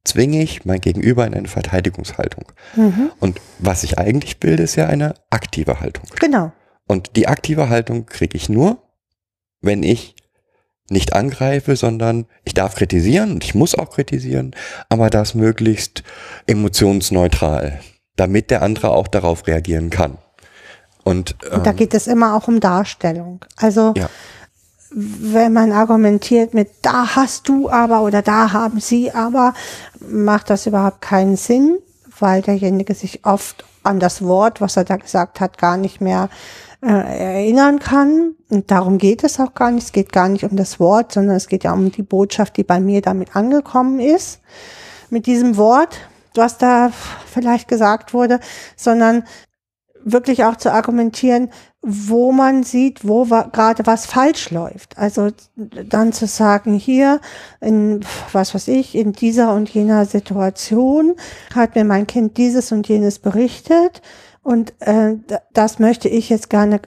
zwinge 0.03 0.43
ich 0.43 0.65
mein 0.65 0.79
Gegenüber 0.79 1.25
in 1.25 1.33
eine 1.33 1.47
Verteidigungshaltung. 1.47 2.45
Mhm. 2.75 3.11
Und 3.19 3.41
was 3.57 3.83
ich 3.83 3.97
eigentlich 3.97 4.39
bilde, 4.39 4.63
ist 4.63 4.75
ja 4.75 4.87
eine 4.87 5.15
aktive 5.31 5.79
Haltung. 5.79 6.05
Genau. 6.19 6.51
Und 6.87 7.15
die 7.15 7.27
aktive 7.27 7.69
Haltung 7.69 8.05
kriege 8.05 8.37
ich 8.37 8.49
nur, 8.49 8.77
wenn 9.61 9.83
ich 9.83 10.15
nicht 10.89 11.13
angreife, 11.13 11.75
sondern 11.75 12.27
ich 12.43 12.53
darf 12.53 12.75
kritisieren 12.75 13.31
und 13.31 13.43
ich 13.43 13.55
muss 13.55 13.75
auch 13.75 13.89
kritisieren, 13.89 14.55
aber 14.89 15.09
das 15.09 15.33
möglichst 15.33 16.03
emotionsneutral, 16.45 17.79
damit 18.15 18.51
der 18.51 18.61
andere 18.61 18.91
auch 18.91 19.07
darauf 19.07 19.47
reagieren 19.47 19.89
kann. 19.89 20.17
Und, 21.03 21.35
ähm, 21.45 21.57
Und 21.57 21.65
da 21.65 21.71
geht 21.71 21.93
es 21.93 22.07
immer 22.07 22.35
auch 22.35 22.47
um 22.47 22.59
Darstellung. 22.59 23.43
Also 23.55 23.93
Ja. 23.97 24.09
wenn 24.91 25.53
man 25.53 25.71
argumentiert 25.71 26.53
mit 26.53 26.69
da 26.83 27.15
hast 27.15 27.49
du 27.49 27.69
aber 27.69 28.01
oder 28.03 28.21
da 28.21 28.53
haben 28.53 28.79
sie 28.79 29.11
aber, 29.11 29.53
macht 29.99 30.49
das 30.51 30.67
überhaupt 30.67 31.01
keinen 31.01 31.35
Sinn, 31.35 31.79
weil 32.19 32.43
derjenige 32.43 32.93
sich 32.93 33.25
oft 33.25 33.65
an 33.83 33.99
das 33.99 34.21
Wort, 34.21 34.61
was 34.61 34.77
er 34.77 34.83
da 34.83 34.97
gesagt 34.97 35.39
hat, 35.39 35.57
gar 35.57 35.77
nicht 35.77 35.99
mehr 35.99 36.29
äh, 36.31 36.64
erinnern 36.85 37.79
kann. 37.79 38.35
Und 38.49 38.71
darum 38.71 38.97
geht 38.97 39.23
es 39.23 39.39
auch 39.39 39.53
gar 39.53 39.71
nicht. 39.71 39.85
Es 39.85 39.91
geht 39.91 40.11
gar 40.11 40.29
nicht 40.29 40.43
um 40.43 40.55
das 40.55 40.79
Wort, 40.79 41.11
sondern 41.11 41.35
es 41.35 41.47
geht 41.47 41.63
ja 41.63 41.73
um 41.73 41.91
die 41.91 42.03
Botschaft, 42.03 42.57
die 42.57 42.63
bei 42.63 42.79
mir 42.79 43.01
damit 43.01 43.35
angekommen 43.35 43.99
ist. 43.99 44.41
Mit 45.09 45.25
diesem 45.25 45.57
Wort, 45.57 45.97
was 46.35 46.57
da 46.57 46.91
vielleicht 47.25 47.67
gesagt 47.67 48.13
wurde, 48.13 48.39
sondern 48.75 49.23
wirklich 50.03 50.43
auch 50.43 50.55
zu 50.55 50.71
argumentieren, 50.71 51.49
wo 51.81 52.31
man 52.31 52.63
sieht, 52.63 53.07
wo 53.07 53.29
wa 53.29 53.43
gerade 53.43 53.85
was 53.85 54.05
falsch 54.05 54.51
läuft. 54.51 54.97
Also 54.97 55.29
dann 55.55 56.13
zu 56.13 56.27
sagen, 56.27 56.73
hier 56.73 57.21
in, 57.61 58.05
was 58.31 58.55
weiß 58.55 58.67
ich, 58.69 58.95
in 58.95 59.13
dieser 59.13 59.53
und 59.53 59.69
jener 59.69 60.05
Situation 60.05 61.15
hat 61.53 61.75
mir 61.75 61.83
mein 61.83 62.07
Kind 62.07 62.37
dieses 62.37 62.71
und 62.71 62.87
jenes 62.87 63.19
berichtet 63.19 64.01
und 64.45 64.75
äh, 64.79 65.15
das 65.53 65.79
möchte 65.79 66.07
ich 66.07 66.29
jetzt 66.29 66.51
gerne 66.51 66.79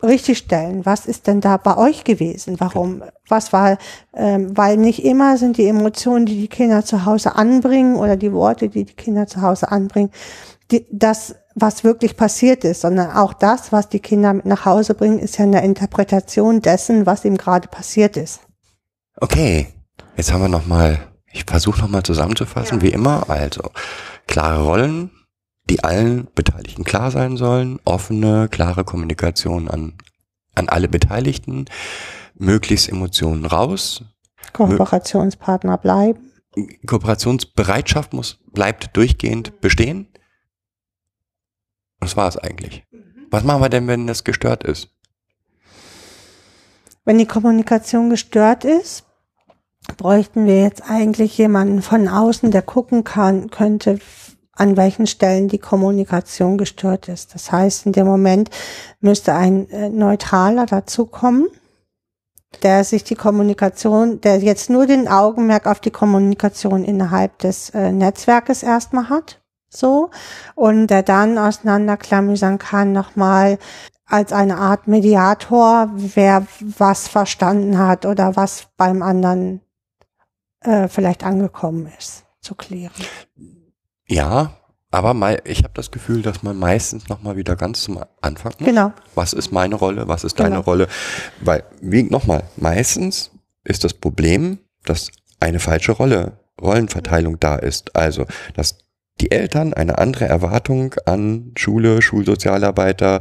richtig 0.00 0.38
stellen. 0.38 0.86
Was 0.86 1.06
ist 1.06 1.26
denn 1.26 1.40
da 1.40 1.56
bei 1.56 1.76
euch 1.76 2.04
gewesen? 2.04 2.60
Warum? 2.60 3.02
Was 3.28 3.52
war? 3.52 3.78
Ähm, 4.14 4.56
weil 4.56 4.76
nicht 4.76 5.04
immer 5.04 5.36
sind 5.36 5.56
die 5.56 5.66
Emotionen, 5.66 6.24
die 6.24 6.40
die 6.40 6.46
Kinder 6.46 6.84
zu 6.84 7.04
Hause 7.04 7.34
anbringen 7.34 7.96
oder 7.96 8.16
die 8.16 8.32
Worte, 8.32 8.68
die 8.68 8.84
die 8.84 8.94
Kinder 8.94 9.26
zu 9.26 9.42
Hause 9.42 9.72
anbringen, 9.72 10.12
die, 10.70 10.86
das, 10.92 11.34
was 11.56 11.82
wirklich 11.82 12.16
passiert 12.16 12.62
ist, 12.62 12.82
sondern 12.82 13.10
auch 13.10 13.32
das, 13.32 13.72
was 13.72 13.88
die 13.88 13.98
Kinder 13.98 14.32
mit 14.32 14.46
nach 14.46 14.64
Hause 14.64 14.94
bringen, 14.94 15.18
ist 15.18 15.36
ja 15.36 15.46
eine 15.46 15.64
Interpretation 15.64 16.60
dessen, 16.60 17.06
was 17.06 17.24
ihm 17.24 17.36
gerade 17.36 17.66
passiert 17.66 18.16
ist. 18.16 18.38
Okay, 19.16 19.66
jetzt 20.16 20.32
haben 20.32 20.42
wir 20.42 20.48
noch 20.48 20.66
mal, 20.66 21.00
ich 21.32 21.44
versuche 21.44 21.80
noch 21.80 21.88
mal 21.88 22.04
zusammenzufassen, 22.04 22.82
wie 22.82 22.90
immer. 22.90 23.28
Also 23.28 23.62
klare 24.28 24.62
Rollen, 24.62 25.10
die 25.70 25.82
allen 25.82 26.28
Beteiligten 26.34 26.84
klar 26.84 27.10
sein 27.10 27.36
sollen, 27.36 27.80
offene, 27.84 28.48
klare 28.50 28.84
Kommunikation 28.84 29.68
an, 29.68 29.94
an 30.54 30.68
alle 30.68 30.88
Beteiligten, 30.88 31.66
möglichst 32.34 32.88
Emotionen 32.88 33.46
raus, 33.46 34.04
Kooperationspartner 34.52 35.78
bleiben. 35.78 36.32
Kooperationsbereitschaft 36.86 38.12
muss, 38.12 38.38
bleibt 38.52 38.96
durchgehend 38.96 39.60
bestehen. 39.60 40.08
Das 42.00 42.16
war 42.16 42.28
es 42.28 42.36
eigentlich. 42.36 42.84
Was 43.30 43.42
machen 43.42 43.62
wir 43.62 43.68
denn, 43.68 43.88
wenn 43.88 44.06
das 44.06 44.24
gestört 44.24 44.62
ist? 44.62 44.90
Wenn 47.04 47.18
die 47.18 47.26
Kommunikation 47.26 48.08
gestört 48.08 48.64
ist, 48.64 49.04
bräuchten 49.96 50.46
wir 50.46 50.62
jetzt 50.62 50.82
eigentlich 50.88 51.36
jemanden 51.36 51.82
von 51.82 52.08
außen, 52.08 52.50
der 52.50 52.62
gucken 52.62 53.04
kann, 53.04 53.50
könnte, 53.50 53.98
an 54.56 54.76
welchen 54.76 55.06
Stellen 55.06 55.48
die 55.48 55.58
Kommunikation 55.58 56.58
gestört 56.58 57.08
ist. 57.08 57.34
Das 57.34 57.50
heißt, 57.50 57.86
in 57.86 57.92
dem 57.92 58.06
Moment 58.06 58.50
müsste 59.00 59.34
ein 59.34 59.68
äh, 59.70 59.88
Neutraler 59.88 60.66
dazukommen, 60.66 61.48
der 62.62 62.84
sich 62.84 63.04
die 63.04 63.16
Kommunikation, 63.16 64.20
der 64.20 64.38
jetzt 64.38 64.70
nur 64.70 64.86
den 64.86 65.08
Augenmerk 65.08 65.66
auf 65.66 65.80
die 65.80 65.90
Kommunikation 65.90 66.84
innerhalb 66.84 67.38
des 67.38 67.70
äh, 67.70 67.90
Netzwerkes 67.90 68.62
erstmal 68.62 69.08
hat, 69.08 69.40
so, 69.68 70.10
und 70.54 70.86
der 70.86 71.02
dann 71.02 71.36
auseinanderklamüsern 71.36 72.58
kann 72.58 72.92
nochmal 72.92 73.58
als 74.06 74.32
eine 74.32 74.58
Art 74.58 74.86
Mediator, 74.86 75.90
wer 75.94 76.46
was 76.60 77.08
verstanden 77.08 77.78
hat 77.78 78.06
oder 78.06 78.36
was 78.36 78.68
beim 78.76 79.02
anderen 79.02 79.62
äh, 80.60 80.88
vielleicht 80.88 81.24
angekommen 81.24 81.90
ist, 81.98 82.24
zu 82.40 82.54
klären. 82.54 82.92
Ja, 84.06 84.52
aber 84.90 85.14
mei- 85.14 85.40
ich 85.44 85.58
habe 85.64 85.74
das 85.74 85.90
Gefühl, 85.90 86.22
dass 86.22 86.42
man 86.42 86.56
meistens 86.58 87.08
noch 87.08 87.22
mal 87.22 87.36
wieder 87.36 87.56
ganz 87.56 87.82
zum 87.82 87.98
Anfang 88.20 88.52
muss. 88.58 88.66
Genau. 88.68 88.92
Was 89.14 89.32
ist 89.32 89.50
meine 89.52 89.74
Rolle? 89.74 90.06
Was 90.08 90.24
ist 90.24 90.38
deine 90.38 90.50
Genau. 90.56 90.60
Rolle? 90.62 90.88
Weil, 91.40 91.64
wie 91.80 92.02
nochmal, 92.04 92.44
meistens 92.56 93.30
ist 93.64 93.82
das 93.84 93.94
Problem, 93.94 94.58
dass 94.84 95.10
eine 95.40 95.58
falsche 95.58 95.92
Rolle, 95.92 96.38
Rollenverteilung 96.60 97.40
da 97.40 97.56
ist. 97.56 97.96
Also, 97.96 98.26
dass 98.54 98.78
die 99.20 99.30
Eltern 99.30 99.72
eine 99.74 99.98
andere 99.98 100.26
Erwartung 100.26 100.94
an 101.06 101.52
Schule, 101.56 102.02
Schulsozialarbeiter 102.02 103.20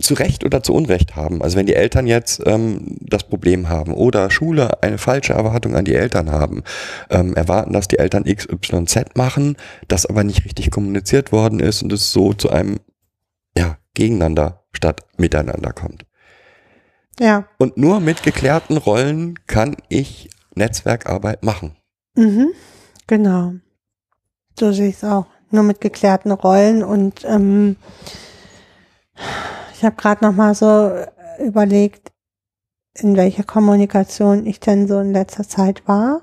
zu 0.00 0.14
Recht 0.14 0.44
oder 0.44 0.62
zu 0.62 0.74
Unrecht 0.74 1.14
haben. 1.14 1.42
Also 1.42 1.56
wenn 1.56 1.66
die 1.66 1.74
Eltern 1.74 2.06
jetzt 2.06 2.42
ähm, 2.46 2.96
das 3.00 3.24
Problem 3.24 3.68
haben 3.68 3.94
oder 3.94 4.30
Schule 4.30 4.82
eine 4.82 4.98
falsche 4.98 5.34
Erwartung 5.34 5.76
an 5.76 5.84
die 5.84 5.94
Eltern 5.94 6.30
haben, 6.30 6.64
ähm, 7.10 7.34
erwarten, 7.34 7.72
dass 7.72 7.88
die 7.88 7.98
Eltern 7.98 8.24
XYZ 8.24 9.14
machen, 9.14 9.56
das 9.86 10.06
aber 10.06 10.24
nicht 10.24 10.44
richtig 10.44 10.70
kommuniziert 10.70 11.30
worden 11.30 11.60
ist 11.60 11.82
und 11.82 11.92
es 11.92 12.12
so 12.12 12.32
zu 12.32 12.50
einem 12.50 12.80
ja, 13.56 13.78
gegeneinander 13.94 14.64
statt 14.72 15.02
miteinander 15.16 15.72
kommt. 15.72 16.04
Ja. 17.20 17.46
Und 17.58 17.76
nur 17.76 18.00
mit 18.00 18.24
geklärten 18.24 18.76
Rollen 18.76 19.38
kann 19.46 19.76
ich 19.88 20.30
Netzwerkarbeit 20.56 21.44
machen. 21.44 21.76
Mhm. 22.16 22.48
Genau. 23.06 23.54
So 24.58 24.72
sehe 24.72 24.88
ich 24.88 24.96
es 24.96 25.04
auch. 25.04 25.26
Nur 25.50 25.62
mit 25.62 25.80
geklärten 25.80 26.32
Rollen 26.32 26.82
und 26.82 27.24
ähm, 27.24 27.76
ich 29.74 29.84
habe 29.84 29.96
gerade 29.96 30.24
noch 30.24 30.34
mal 30.34 30.54
so 30.54 30.88
äh, 30.88 31.08
überlegt, 31.44 32.12
in 32.96 33.16
welcher 33.16 33.42
Kommunikation 33.42 34.46
ich 34.46 34.60
denn 34.60 34.86
so 34.86 35.00
in 35.00 35.12
letzter 35.12 35.46
Zeit 35.46 35.86
war, 35.88 36.22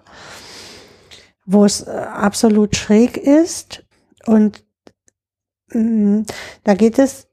wo 1.46 1.66
es 1.66 1.82
äh, 1.82 1.92
absolut 1.92 2.76
schräg 2.76 3.18
ist 3.18 3.84
und 4.26 4.64
mh, 5.74 6.24
da 6.64 6.74
geht 6.76 6.98
es 6.98 7.28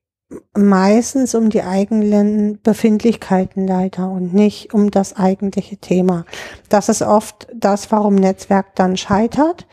meistens 0.54 1.34
um 1.34 1.50
die 1.50 1.62
eigenen 1.62 2.60
Befindlichkeiten 2.62 3.66
leider 3.66 4.10
und 4.10 4.34
nicht 4.34 4.74
um 4.74 4.90
das 4.90 5.16
eigentliche 5.16 5.78
Thema. 5.78 6.24
Das 6.68 6.88
ist 6.88 7.02
oft 7.02 7.46
das, 7.54 7.90
warum 7.92 8.16
Netzwerk 8.16 8.74
dann 8.74 8.96
scheitert, 8.96 9.66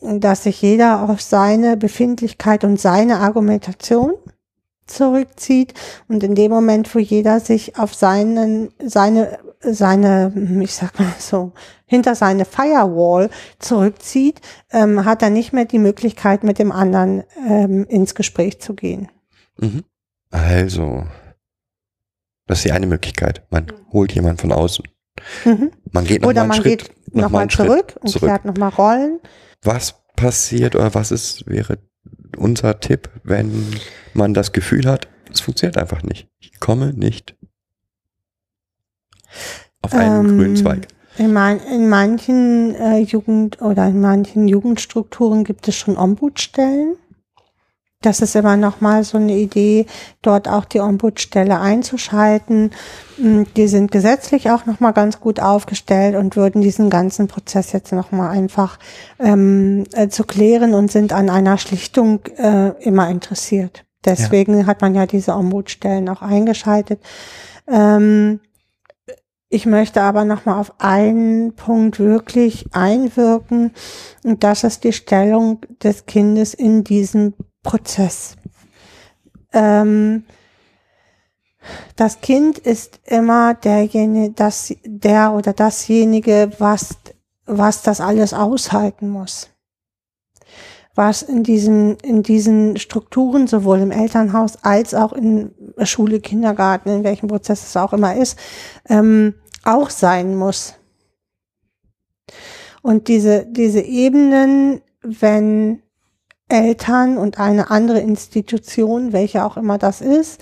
dass 0.00 0.44
sich 0.44 0.62
jeder 0.62 1.02
auf 1.10 1.20
seine 1.20 1.76
Befindlichkeit 1.76 2.64
und 2.64 2.80
seine 2.80 3.18
Argumentation 3.18 4.14
zurückzieht 4.86 5.74
und 6.08 6.22
in 6.22 6.34
dem 6.34 6.50
Moment, 6.50 6.94
wo 6.94 6.98
jeder 6.98 7.40
sich 7.40 7.78
auf 7.78 7.94
seinen, 7.94 8.70
seine, 8.84 9.38
seine, 9.60 10.32
ich 10.62 10.74
sag 10.74 10.98
mal 10.98 11.12
so, 11.18 11.52
hinter 11.86 12.14
seine 12.14 12.44
Firewall 12.44 13.30
zurückzieht, 13.58 14.40
ähm, 14.70 15.04
hat 15.04 15.22
er 15.22 15.30
nicht 15.30 15.52
mehr 15.52 15.64
die 15.64 15.78
Möglichkeit, 15.78 16.44
mit 16.44 16.58
dem 16.58 16.72
anderen 16.72 17.24
ähm, 17.48 17.84
ins 17.88 18.14
Gespräch 18.14 18.60
zu 18.60 18.74
gehen. 18.74 19.08
Mhm. 19.58 19.84
Also, 20.30 21.04
das 22.46 22.58
ist 22.58 22.64
die 22.64 22.72
eine 22.72 22.86
Möglichkeit. 22.86 23.46
Man 23.50 23.72
holt 23.92 24.12
jemanden 24.12 24.38
von 24.38 24.52
außen. 24.52 24.84
Mhm. 25.44 25.70
Man 25.92 26.04
geht 26.04 26.22
noch 26.22 26.28
Oder 26.28 26.40
mal 26.40 26.42
einen 26.42 26.48
man 26.48 26.62
Schritt, 26.62 26.84
geht 26.84 27.14
noch 27.14 27.14
mal 27.14 27.22
nochmal 27.22 27.40
einen 27.42 27.50
Schritt 27.50 27.66
zurück 27.66 27.96
und 28.00 28.08
zurück. 28.08 28.28
klärt 28.28 28.44
nochmal 28.44 28.70
Rollen. 28.70 29.20
Was 29.62 29.94
passiert 30.16 30.74
oder 30.74 30.94
was 30.94 31.10
ist, 31.10 31.46
wäre 31.46 31.78
unser 32.36 32.80
Tipp, 32.80 33.10
wenn 33.24 33.66
man 34.14 34.34
das 34.34 34.52
Gefühl 34.52 34.86
hat, 34.86 35.08
es 35.32 35.40
funktioniert 35.40 35.76
einfach 35.76 36.02
nicht. 36.02 36.28
Ich 36.38 36.58
komme 36.60 36.92
nicht 36.92 37.34
auf 39.82 39.92
einen 39.92 40.28
Ähm, 40.28 40.38
grünen 40.38 40.56
Zweig. 40.56 40.88
In, 41.18 41.32
man, 41.32 41.60
in 41.60 41.88
manchen 41.88 42.74
äh, 42.74 42.98
Jugend- 42.98 43.60
oder 43.62 43.86
in 43.88 44.00
manchen 44.00 44.48
Jugendstrukturen 44.48 45.44
gibt 45.44 45.66
es 45.68 45.76
schon 45.76 45.96
Ombudsstellen. 45.96 46.96
Das 48.02 48.20
ist 48.20 48.36
immer 48.36 48.56
noch 48.56 48.80
mal 48.80 49.04
so 49.04 49.16
eine 49.16 49.36
Idee, 49.36 49.86
dort 50.20 50.48
auch 50.48 50.66
die 50.66 50.80
Ombudsstelle 50.80 51.58
einzuschalten. 51.58 52.70
Mm, 53.16 53.44
Die 53.56 53.68
sind 53.68 53.90
gesetzlich 53.90 54.50
auch 54.50 54.66
noch 54.66 54.80
mal 54.80 54.92
ganz 54.92 55.18
gut 55.18 55.40
aufgestellt 55.40 56.14
und 56.14 56.36
würden 56.36 56.60
diesen 56.60 56.90
ganzen 56.90 57.26
Prozess 57.26 57.72
jetzt 57.72 57.92
noch 57.92 58.12
mal 58.12 58.30
einfach 58.30 58.78
ähm, 59.18 59.84
äh, 59.94 60.08
zu 60.08 60.24
klären 60.24 60.74
und 60.74 60.92
sind 60.92 61.12
an 61.12 61.30
einer 61.30 61.56
Schlichtung 61.58 62.20
äh, 62.36 62.70
immer 62.82 63.08
interessiert. 63.08 63.84
Deswegen 64.04 64.66
hat 64.66 64.82
man 64.82 64.94
ja 64.94 65.06
diese 65.06 65.34
Ombudsstellen 65.34 66.08
auch 66.08 66.22
eingeschaltet. 66.22 67.00
Ähm, 67.66 68.40
ich 69.48 69.64
möchte 69.64 70.02
aber 70.02 70.24
noch 70.24 70.44
mal 70.44 70.60
auf 70.60 70.74
einen 70.78 71.54
Punkt 71.54 71.98
wirklich 71.98 72.66
einwirken 72.72 73.72
und 74.24 74.44
das 74.44 74.64
ist 74.64 74.84
die 74.84 74.92
Stellung 74.92 75.60
des 75.82 76.06
Kindes 76.06 76.52
in 76.52 76.84
diesem 76.84 77.34
Prozess. 77.66 78.36
Ähm, 79.52 80.24
das 81.96 82.20
Kind 82.20 82.58
ist 82.58 83.00
immer 83.04 83.54
derjenige, 83.54 84.32
das, 84.32 84.72
der 84.84 85.32
oder 85.32 85.52
dasjenige, 85.52 86.52
was, 86.58 86.96
was 87.44 87.82
das 87.82 88.00
alles 88.00 88.32
aushalten 88.32 89.08
muss. 89.10 89.50
Was 90.94 91.22
in 91.22 91.42
diesen, 91.42 91.96
in 91.96 92.22
diesen 92.22 92.78
Strukturen, 92.78 93.48
sowohl 93.48 93.80
im 93.80 93.90
Elternhaus 93.90 94.56
als 94.62 94.94
auch 94.94 95.12
in 95.12 95.52
Schule, 95.82 96.20
Kindergarten, 96.20 96.88
in 96.88 97.04
welchem 97.04 97.28
Prozess 97.28 97.64
es 97.64 97.76
auch 97.76 97.92
immer 97.92 98.16
ist, 98.16 98.38
ähm, 98.88 99.34
auch 99.64 99.90
sein 99.90 100.36
muss. 100.36 100.74
Und 102.80 103.08
diese, 103.08 103.44
diese 103.44 103.80
Ebenen, 103.80 104.80
wenn 105.02 105.82
Eltern 106.48 107.18
und 107.18 107.38
eine 107.38 107.70
andere 107.70 108.00
Institution, 108.00 109.12
welche 109.12 109.44
auch 109.44 109.56
immer 109.56 109.78
das 109.78 110.00
ist, 110.00 110.40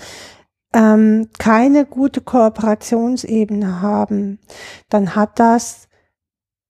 ähm, 0.73 1.29
keine 1.39 1.85
gute 1.85 2.21
Kooperationsebene 2.21 3.81
haben, 3.81 4.39
dann 4.89 5.15
hat 5.15 5.39
das 5.39 5.87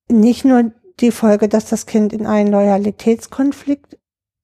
nicht 0.07 0.45
nur 0.45 0.71
die 0.99 1.11
Folge, 1.11 1.49
dass 1.49 1.69
das 1.69 1.85
Kind 1.85 2.13
in 2.13 2.25
einen 2.25 2.51
Loyalitätskonflikt 2.51 3.97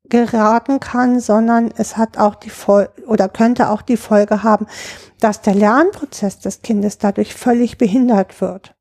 geraten 0.09 0.79
kann, 0.79 1.19
sondern 1.19 1.71
es 1.77 1.95
hat 1.95 2.17
auch 2.17 2.35
die 2.35 2.49
Folge 2.49 2.91
oder 3.07 3.29
könnte 3.29 3.69
auch 3.69 3.81
die 3.81 3.97
Folge 3.97 4.43
haben, 4.43 4.67
dass 5.19 5.41
der 5.41 5.55
Lernprozess 5.55 6.39
des 6.39 6.61
Kindes 6.61 6.97
dadurch 6.97 7.33
völlig 7.33 7.77
behindert 7.77 8.41
wird. 8.41 8.75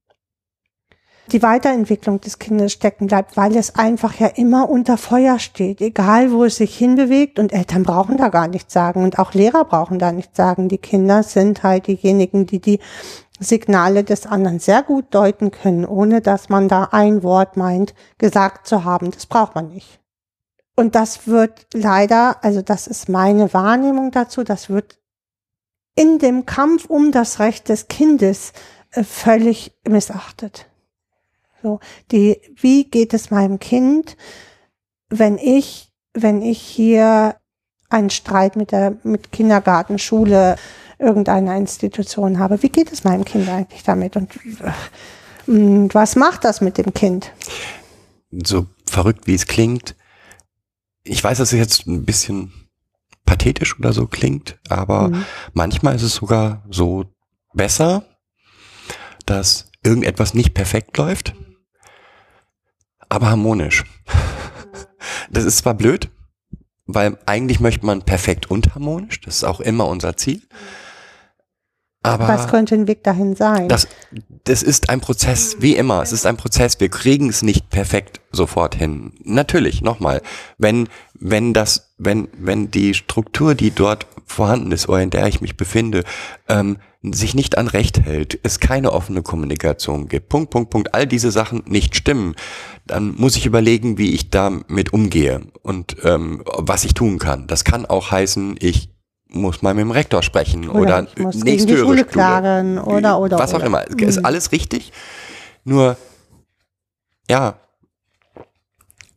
Die 1.33 1.43
Weiterentwicklung 1.43 2.21
des 2.21 2.41
Kindes 2.41 2.73
stecken 2.73 3.07
bleibt, 3.07 3.37
weil 3.37 3.57
es 3.57 3.77
einfach 3.77 4.15
ja 4.15 4.27
immer 4.27 4.69
unter 4.69 4.97
Feuer 4.97 5.39
steht, 5.39 5.81
egal 5.81 6.33
wo 6.33 6.45
es 6.45 6.57
sich 6.57 6.77
hinbewegt 6.77 7.39
und 7.39 7.53
Eltern 7.53 7.85
brauchen 7.85 8.17
da 8.17 8.31
gar 8.31 8.49
nichts 8.49 8.73
sagen 8.73 9.05
und 9.05 9.21
auch 9.21 9.33
Lehrer 9.33 9.65
brauchen 9.65 10.01
da 10.01 10.11
nichts 10.11 10.37
sagen. 10.37 10.69
Die 10.69 10.79
Kinder 10.79 11.23
sind 11.23 11.63
halt 11.63 11.87
diejenigen, 11.87 12.47
die 12.47 12.61
die 12.61 12.81
Signale 13.39 14.03
des 14.03 14.27
anderen 14.27 14.59
sehr 14.59 14.83
gut 14.83 15.07
deuten 15.11 15.53
können, 15.53 15.85
ohne 15.85 16.21
dass 16.21 16.49
man 16.49 16.69
da 16.69 16.89
ein 16.91 17.23
Wort 17.23 17.57
meint, 17.57 17.95
gesagt 18.19 18.67
zu 18.67 18.85
haben. 18.85 19.13
Das 19.13 19.27
braucht 19.27 19.55
man 19.55 19.69
nicht. 19.69 20.01
Und 20.75 20.97
das 20.97 21.29
wird 21.29 21.67
leider, 21.73 22.43
also 22.43 22.61
das 22.61 22.89
ist 22.89 23.09
meine 23.09 23.55
Wahrnehmung 23.55 24.11
dazu, 24.11 24.43
das 24.43 24.69
wird 24.69 24.99
in 25.95 26.19
dem 26.19 26.45
Kampf 26.45 26.87
um 26.87 27.13
das 27.13 27.39
Recht 27.39 27.69
des 27.69 27.87
Kindes 27.87 28.53
äh, 28.93 29.05
völlig 29.05 29.79
missachtet. 29.87 30.70
So, 31.63 31.81
die, 32.11 32.41
wie 32.57 32.85
geht 32.85 33.13
es 33.15 33.31
meinem 33.31 33.59
Kind, 33.59 34.17
wenn 35.09 35.39
ich, 35.39 35.93
wenn 36.15 36.43
ich 36.43 36.61
hier 36.61 37.37
einen 37.89 38.11
Streit 38.11 38.57
mit 38.57 38.73
der, 38.73 38.97
mit 39.03 39.33
Kindergarten, 39.33 39.99
Schule, 39.99 40.57
irgendeiner 40.99 41.57
Institution 41.57 42.39
habe? 42.39 42.63
Wie 42.63 42.69
geht 42.69 42.93
es 42.93 43.05
meinem 43.05 43.25
Kind 43.25 43.49
eigentlich 43.49 43.83
damit? 43.83 44.17
Und 44.17 44.31
mh, 45.47 45.89
was 45.93 46.17
macht 46.17 46.45
das 46.45 46.61
mit 46.61 46.79
dem 46.79 46.95
Kind? 46.95 47.33
So 48.31 48.67
verrückt 48.87 49.27
wie 49.27 49.35
es 49.35 49.47
klingt, 49.47 49.97
ich 51.03 51.23
weiß, 51.25 51.39
dass 51.39 51.53
es 51.53 51.59
jetzt 51.59 51.87
ein 51.87 52.05
bisschen 52.05 52.53
pathetisch 53.25 53.79
oder 53.79 53.93
so 53.93 54.07
klingt, 54.07 54.59
aber 54.69 55.09
Mhm. 55.09 55.25
manchmal 55.55 55.95
ist 55.97 56.03
es 56.03 56.15
sogar 56.17 56.65
so 56.71 57.05
besser, 57.55 58.05
dass 59.27 59.71
irgendetwas 59.83 60.35
nicht 60.35 60.53
perfekt 60.55 60.97
läuft, 60.99 61.35
aber 63.11 63.29
harmonisch. 63.29 63.85
Das 65.31 65.45
ist 65.45 65.59
zwar 65.59 65.75
blöd, 65.75 66.11
weil 66.87 67.19
eigentlich 67.27 67.61
möchte 67.61 67.85
man 67.87 68.03
perfekt 68.03 68.51
und 68.51 68.75
harmonisch, 68.75 69.21
das 69.21 69.37
ist 69.37 69.45
auch 69.45 69.61
immer 69.61 69.87
unser 69.87 70.17
Ziel. 70.17 70.43
Aber 72.03 72.29
Was 72.29 72.49
könnte 72.49 72.75
ein 72.75 72.89
Weg 72.89 73.05
dahin 73.05 73.37
sein? 73.37 73.69
das, 73.69 73.87
das 74.45 74.63
ist 74.63 74.89
ein 74.89 75.01
Prozess, 75.01 75.57
wie 75.61 75.77
immer. 75.77 76.01
Es 76.01 76.13
ist 76.13 76.25
ein 76.25 76.39
Prozess. 76.39 76.81
Wir 76.81 76.89
kriegen 76.89 77.29
es 77.29 77.43
nicht 77.43 77.69
perfekt 77.69 78.23
sofort 78.33 78.75
hin. 78.75 79.13
Natürlich, 79.23 79.83
nochmal, 79.83 80.23
wenn, 80.57 80.89
wenn 81.13 81.53
das, 81.53 81.93
wenn, 81.99 82.29
wenn 82.33 82.71
die 82.71 82.95
Struktur, 82.95 83.55
die 83.55 83.71
dort 83.71 84.07
vorhanden 84.31 84.73
ist 84.73 84.89
oder 84.89 85.03
in 85.03 85.11
der 85.11 85.27
ich 85.27 85.41
mich 85.41 85.57
befinde, 85.57 86.05
ähm, 86.49 86.79
sich 87.03 87.35
nicht 87.35 87.57
an 87.57 87.67
Recht 87.67 88.01
hält, 88.01 88.39
es 88.43 88.61
keine 88.61 88.93
offene 88.93 89.23
Kommunikation 89.23 90.09
gibt, 90.09 90.29
Punkt, 90.29 90.51
Punkt, 90.51 90.71
Punkt, 90.71 90.95
all 90.95 91.07
diese 91.07 91.31
Sachen 91.31 91.63
nicht 91.67 91.97
stimmen, 91.97 92.35
dann 92.87 93.15
muss 93.17 93.37
ich 93.37 93.47
überlegen, 93.47 93.97
wie 93.99 94.13
ich 94.13 94.31
damit 94.31 94.93
umgehe 94.93 95.41
und 95.63 95.97
ähm, 96.05 96.43
was 96.45 96.85
ich 96.85 96.95
tun 96.95 97.19
kann. 97.19 97.47
Das 97.47 97.65
kann 97.65 97.87
auch 97.87 98.11
heißen, 98.11 98.57
ich 98.61 98.91
muss 99.29 99.63
mal 99.63 99.75
mit 99.75 99.83
dem 99.83 99.93
Rektor 99.93 100.23
sprechen 100.23 100.69
oder, 100.69 101.07
ich 101.15 101.23
muss 101.23 101.37
gegen 101.37 101.45
nächste 101.45 101.69
die 101.69 101.73
Schule 101.75 101.87
Schule 101.87 102.05
klagen 102.05 102.79
oder, 102.79 103.19
oder, 103.19 103.39
was 103.39 103.53
auch 103.55 103.59
oder. 103.59 103.67
immer. 103.67 103.87
Ist 103.87 104.19
Mhm. 104.19 104.25
alles 104.25 104.53
richtig. 104.53 104.93
Nur, 105.65 105.97
ja, 107.31 107.55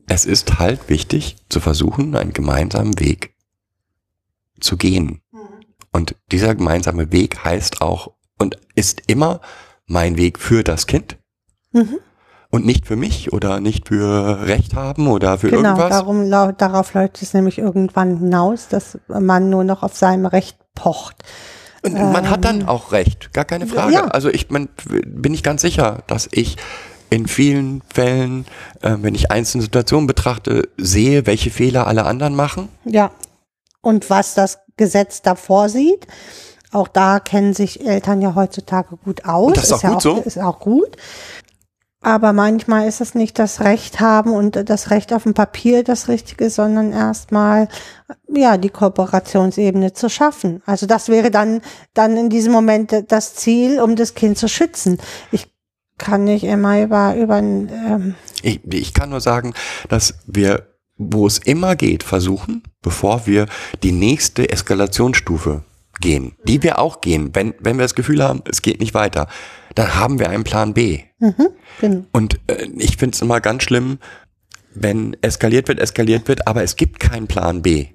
es 0.08 0.26
ist 0.26 0.60
halt 0.60 0.90
wichtig 0.90 1.36
zu 1.50 1.60
versuchen, 1.60 2.16
einen 2.16 2.34
gemeinsamen 2.34 3.00
Weg 3.00 3.33
zu 4.64 4.78
gehen. 4.78 5.22
Mhm. 5.32 5.40
Und 5.92 6.16
dieser 6.32 6.56
gemeinsame 6.56 7.12
Weg 7.12 7.44
heißt 7.44 7.82
auch 7.82 8.12
und 8.40 8.58
ist 8.76 9.04
immer 9.08 9.42
mein 9.86 10.18
Weg 10.18 10.40
für 10.40 10.64
das 10.64 10.88
Kind 10.88 11.18
Mhm. 11.72 11.98
und 12.50 12.66
nicht 12.66 12.86
für 12.88 12.96
mich 12.96 13.34
oder 13.34 13.60
nicht 13.60 13.88
für 13.88 14.46
Recht 14.48 14.76
haben 14.76 15.08
oder 15.08 15.38
für 15.38 15.50
Genau, 15.50 15.70
irgendwas. 15.70 15.90
darum, 15.90 16.30
darauf 16.58 16.94
läuft 16.94 17.22
es 17.22 17.34
nämlich 17.34 17.58
irgendwann 17.60 18.18
hinaus, 18.18 18.68
dass 18.70 18.98
man 19.08 19.50
nur 19.50 19.64
noch 19.64 19.84
auf 19.84 19.96
seinem 19.96 20.26
Recht 20.26 20.58
pocht. 20.76 21.24
Und 21.86 21.94
man 21.96 22.30
hat 22.30 22.46
dann 22.46 22.66
auch 22.68 22.92
recht, 22.94 23.34
gar 23.34 23.44
keine 23.44 23.68
Frage. 23.68 23.90
Ähm, 23.90 23.94
ja. 23.94 24.06
Also 24.08 24.30
ich 24.30 24.50
mein, 24.50 24.70
bin 25.06 25.34
ich 25.34 25.44
ganz 25.44 25.62
sicher, 25.62 26.04
dass 26.08 26.30
ich 26.32 26.56
in 27.10 27.28
vielen 27.28 27.82
Fällen, 27.94 28.46
äh, 28.82 28.96
wenn 29.02 29.14
ich 29.16 29.30
einzelne 29.32 29.64
Situationen 29.64 30.08
betrachte, 30.08 30.70
sehe, 30.78 31.26
welche 31.28 31.50
Fehler 31.52 31.86
alle 31.88 32.06
anderen 32.06 32.36
machen. 32.36 32.70
Ja. 32.86 33.12
Und 33.84 34.10
was 34.10 34.34
das 34.34 34.60
Gesetz 34.78 35.22
davor 35.22 35.70
sieht, 35.70 36.08
auch 36.72 36.88
da 36.88 37.20
kennen 37.20 37.54
sich 37.54 37.86
Eltern 37.86 38.22
ja 38.22 38.34
heutzutage 38.34 38.98
gut 38.98 39.26
aus. 39.26 39.48
Und 39.48 39.58
das 39.58 39.66
ist 39.66 39.74
auch 39.74 39.84
ja 39.84 39.90
gut 39.92 40.02
so. 40.02 40.18
Ist 40.26 40.40
auch 40.40 40.60
gut. 40.60 40.98
Aber 42.02 42.34
manchmal 42.34 42.88
ist 42.88 43.00
es 43.00 43.14
nicht 43.14 43.38
das 43.40 43.62
Recht 43.62 44.00
haben 44.00 44.34
und 44.34 44.70
das 44.70 44.90
Recht 44.90 45.14
auf 45.14 45.24
dem 45.24 45.34
Papier 45.34 45.84
das 45.84 46.08
Richtige, 46.08 46.50
sondern 46.50 46.92
erstmal, 46.92 47.70
ja, 48.28 48.58
die 48.58 48.70
Kooperationsebene 48.70 49.94
zu 49.94 50.10
schaffen. 50.10 50.62
Also 50.66 50.86
das 50.86 51.08
wäre 51.08 51.30
dann, 51.30 51.62
dann 51.94 52.18
in 52.18 52.30
diesem 52.30 52.52
Moment 52.52 52.94
das 53.08 53.36
Ziel, 53.36 53.80
um 53.80 53.96
das 53.96 54.16
Kind 54.16 54.38
zu 54.38 54.50
schützen. 54.50 54.98
Ich 55.32 55.48
kann 55.98 56.26
nicht 56.26 56.44
immer 56.44 56.82
über, 56.82 57.16
über, 57.16 57.38
ähm, 57.38 58.16
Ich, 58.42 58.62
ich 58.66 58.94
kann 58.94 59.10
nur 59.10 59.22
sagen, 59.22 59.54
dass 59.88 60.16
wir, 60.26 60.73
wo 61.12 61.28
es 61.28 61.38
immer 61.38 61.76
geht, 61.76 62.04
versuchen, 62.04 62.64
bevor 62.82 63.26
wir 63.26 63.48
die 63.82 63.92
nächste 63.92 64.50
Eskalationsstufe 64.50 65.64
gehen, 66.00 66.34
die 66.44 66.64
wir 66.64 66.80
auch 66.80 67.02
gehen, 67.02 67.32
wenn, 67.34 67.54
wenn 67.60 67.78
wir 67.78 67.84
das 67.84 67.96
Gefühl 67.96 68.24
haben, 68.24 68.42
es 68.50 68.62
geht 68.62 68.80
nicht 68.80 68.94
weiter, 68.94 69.28
dann 69.76 69.96
haben 69.96 70.20
wir 70.20 70.30
einen 70.30 70.44
Plan 70.44 70.74
B. 70.74 71.02
genau. 71.80 72.06
Und 72.12 72.40
äh, 72.48 72.68
ich 72.78 72.98
finde 72.98 73.16
es 73.16 73.22
immer 73.22 73.42
ganz 73.42 73.64
schlimm, 73.64 74.00
wenn 74.74 75.16
eskaliert 75.22 75.68
wird, 75.68 75.80
eskaliert 75.80 76.28
wird, 76.28 76.48
aber 76.48 76.64
es 76.64 76.76
gibt 76.76 77.00
keinen 77.00 77.28
Plan 77.28 77.62
B. 77.62 77.88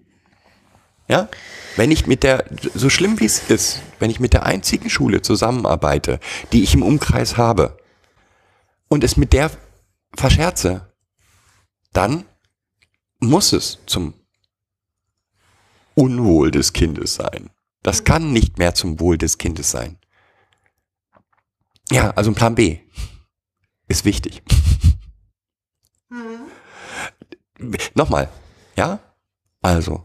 Ja? 1.09 1.29
Wenn 1.77 1.91
ich 1.91 2.07
mit 2.07 2.23
der, 2.23 2.45
so 2.75 2.89
schlimm 2.91 3.21
wie 3.21 3.25
es 3.25 3.51
ist, 3.51 3.81
wenn 3.99 4.11
ich 4.11 4.21
mit 4.21 4.33
der 4.33 4.47
einzigen 4.47 4.91
Schule 4.91 5.23
zusammenarbeite, 5.23 6.21
die 6.53 6.63
ich 6.63 6.75
im 6.75 6.83
Umkreis 6.83 7.37
habe, 7.37 7.79
und 8.89 9.05
es 9.05 9.17
mit 9.17 9.33
der 9.33 9.51
verscherze, 10.17 10.93
dann 11.93 12.25
muss 13.21 13.53
es 13.53 13.79
zum 13.87 14.15
Unwohl 15.95 16.51
des 16.51 16.73
Kindes 16.73 17.15
sein. 17.15 17.51
Das 17.83 18.05
kann 18.05 18.33
nicht 18.33 18.59
mehr 18.59 18.75
zum 18.75 19.01
Wohl 19.01 19.19
des 19.19 19.39
Kindes 19.39 19.71
sein. 19.71 19.99
Ja, 21.91 22.11
also 22.11 22.31
ein 22.31 22.35
Plan 22.35 22.55
B 22.55 22.81
ist 23.89 24.05
wichtig. 24.05 24.43
Nochmal, 27.95 28.29
ja? 28.77 29.01
Also, 29.63 30.05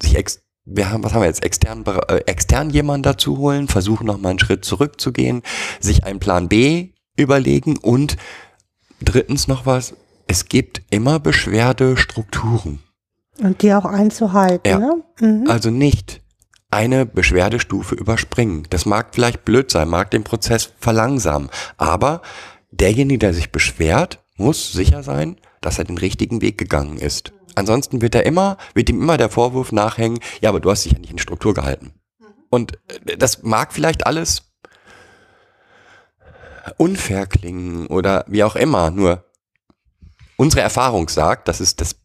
sich 0.00 0.14
ex 0.14 0.42
wir 0.64 0.90
haben, 0.90 1.02
was 1.02 1.12
haben 1.14 1.22
wir 1.22 1.26
jetzt, 1.26 1.42
extern, 1.42 1.84
äh, 1.86 2.18
extern 2.26 2.70
jemanden 2.70 3.02
dazu 3.02 3.38
holen, 3.38 3.66
versuchen 3.66 4.06
nochmal 4.06 4.30
einen 4.30 4.38
Schritt 4.38 4.64
zurückzugehen, 4.64 5.42
sich 5.80 6.04
einen 6.04 6.20
Plan 6.20 6.48
B 6.48 6.90
überlegen 7.16 7.76
und 7.76 8.16
drittens 9.00 9.48
noch 9.48 9.66
was, 9.66 9.94
es 10.30 10.44
gibt 10.44 10.82
immer 10.90 11.18
Beschwerdestrukturen. 11.18 12.78
Und 13.40 13.62
die 13.62 13.74
auch 13.74 13.84
einzuhalten, 13.84 14.68
Ja. 14.70 14.78
ne? 14.78 15.02
Mhm. 15.18 15.50
Also 15.50 15.70
nicht 15.70 16.20
eine 16.70 17.04
Beschwerdestufe 17.04 17.96
überspringen. 17.96 18.64
Das 18.70 18.86
mag 18.86 19.08
vielleicht 19.12 19.44
blöd 19.44 19.72
sein, 19.72 19.88
mag 19.88 20.12
den 20.12 20.22
Prozess 20.22 20.72
verlangsamen. 20.78 21.50
Aber 21.78 22.22
derjenige, 22.70 23.18
der 23.18 23.34
sich 23.34 23.50
beschwert, 23.50 24.20
muss 24.36 24.72
sicher 24.72 25.02
sein, 25.02 25.36
dass 25.62 25.78
er 25.78 25.84
den 25.84 25.98
richtigen 25.98 26.40
Weg 26.42 26.58
gegangen 26.58 26.98
ist. 26.98 27.32
Ansonsten 27.56 28.00
wird 28.00 28.14
er 28.14 28.24
immer, 28.24 28.56
wird 28.72 28.88
ihm 28.88 29.02
immer 29.02 29.16
der 29.16 29.30
Vorwurf 29.30 29.72
nachhängen, 29.72 30.20
ja, 30.40 30.50
aber 30.50 30.60
du 30.60 30.70
hast 30.70 30.84
dich 30.84 30.92
ja 30.92 30.98
nicht 31.00 31.10
in 31.10 31.18
Struktur 31.18 31.54
gehalten. 31.54 31.92
Und 32.50 32.74
äh, 33.04 33.16
das 33.16 33.42
mag 33.42 33.72
vielleicht 33.72 34.06
alles 34.06 34.42
unfair 36.76 37.26
klingen 37.26 37.88
oder 37.88 38.24
wie 38.28 38.44
auch 38.44 38.54
immer, 38.54 38.90
nur 38.92 39.24
unsere 40.40 40.62
Erfahrung 40.62 41.10
sagt, 41.10 41.48
das 41.48 41.60
ist 41.60 41.82
das, 41.82 41.96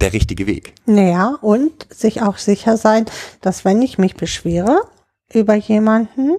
der 0.00 0.12
richtige 0.12 0.46
Weg. 0.46 0.72
Naja, 0.86 1.36
und 1.40 1.86
sich 1.92 2.22
auch 2.22 2.38
sicher 2.38 2.76
sein, 2.76 3.06
dass 3.40 3.64
wenn 3.64 3.82
ich 3.82 3.98
mich 3.98 4.14
beschwere 4.14 4.82
über 5.32 5.54
jemanden, 5.54 6.36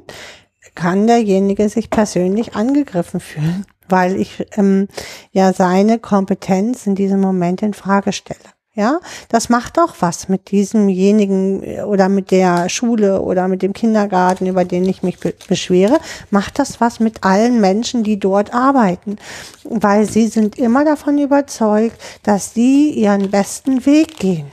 kann 0.74 1.06
derjenige 1.06 1.68
sich 1.68 1.90
persönlich 1.90 2.56
angegriffen 2.56 3.20
fühlen, 3.20 3.66
weil 3.90 4.16
ich 4.16 4.46
ähm, 4.56 4.88
ja 5.32 5.52
seine 5.52 6.00
Kompetenz 6.00 6.88
in 6.88 6.96
diesem 6.96 7.20
Moment 7.20 7.62
in 7.62 7.74
Frage 7.74 8.14
stelle. 8.14 8.40
Ja, 8.78 9.00
das 9.30 9.50
macht 9.50 9.78
doch 9.78 9.96
was 10.02 10.30
mit 10.30 10.52
diesemjenigen 10.52 11.64
äh, 11.64 11.82
oder 11.82 12.10
mit 12.10 12.30
der 12.30 12.70
Schule 12.70 13.24
oder 13.24 13.48
mit 13.48 13.64
dem 13.64 13.74
Kindergarten, 13.74 14.46
über 14.46 14.66
den 14.66 14.88
ich 14.88 15.02
mich 15.02 15.18
be 15.18 15.34
beschwere, 15.48 16.00
macht 16.30 16.60
das 16.60 16.80
was 16.80 17.00
mit 17.00 17.24
allen 17.24 17.60
Menschen, 17.60 18.04
die 18.04 18.20
dort 18.20 18.54
arbeiten, 18.54 19.18
weil 19.64 20.06
sie 20.06 20.28
sind 20.28 20.60
immer 20.60 20.86
davon 20.86 21.18
überzeugt, 21.18 22.00
dass 22.22 22.54
sie 22.54 22.92
ihren 22.92 23.32
besten 23.32 23.84
Weg 23.88 24.20
gehen. 24.20 24.46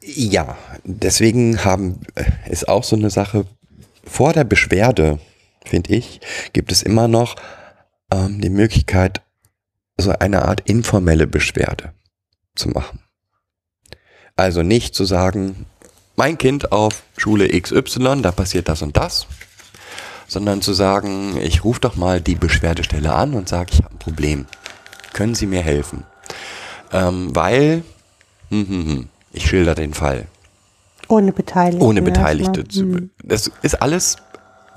Ja, 0.00 0.56
deswegen 0.82 1.62
haben, 1.62 2.00
äh, 2.14 2.24
ist 2.50 2.70
auch 2.70 2.84
so 2.84 2.96
eine 2.96 3.10
Sache, 3.10 3.44
vor 4.02 4.32
der 4.32 4.44
Beschwerde, 4.44 5.18
finde 5.66 5.92
ich, 5.92 6.22
gibt 6.54 6.72
es 6.72 6.82
immer 6.82 7.06
noch 7.06 7.36
ähm, 8.10 8.40
die 8.40 8.48
Möglichkeit, 8.48 9.20
so 9.98 10.12
eine 10.12 10.46
Art 10.46 10.62
informelle 10.64 11.26
Beschwerde 11.26 11.92
zu 12.56 12.68
machen. 12.68 13.00
Also 14.34 14.62
nicht 14.62 14.94
zu 14.94 15.04
sagen, 15.04 15.66
mein 16.16 16.38
Kind 16.38 16.72
auf 16.72 17.02
Schule 17.16 17.48
XY, 17.48 18.22
da 18.22 18.32
passiert 18.32 18.68
das 18.68 18.82
und 18.82 18.96
das, 18.96 19.26
sondern 20.26 20.62
zu 20.62 20.72
sagen, 20.72 21.36
ich 21.40 21.64
rufe 21.64 21.80
doch 21.80 21.96
mal 21.96 22.20
die 22.20 22.34
Beschwerdestelle 22.34 23.14
an 23.14 23.34
und 23.34 23.48
sage, 23.48 23.70
ich 23.72 23.82
habe 23.82 23.94
ein 23.94 23.98
Problem. 23.98 24.46
Können 25.12 25.34
Sie 25.34 25.46
mir 25.46 25.62
helfen? 25.62 26.04
Ähm, 26.92 27.34
weil, 27.34 27.82
hm, 28.50 28.68
hm, 28.68 28.86
hm, 28.86 29.08
ich 29.32 29.46
schilder 29.46 29.74
den 29.74 29.94
Fall. 29.94 30.26
Ohne 31.08 31.32
Beteiligte. 31.32 31.84
Ohne 31.84 32.02
Beteiligte. 32.02 32.64
Hm. 32.72 33.10
Das 33.22 33.50
ist 33.62 33.80
alles 33.80 34.16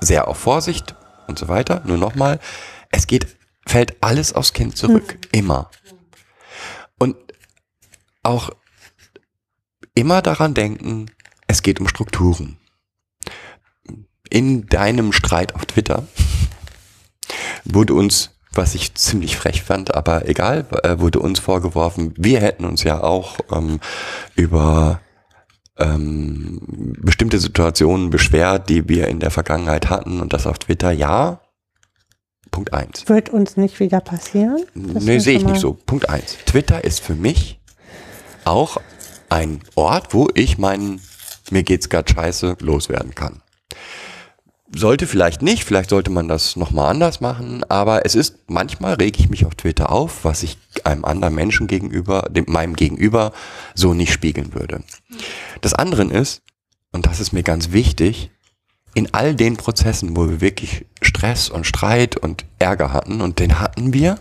sehr 0.00 0.28
auf 0.28 0.38
Vorsicht 0.38 0.94
und 1.26 1.38
so 1.38 1.48
weiter. 1.48 1.82
Nur 1.84 1.98
nochmal, 1.98 2.38
es 2.90 3.06
geht, 3.06 3.26
fällt 3.66 3.96
alles 4.02 4.32
aufs 4.32 4.52
Kind 4.52 4.76
zurück. 4.76 5.18
Immer. 5.32 5.70
Und 6.98 7.16
auch 8.22 8.50
immer 9.94 10.22
daran 10.22 10.54
denken, 10.54 11.06
es 11.46 11.62
geht 11.62 11.80
um 11.80 11.88
Strukturen. 11.88 12.58
In 14.28 14.66
deinem 14.66 15.12
Streit 15.12 15.54
auf 15.54 15.66
Twitter 15.66 16.06
wurde 17.64 17.94
uns, 17.94 18.30
was 18.52 18.74
ich 18.74 18.94
ziemlich 18.94 19.36
frech 19.36 19.62
fand, 19.62 19.94
aber 19.94 20.28
egal, 20.28 20.66
äh, 20.82 20.98
wurde 20.98 21.18
uns 21.20 21.40
vorgeworfen, 21.40 22.14
wir 22.16 22.40
hätten 22.40 22.64
uns 22.64 22.84
ja 22.84 23.02
auch 23.02 23.38
ähm, 23.52 23.80
über 24.36 25.00
ähm, 25.78 26.60
bestimmte 27.00 27.38
Situationen 27.38 28.10
beschwert, 28.10 28.68
die 28.68 28.88
wir 28.88 29.08
in 29.08 29.20
der 29.20 29.30
Vergangenheit 29.30 29.90
hatten 29.90 30.20
und 30.20 30.32
das 30.32 30.46
auf 30.46 30.58
Twitter, 30.58 30.92
ja. 30.92 31.40
Punkt 32.50 32.72
eins. 32.72 33.08
Wird 33.08 33.28
uns 33.28 33.56
nicht 33.56 33.78
wieder 33.78 34.00
passieren? 34.00 34.64
Das 34.74 35.04
Nee, 35.04 35.18
sehe 35.20 35.36
ich 35.36 35.44
nicht 35.44 35.60
so. 35.60 35.74
Punkt 35.74 36.08
eins. 36.08 36.36
Twitter 36.46 36.82
ist 36.82 37.00
für 37.00 37.14
mich 37.14 37.59
auch 38.44 38.78
ein 39.28 39.60
Ort, 39.74 40.12
wo 40.12 40.28
ich 40.34 40.58
meinen 40.58 41.00
mir 41.50 41.62
geht's 41.62 41.88
grad 41.88 42.10
scheiße, 42.10 42.56
loswerden 42.60 43.14
kann. 43.14 43.42
Sollte 44.72 45.08
vielleicht 45.08 45.42
nicht, 45.42 45.64
vielleicht 45.64 45.90
sollte 45.90 46.10
man 46.10 46.28
das 46.28 46.54
nochmal 46.54 46.90
anders 46.90 47.20
machen, 47.20 47.64
aber 47.68 48.06
es 48.06 48.14
ist, 48.14 48.38
manchmal 48.46 48.94
rege 48.94 49.18
ich 49.18 49.28
mich 49.28 49.44
auf 49.44 49.56
Twitter 49.56 49.90
auf, 49.90 50.24
was 50.24 50.44
ich 50.44 50.58
einem 50.84 51.04
anderen 51.04 51.34
Menschen 51.34 51.66
gegenüber, 51.66 52.28
dem, 52.30 52.44
meinem 52.46 52.76
Gegenüber, 52.76 53.32
so 53.74 53.94
nicht 53.94 54.12
spiegeln 54.12 54.54
würde. 54.54 54.84
Das 55.60 55.74
andere 55.74 56.04
ist, 56.04 56.42
und 56.92 57.06
das 57.06 57.18
ist 57.18 57.32
mir 57.32 57.42
ganz 57.42 57.72
wichtig, 57.72 58.30
in 58.94 59.12
all 59.12 59.34
den 59.34 59.56
Prozessen, 59.56 60.16
wo 60.16 60.28
wir 60.28 60.40
wirklich 60.40 60.86
Stress 61.02 61.48
und 61.48 61.66
Streit 61.66 62.16
und 62.16 62.44
Ärger 62.60 62.92
hatten, 62.92 63.20
und 63.22 63.40
den 63.40 63.58
hatten 63.58 63.92
wir, 63.92 64.20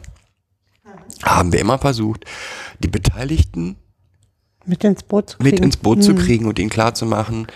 haben 1.22 1.54
wir 1.54 1.60
immer 1.60 1.78
versucht, 1.78 2.26
die 2.80 2.88
Beteiligten 2.88 3.76
Mit 4.70 4.84
ins 4.84 5.04
Boot 5.04 5.32
zu 5.32 5.38
kriegen. 5.38 5.50
mit 5.50 5.60
ins 5.60 5.78
Boot 5.78 6.04
zu 6.04 6.16
kriegen 6.16 6.46
und 6.46 6.60
ihnen 6.60 6.70
klarzumachen, 6.70 7.48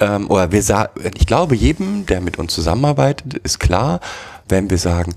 ähm, 0.00 0.30
oder 0.30 0.52
wir 0.52 0.62
sa 0.62 0.90
ich 1.14 1.26
glaube, 1.26 1.54
jedem, 1.54 2.06
der 2.06 2.20
mit 2.20 2.38
uns 2.38 2.54
zusammenarbeitet, 2.54 3.34
ist 3.34 3.58
klar, 3.58 4.00
wenn 4.48 4.70
wir 4.70 4.78
sagen, 4.78 5.14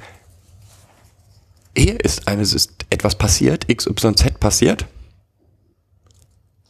hier 1.77 2.03
ist 2.03 2.27
eines 2.27 2.53
ist 2.53 2.85
etwas 2.89 3.15
passiert, 3.15 3.67
XYZ 3.67 4.39
passiert, 4.39 4.85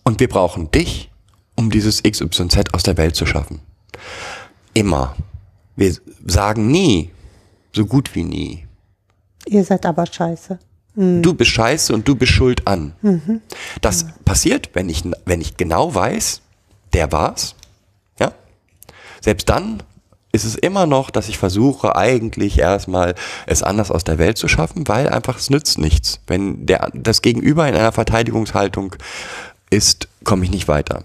und 0.04 0.20
wir 0.20 0.28
brauchen 0.28 0.72
dich, 0.72 1.10
um 1.56 1.70
dieses 1.70 2.04
XYZ 2.04 2.74
aus 2.74 2.84
der 2.84 2.98
Welt 2.98 3.16
zu 3.16 3.26
schaffen. 3.26 3.62
Immer. 4.74 5.16
Wir 5.76 5.96
sagen 6.26 6.68
nie, 6.68 7.12
so 7.74 7.86
gut 7.86 8.16
wie 8.16 8.24
nie, 8.24 8.68
Ihr 9.50 9.64
seid 9.64 9.86
aber 9.86 10.06
scheiße. 10.06 10.60
Du 11.00 11.34
bist 11.34 11.52
scheiße 11.52 11.94
und 11.94 12.08
du 12.08 12.16
bist 12.16 12.34
schuld 12.34 12.68
an. 12.68 12.94
Das 13.82 14.06
passiert, 14.26 14.72
wenn 14.74 14.90
ich, 14.90 15.04
wenn 15.26 15.42
ich 15.42 15.58
genau 15.58 15.96
weiß, 15.96 16.42
der 16.94 17.12
war's. 17.12 17.56
Ja. 18.20 18.34
Selbst 19.22 19.48
dann 19.50 19.82
ist 20.32 20.44
es 20.44 20.56
immer 20.56 20.86
noch, 20.86 21.10
dass 21.10 21.30
ich 21.30 21.38
versuche, 21.38 21.96
eigentlich 21.96 22.60
erstmal 22.60 23.16
es 23.48 23.64
anders 23.64 23.90
aus 23.90 24.04
der 24.04 24.20
Welt 24.20 24.38
zu 24.38 24.48
schaffen, 24.48 24.88
weil 24.88 25.10
einfach 25.10 25.38
es 25.38 25.50
nützt 25.50 25.80
nichts. 25.80 26.20
Wenn 26.28 26.66
der, 26.66 26.90
das 26.94 27.22
Gegenüber 27.22 27.68
in 27.68 27.76
einer 27.76 27.92
Verteidigungshaltung 27.92 28.96
ist, 29.70 30.08
komme 30.24 30.44
ich 30.44 30.52
nicht 30.52 30.68
weiter. 30.68 31.04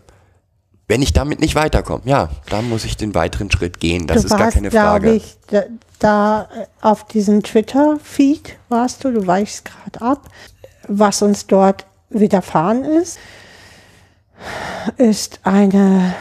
Wenn 0.86 1.00
ich 1.00 1.12
damit 1.12 1.40
nicht 1.40 1.54
weiterkomme, 1.54 2.02
ja, 2.04 2.28
dann 2.50 2.68
muss 2.68 2.84
ich 2.84 2.96
den 2.96 3.14
weiteren 3.14 3.50
Schritt 3.50 3.80
gehen. 3.80 4.06
Das 4.06 4.20
du 4.20 4.26
ist 4.26 4.30
gar 4.30 4.40
warst, 4.40 4.54
keine 4.54 4.68
glaube 4.68 4.86
Frage. 4.86 5.12
ich, 5.12 5.36
da, 5.48 5.62
da 5.98 6.48
äh, 6.54 6.66
auf 6.82 7.06
diesem 7.06 7.42
Twitter-Feed 7.42 8.56
warst 8.68 9.04
du, 9.04 9.10
du 9.10 9.26
weichst 9.26 9.64
gerade 9.64 10.04
ab. 10.04 10.28
Was 10.86 11.22
uns 11.22 11.46
dort 11.46 11.86
widerfahren 12.10 12.84
ist, 12.84 13.18
ist 14.98 15.40
eine, 15.44 16.14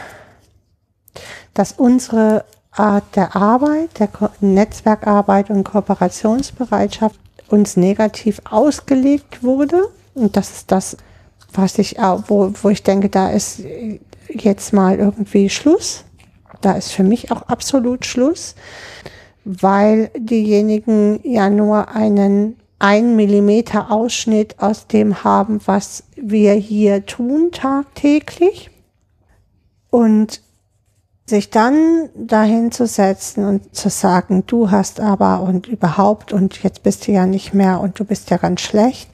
dass 1.52 1.72
unsere 1.72 2.46
Art 2.72 3.04
der 3.14 3.36
Arbeit, 3.36 3.98
der 3.98 4.08
Ko 4.08 4.30
Netzwerkarbeit 4.40 5.50
und 5.50 5.64
Kooperationsbereitschaft 5.64 7.20
uns 7.48 7.76
negativ 7.76 8.40
ausgelegt 8.50 9.42
wurde. 9.42 9.82
Und 10.14 10.36
das 10.36 10.50
ist 10.50 10.72
das, 10.72 10.96
was 11.52 11.78
ich 11.78 12.00
auch, 12.00 12.24
wo, 12.28 12.52
wo 12.62 12.70
ich 12.70 12.82
denke, 12.82 13.10
da 13.10 13.28
ist 13.28 13.60
jetzt 14.42 14.72
mal 14.72 14.98
irgendwie 14.98 15.48
Schluss. 15.48 16.04
Da 16.60 16.72
ist 16.72 16.92
für 16.92 17.02
mich 17.02 17.30
auch 17.30 17.42
absolut 17.42 18.06
Schluss, 18.06 18.54
weil 19.44 20.10
diejenigen 20.16 21.20
ja 21.22 21.50
nur 21.50 21.88
einen 21.88 22.56
ein 22.78 23.16
Millimeter 23.16 23.90
Ausschnitt 23.90 24.60
aus 24.60 24.86
dem 24.88 25.24
haben, 25.24 25.60
was 25.64 26.04
wir 26.16 26.52
hier 26.52 27.06
tun 27.06 27.50
tagtäglich. 27.52 28.70
Und 29.90 30.42
sich 31.26 31.48
dann 31.48 32.10
dahin 32.14 32.72
zu 32.72 32.86
setzen 32.86 33.46
und 33.46 33.74
zu 33.74 33.88
sagen, 33.88 34.44
du 34.46 34.70
hast 34.70 35.00
aber 35.00 35.40
und 35.40 35.66
überhaupt 35.66 36.32
und 36.32 36.62
jetzt 36.62 36.82
bist 36.82 37.06
du 37.06 37.12
ja 37.12 37.24
nicht 37.24 37.54
mehr 37.54 37.80
und 37.80 37.98
du 37.98 38.04
bist 38.04 38.28
ja 38.28 38.36
ganz 38.36 38.60
schlecht, 38.60 39.08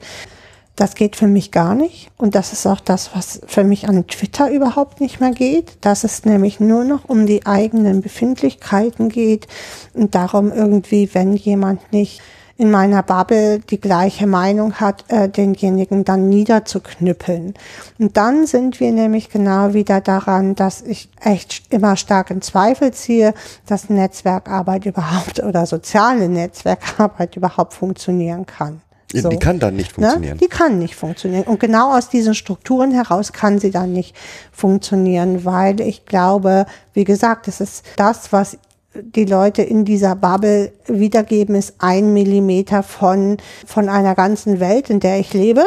das 0.81 0.95
geht 0.95 1.15
für 1.15 1.27
mich 1.27 1.51
gar 1.51 1.75
nicht. 1.75 2.09
Und 2.17 2.33
das 2.33 2.53
ist 2.53 2.65
auch 2.65 2.79
das, 2.79 3.11
was 3.15 3.39
für 3.45 3.63
mich 3.63 3.87
an 3.87 4.07
Twitter 4.07 4.49
überhaupt 4.49 4.99
nicht 4.99 5.19
mehr 5.19 5.29
geht. 5.29 5.77
Dass 5.81 6.03
es 6.03 6.25
nämlich 6.25 6.59
nur 6.59 6.83
noch 6.83 7.07
um 7.07 7.27
die 7.27 7.45
eigenen 7.45 8.01
Befindlichkeiten 8.01 9.09
geht 9.09 9.45
und 9.93 10.15
darum 10.15 10.51
irgendwie, 10.51 11.07
wenn 11.13 11.35
jemand 11.35 11.93
nicht 11.93 12.19
in 12.57 12.71
meiner 12.71 13.03
Bubble 13.03 13.59
die 13.59 13.79
gleiche 13.79 14.25
Meinung 14.25 14.73
hat, 14.73 15.05
äh, 15.09 15.29
denjenigen 15.29 16.03
dann 16.03 16.29
niederzuknüppeln. 16.29 17.53
Und 17.99 18.17
dann 18.17 18.47
sind 18.47 18.79
wir 18.79 18.91
nämlich 18.91 19.29
genau 19.29 19.75
wieder 19.75 20.01
daran, 20.01 20.55
dass 20.55 20.81
ich 20.81 21.09
echt 21.21 21.61
immer 21.71 21.95
stark 21.95 22.31
in 22.31 22.41
Zweifel 22.41 22.91
ziehe, 22.91 23.35
dass 23.67 23.91
Netzwerkarbeit 23.91 24.85
überhaupt 24.87 25.43
oder 25.43 25.67
soziale 25.67 26.27
Netzwerkarbeit 26.27 27.35
überhaupt 27.35 27.75
funktionieren 27.75 28.47
kann. 28.47 28.81
Die 29.13 29.37
kann 29.37 29.59
dann 29.59 29.75
nicht 29.75 29.93
funktionieren. 29.93 30.33
Ne? 30.33 30.39
Die 30.39 30.47
kann 30.47 30.79
nicht 30.79 30.95
funktionieren. 30.95 31.43
Und 31.43 31.59
genau 31.59 31.95
aus 31.95 32.09
diesen 32.09 32.35
Strukturen 32.35 32.91
heraus 32.91 33.33
kann 33.33 33.59
sie 33.59 33.71
dann 33.71 33.93
nicht 33.93 34.15
funktionieren, 34.51 35.45
weil 35.45 35.81
ich 35.81 36.05
glaube, 36.05 36.65
wie 36.93 37.03
gesagt, 37.03 37.47
es 37.47 37.61
ist 37.61 37.85
das, 37.97 38.31
was 38.31 38.57
die 38.93 39.25
Leute 39.25 39.61
in 39.61 39.85
dieser 39.85 40.15
Bubble 40.15 40.71
wiedergeben, 40.87 41.55
ist 41.55 41.75
ein 41.79 42.13
Millimeter 42.13 42.83
von, 42.83 43.37
von 43.65 43.89
einer 43.89 44.15
ganzen 44.15 44.59
Welt, 44.59 44.89
in 44.89 44.99
der 44.99 45.19
ich 45.19 45.33
lebe. 45.33 45.63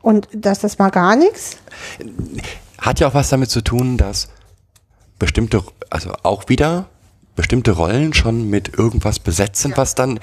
Und 0.00 0.28
das 0.32 0.64
ist 0.64 0.78
mal 0.78 0.90
gar 0.90 1.16
nichts. 1.16 1.58
Hat 2.78 3.00
ja 3.00 3.08
auch 3.08 3.14
was 3.14 3.28
damit 3.28 3.50
zu 3.50 3.62
tun, 3.62 3.96
dass 3.96 4.28
bestimmte, 5.18 5.62
also 5.90 6.12
auch 6.22 6.48
wieder 6.48 6.86
bestimmte 7.36 7.72
Rollen 7.72 8.14
schon 8.14 8.48
mit 8.48 8.78
irgendwas 8.78 9.18
besetzt 9.18 9.62
sind, 9.62 9.76
was 9.76 9.94
dann 9.94 10.18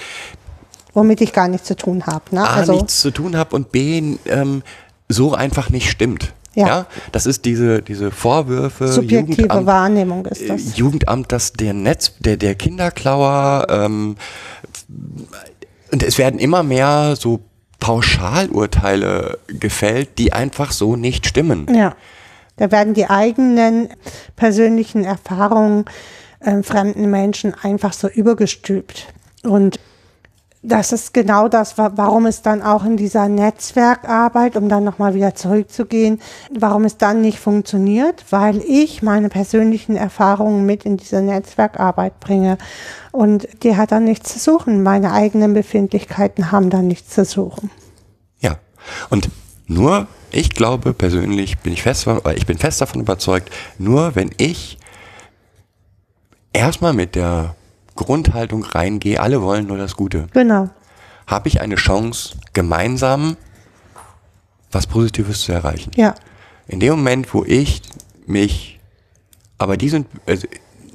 Womit 0.96 1.22
ich 1.22 1.32
gar 1.32 1.48
nichts 1.48 1.68
zu 1.68 1.76
tun 1.76 2.08
habe. 2.08 2.24
Ne? 2.32 2.42
A, 2.42 2.56
Also, 2.56 2.74
nichts 2.74 3.02
zu 3.02 3.12
tun 3.12 3.38
habe 3.38 3.56
und 3.56 3.72
B, 3.72 4.18
ähm, 4.26 4.64
so 5.08 5.36
einfach 5.36 5.70
nicht 5.70 5.92
stimmt. 5.92 6.34
Ja. 6.56 6.86
das 7.12 7.26
ist 7.26 7.44
diese, 7.44 7.82
diese 7.82 8.12
Vorwürfe. 8.12 8.88
subjektive 8.88 9.42
Jugendamt, 9.42 9.68
Wahrnehmung 9.68 10.26
ist 10.26 10.42
äh, 10.42 10.48
das. 10.48 10.78
Jugendamt, 10.78 11.32
dass 11.34 11.52
der 11.52 11.74
Netz, 11.74 12.14
der, 12.20 12.38
der 12.38 12.56
Kinderklauer, 12.56 13.68
ähm, 13.70 14.16
und 15.92 16.02
es 16.02 16.18
werden 16.18 16.40
immer 16.40 16.64
mehr 16.64 17.16
so 17.18 17.42
Pauschalurteile 17.80 19.38
gefällt, 19.48 20.18
die 20.18 20.34
einfach 20.34 20.72
so 20.72 20.96
nicht 20.96 21.28
stimmen. 21.28 21.68
Ja. 21.74 21.96
Da 22.58 22.72
werden 22.72 22.94
die 22.94 23.10
eigenen 23.10 23.90
persönlichen 24.38 25.04
Erfahrungen 25.04 25.86
äh, 26.40 26.64
fremden 26.64 27.10
Menschen 27.10 27.54
einfach 27.54 27.92
so 27.92 28.08
übergestülpt. 28.08 29.08
Und 29.44 29.80
das 30.68 30.92
ist 30.92 31.14
genau 31.14 31.48
das, 31.48 31.78
wa- 31.78 31.92
warum 31.96 32.26
es 32.26 32.42
dann 32.42 32.62
auch 32.62 32.84
in 32.84 32.98
dieser 32.98 33.28
Netzwerkarbeit, 33.30 34.56
um 34.58 34.68
dann 34.70 34.84
nochmal 34.84 35.14
wieder 35.14 35.36
zurückzugehen, 35.36 36.20
warum 36.52 36.86
es 36.86 36.98
dann 36.98 37.22
nicht 37.22 37.40
funktioniert, 37.40 38.26
weil 38.32 38.58
ich 38.58 39.02
meine 39.02 39.30
persönlichen 39.30 39.96
Erfahrungen 39.96 40.66
mit 40.66 40.86
in 40.86 40.98
diese 40.98 41.22
Netzwerkarbeit 41.22 42.20
bringe. 42.20 42.58
Und 43.12 43.48
die 43.64 43.78
hat 43.78 43.92
dann 43.92 44.04
nichts 44.04 44.34
zu 44.34 44.40
suchen. 44.40 44.84
Meine 44.84 45.12
eigenen 45.12 45.54
Befindlichkeiten 45.54 46.52
haben 46.52 46.70
dann 46.70 46.88
nichts 46.88 47.14
zu 47.14 47.24
suchen. 47.26 47.70
Ja. 48.40 48.58
Und 49.10 49.30
nur, 49.68 50.08
ich 50.32 50.52
glaube 50.52 50.94
persönlich, 50.94 51.60
bin 51.60 51.74
ich 51.74 51.84
fest, 51.84 52.08
ich 52.36 52.46
bin 52.46 52.58
fest 52.58 52.82
davon 52.82 53.02
überzeugt, 53.02 53.50
nur 53.78 54.16
wenn 54.16 54.32
ich 54.38 54.78
erstmal 56.54 56.94
mit 56.94 57.16
der 57.16 57.56
Grundhaltung 57.96 58.64
reingehe, 58.64 59.20
alle 59.20 59.42
wollen 59.42 59.68
nur 59.68 59.78
das 59.78 59.96
Gute, 59.96 60.28
Genau. 60.34 60.70
habe 61.28 61.48
ich 61.48 61.62
eine 61.62 61.76
Chance, 61.76 62.36
gemeinsam 62.54 63.38
was 64.72 64.88
Positives 64.88 65.42
zu 65.42 65.54
erreichen. 65.54 65.92
Ja. 65.96 66.16
In 66.68 66.80
dem 66.80 66.92
Moment, 66.92 67.34
wo 67.34 67.44
ich 67.46 67.82
mich, 68.26 68.80
aber 69.58 69.78
die 69.78 69.90
sind, 69.90 70.08
also 70.26 70.48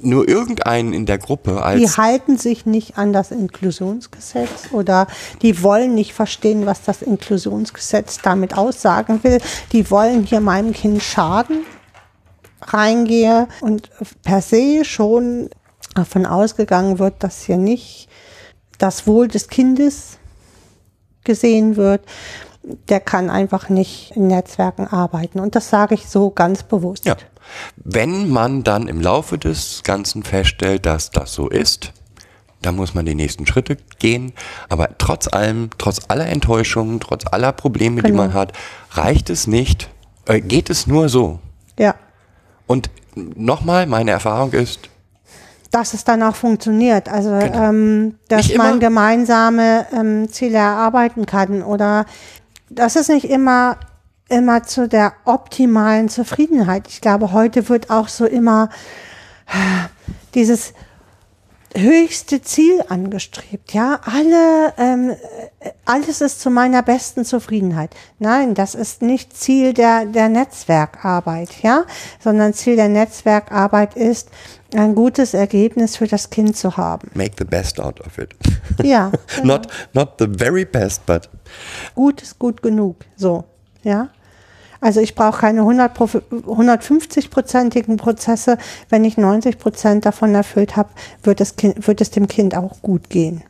nur 0.03 0.27
irgendeinen 0.27 0.93
in 0.93 1.05
der 1.05 1.17
Gruppe 1.17 1.51
Die 1.51 1.57
als, 1.85 1.97
halten 1.97 2.37
sich 2.37 2.65
nicht 2.65 2.97
an 2.97 3.13
das 3.13 3.31
Inklusionsgesetz 3.31 4.69
oder 4.71 5.07
die 5.41 5.61
wollen 5.63 5.93
nicht 5.95 6.13
verstehen, 6.13 6.65
was 6.65 6.83
das 6.83 7.01
Inklusionsgesetz 7.01 8.19
damit 8.21 8.57
aussagen 8.57 9.23
will. 9.23 9.39
Die 9.71 9.89
wollen 9.91 10.23
hier 10.23 10.41
meinem 10.41 10.73
Kind 10.73 11.03
schaden, 11.03 11.59
reingehe 12.61 13.47
und 13.61 13.89
per 14.23 14.41
se 14.41 14.83
schon 14.85 15.49
davon 15.93 16.25
ausgegangen 16.25 16.99
wird, 16.99 17.15
dass 17.23 17.43
hier 17.43 17.57
nicht 17.57 18.09
das 18.77 19.07
Wohl 19.07 19.27
des 19.27 19.47
Kindes 19.47 20.17
gesehen 21.23 21.75
wird, 21.75 22.01
der 22.89 22.99
kann 22.99 23.29
einfach 23.29 23.69
nicht 23.69 24.11
in 24.15 24.27
Netzwerken 24.27 24.87
arbeiten. 24.87 25.39
Und 25.39 25.55
das 25.55 25.69
sage 25.69 25.95
ich 25.95 26.07
so 26.07 26.29
ganz 26.29 26.63
bewusst. 26.63 27.05
ja, 27.05 27.15
wenn 27.75 28.29
man 28.29 28.63
dann 28.63 28.87
im 28.87 29.01
Laufe 29.01 29.37
des 29.37 29.81
Ganzen 29.83 30.23
feststellt, 30.23 30.85
dass 30.85 31.09
das 31.09 31.33
so 31.33 31.49
ist, 31.49 31.91
dann 32.61 32.75
muss 32.75 32.93
man 32.93 33.05
die 33.05 33.15
nächsten 33.15 33.47
Schritte 33.47 33.77
gehen. 33.97 34.33
Aber 34.69 34.89
trotz 34.99 35.27
allem, 35.27 35.71
trotz 35.79 36.01
aller 36.07 36.27
Enttäuschungen, 36.27 36.99
trotz 36.99 37.25
aller 37.25 37.51
Probleme, 37.51 38.03
die 38.03 38.11
Genau. 38.11 38.23
man 38.23 38.33
hat, 38.33 38.53
reicht 38.91 39.29
es 39.31 39.47
nicht, 39.47 39.89
äh, 40.27 40.39
geht 40.39 40.69
es 40.69 40.85
nur 40.85 41.09
so. 41.09 41.39
Ja. 41.79 41.95
Und 42.67 42.91
nochmal, 43.15 43.87
meine 43.87 44.11
Erfahrung 44.11 44.53
ist, 44.53 44.89
dass 45.71 45.93
es 45.93 46.03
dann 46.03 46.21
auch 46.21 46.35
funktioniert. 46.35 47.09
Also, 47.09 47.29
Genau. 47.31 47.69
ähm, 47.69 48.15
dass 48.27 48.47
Nicht 48.47 48.57
man 48.57 48.71
immer. 48.71 48.79
gemeinsame 48.79 49.87
ähm, 49.93 50.29
Ziele 50.29 50.57
erarbeiten 50.57 51.25
kann 51.25 51.63
oder 51.63 52.05
das 52.69 52.95
ist 52.95 53.09
nicht 53.09 53.25
immer 53.29 53.77
immer 54.29 54.63
zu 54.63 54.87
der 54.87 55.11
optimalen 55.25 56.07
Zufriedenheit. 56.07 56.87
Ich 56.87 57.01
glaube, 57.01 57.33
heute 57.33 57.67
wird 57.67 57.89
auch 57.89 58.07
so 58.07 58.25
immer 58.25 58.69
äh, 59.47 59.51
dieses 60.33 60.73
höchste 61.75 62.41
Ziel 62.41 62.83
angestrebt. 62.89 63.73
Ja, 63.73 63.99
alle, 64.03 64.73
ähm, 64.77 65.11
äh, 65.59 65.69
alles 65.85 66.21
ist 66.21 66.41
zu 66.41 66.49
meiner 66.49 66.83
besten 66.83 67.25
Zufriedenheit. 67.25 67.95
Nein, 68.19 68.53
das 68.53 68.75
ist 68.75 69.01
nicht 69.01 69.35
Ziel 69.37 69.73
der, 69.73 70.05
der 70.05 70.29
Netzwerkarbeit, 70.29 71.61
ja, 71.61 71.85
sondern 72.19 72.53
Ziel 72.53 72.75
der 72.75 72.89
Netzwerkarbeit 72.89 73.95
ist, 73.95 74.29
ein 74.73 74.95
gutes 74.95 75.33
Ergebnis 75.33 75.97
für 75.97 76.07
das 76.07 76.29
Kind 76.29 76.55
zu 76.55 76.77
haben. 76.77 77.09
make 77.13 77.33
the 77.37 77.45
best 77.45 77.79
out 77.79 77.99
of 78.01 78.17
it. 78.17 78.33
Ja, 78.83 79.11
not, 79.43 79.67
not 79.93 80.13
the 80.19 80.27
very 80.27 80.65
best, 80.65 81.05
but 81.05 81.29
gut 81.93 82.21
ist 82.21 82.39
gut 82.39 82.61
genug. 82.61 82.97
So, 83.17 83.43
ja. 83.83 84.09
Also 84.81 84.99
ich 84.99 85.13
brauche 85.13 85.41
keine 85.41 85.61
100 85.61 85.95
Profi- 85.95 86.23
150-prozentigen 86.31 87.97
Prozesse. 87.97 88.57
Wenn 88.89 89.05
ich 89.05 89.15
90 89.15 89.59
Prozent 89.59 90.05
davon 90.05 90.33
erfüllt 90.33 90.75
habe, 90.75 90.89
wird, 91.23 91.39
es 91.39 91.53
wird 91.61 92.01
es 92.01 92.09
dem 92.09 92.27
Kind 92.27 92.57
auch 92.57 92.81
gut 92.81 93.09
gehen. 93.09 93.43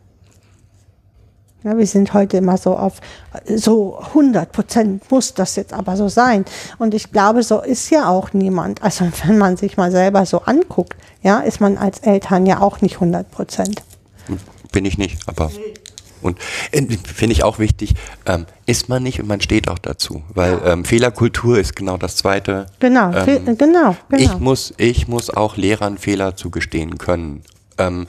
Ja, 1.64 1.78
wir 1.78 1.86
sind 1.86 2.14
heute 2.14 2.38
immer 2.38 2.58
so 2.58 2.76
auf 2.76 3.02
so 3.46 4.00
100 4.00 4.52
Prozent 4.52 5.10
muss 5.12 5.34
das 5.34 5.56
jetzt 5.56 5.74
aber 5.74 5.96
so 5.96 6.10
sein. 6.10 6.44
Und 6.80 6.94
ich 6.94 7.12
glaube, 7.12 7.44
so 7.44 7.62
ist 7.62 7.90
ja 7.92 8.10
auch 8.10 8.34
niemand. 8.34 8.84
Also 8.84 9.06
wenn 9.26 9.38
man 9.38 9.58
sich 9.58 9.78
mal 9.78 9.92
selber 9.92 10.26
so 10.26 10.40
anguckt, 10.40 10.98
ja, 11.22 11.40
ist 11.40 11.62
man 11.62 11.78
als 11.78 12.00
Eltern 12.00 12.46
ja 12.46 12.60
auch 12.60 12.82
nicht 12.82 12.96
100 12.96 13.32
Prozent. 13.32 13.84
bin 14.72 14.86
ich 14.86 14.98
nicht, 14.98 15.20
aber 15.28 15.50
und 16.22 16.38
äh, 16.72 16.82
finde 16.82 17.34
ich 17.34 17.44
auch 17.44 17.60
wichtig, 17.60 17.96
ähm, 18.26 18.46
ist 18.72 18.90
man 18.90 19.04
nicht 19.04 19.20
und 19.20 19.28
man 19.28 19.42
steht 19.42 19.68
auch 19.68 19.80
dazu, 19.80 20.24
weil 20.34 20.60
ähm, 20.66 20.86
Fehlerkultur 20.86 21.60
ist 21.60 21.76
genau 21.76 21.98
das 21.98 22.16
Zweite. 22.16 22.68
Genau, 22.80 23.12
Ähm, 23.12 23.58
genau, 23.58 23.96
genau. 24.10 24.22
Ich 24.24 24.40
muss, 24.40 24.74
ich 24.78 25.08
muss 25.08 25.30
auch 25.30 25.58
Lehrern 25.58 25.98
Fehler 25.98 26.36
zugestehen 26.36 26.98
können. 26.98 27.44
Ähm, 27.78 28.08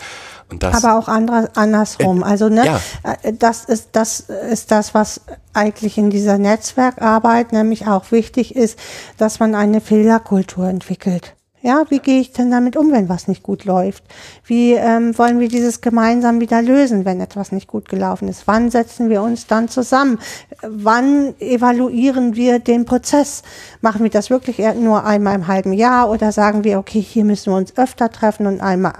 Aber 0.61 0.99
auch 0.99 1.09
andere, 1.09 1.51
andersrum. 1.57 2.23
Also 2.23 2.49
ne, 2.49 2.67
ja. 2.67 2.81
äh, 3.23 3.33
das 3.33 3.65
ist 3.65 3.91
das 3.93 4.21
ist 4.21 4.71
das, 4.71 4.95
was 4.95 5.23
eigentlich 5.53 5.99
in 5.99 6.11
dieser 6.11 6.39
Netzwerkarbeit 6.39 7.53
nämlich 7.53 7.87
auch 7.87 8.13
wichtig 8.13 8.55
ist, 8.55 8.79
dass 9.17 9.41
man 9.41 9.55
eine 9.55 9.81
Fehlerkultur 9.81 10.69
entwickelt. 10.69 11.35
Ja, 11.65 11.85
wie 11.91 12.01
gehe 12.01 12.21
ich 12.21 12.33
denn 12.33 12.51
damit 12.51 12.77
um, 12.77 12.91
wenn 12.91 13.09
was 13.09 13.29
nicht 13.29 13.45
gut 13.45 13.65
läuft? 13.65 14.03
Wie 14.45 14.73
ähm, 14.73 15.17
wollen 15.17 15.39
wir 15.39 15.49
dieses 15.49 15.81
gemeinsam 15.81 16.41
wieder 16.41 16.61
lösen, 16.61 17.05
wenn 17.05 17.21
etwas 17.21 17.53
nicht 17.53 17.69
gut 17.69 17.89
gelaufen 17.89 18.27
ist? 18.27 18.49
Wann 18.49 18.69
setzen 18.69 19.09
wir 19.09 19.23
uns 19.23 19.47
dann 19.47 19.69
zusammen? 19.69 20.19
Wann 20.63 21.35
evaluieren 21.39 22.35
wir 22.35 22.59
den 22.59 22.85
Prozess? 22.85 23.43
Machen 23.81 24.03
wir 24.03 24.11
das 24.11 24.29
wirklich 24.29 24.59
nur 24.75 25.05
einmal 25.05 25.37
im 25.37 25.47
halben 25.47 25.73
Jahr 25.73 26.11
oder 26.11 26.33
sagen 26.33 26.65
wir, 26.65 26.81
okay, 26.81 27.01
hier 27.01 27.25
müssen 27.25 27.53
wir 27.53 27.57
uns 27.57 27.77
öfter 27.77 28.11
treffen 28.11 28.49
und 28.49 28.61
einmal 28.61 28.95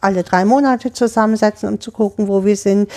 alle 0.00 0.24
drei 0.24 0.44
Monate 0.44 0.92
zusammensetzen, 0.92 1.68
um 1.68 1.80
zu 1.80 1.92
gucken, 1.92 2.26
wo 2.26 2.44
wir 2.44 2.56
sind 2.56 2.90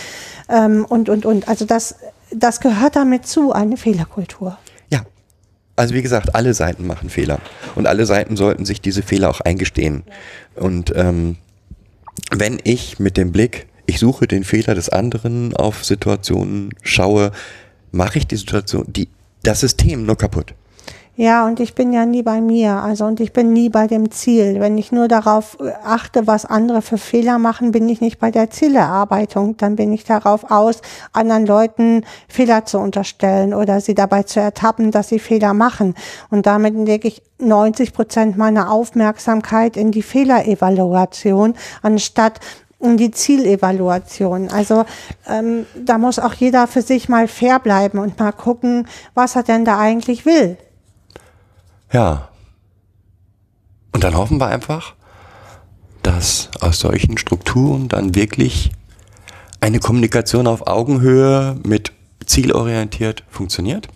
ähm, 0.50 0.84
und, 0.90 1.10
und, 1.10 1.28
und. 1.28 1.48
Also 1.48 1.66
das, 1.66 1.96
das 2.32 2.60
gehört 2.60 2.96
damit 2.96 3.28
zu, 3.28 3.52
eine 3.52 3.78
Fehlerkultur. 3.78 4.58
Also 5.76 5.94
wie 5.94 6.02
gesagt, 6.02 6.36
alle 6.36 6.54
Seiten 6.54 6.86
machen 6.86 7.10
Fehler 7.10 7.40
und 7.76 7.88
alle 7.88 8.06
Seiten 8.06 8.36
sollten 8.36 8.66
sich 8.66 8.82
diese 8.82 9.02
Fehler 9.02 9.30
auch 9.30 9.42
eingestehen. 9.42 10.04
Und 10.56 10.94
ähm, 10.96 11.38
wenn 12.32 12.60
ich 12.64 13.00
mit 13.00 13.18
dem 13.18 13.32
Blick, 13.32 13.68
ich 13.86 14.00
suche 14.00 14.28
den 14.28 14.44
Fehler 14.44 14.76
des 14.76 14.90
anderen 14.90 15.56
auf 15.56 15.84
Situationen 15.84 16.74
schaue, 16.84 17.32
mache 17.92 18.20
ich 18.20 18.28
die 18.28 18.38
Situation, 18.38 18.86
die, 18.88 19.10
das 19.44 19.62
System 19.62 20.06
nur 20.06 20.18
kaputt. 20.18 20.54
Ja, 21.18 21.46
und 21.46 21.60
ich 21.60 21.76
bin 21.76 21.92
ja 21.92 22.06
nie 22.06 22.24
bei 22.24 22.40
mir, 22.40 22.72
also 22.72 23.04
und 23.04 23.20
ich 23.20 23.34
bin 23.34 23.52
nie 23.52 23.68
bei 23.68 23.86
dem 23.86 24.12
Ziel. 24.12 24.62
Wenn 24.62 24.78
ich 24.78 24.94
nur 24.94 25.10
darauf 25.10 25.58
äh, 25.60 25.74
achte, 25.84 26.26
was 26.26 26.46
andere 26.46 26.82
für 26.82 26.98
Fehler 26.98 27.38
machen, 27.38 27.74
bin 27.74 27.90
ich 27.90 28.00
nicht 28.00 28.18
bei 28.18 28.32
der 28.32 28.50
Zielerarbeitung. 28.50 29.58
Dann 29.58 29.76
bin 29.76 29.92
ich 29.92 30.06
darauf 30.06 30.50
aus, 30.50 30.82
anderen 31.12 31.46
Leuten 31.46 32.06
Fehler 32.30 32.64
zu 32.66 32.80
unterstellen 32.80 33.54
oder 33.54 33.82
sie 33.82 33.94
dabei 33.94 34.24
zu 34.24 34.40
ertappen, 34.40 34.92
dass 34.92 35.10
sie 35.10 35.20
Fehler 35.20 35.54
machen. 35.54 35.96
Und 36.30 36.46
damit 36.46 36.76
lege 36.76 37.10
ich 37.10 37.22
90 37.40 37.92
Prozent 37.92 38.38
meiner 38.38 38.72
Aufmerksamkeit 38.72 39.76
in 39.76 39.92
die 39.92 40.04
Fehlerevaluation, 40.04 41.56
anstatt 41.82 42.40
in 42.80 42.96
die 42.96 43.12
Zielevaluation. 43.12 44.50
Also 44.50 44.86
ähm, 45.30 45.66
da 45.76 45.98
muss 45.98 46.20
auch 46.20 46.34
jeder 46.34 46.68
für 46.68 46.82
sich 46.82 47.10
mal 47.10 47.28
fair 47.28 47.60
bleiben 47.60 48.00
und 48.00 48.18
mal 48.18 48.32
gucken, 48.32 48.88
was 49.14 49.36
er 49.36 49.44
denn 49.44 49.66
da 49.66 49.78
eigentlich 49.78 50.26
will. 50.26 50.58
Ja. 51.92 52.30
Und 53.92 54.04
dann 54.04 54.16
hoffen 54.16 54.40
wir 54.40 54.48
einfach, 54.48 54.96
dass 56.04 56.50
aus 56.60 56.80
solchen 56.80 57.18
Strukturen 57.18 57.88
dann 57.88 58.16
wirklich 58.16 58.72
eine 59.60 59.80
Kommunikation 59.80 60.48
auf 60.48 60.68
Augenhöhe 60.68 61.58
mit 61.64 61.92
zielorientiert 62.26 63.24
funktioniert. 63.30 63.88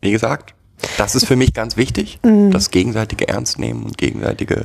Wie 0.00 0.10
gesagt, 0.10 0.54
das 0.96 1.14
ist 1.14 1.26
für 1.26 1.36
mich 1.36 1.54
ganz 1.54 1.76
wichtig, 1.76 2.20
das 2.50 2.70
gegenseitige 2.70 3.28
Ernst 3.28 3.58
nehmen 3.58 3.84
und 3.84 3.98
gegenseitige 3.98 4.62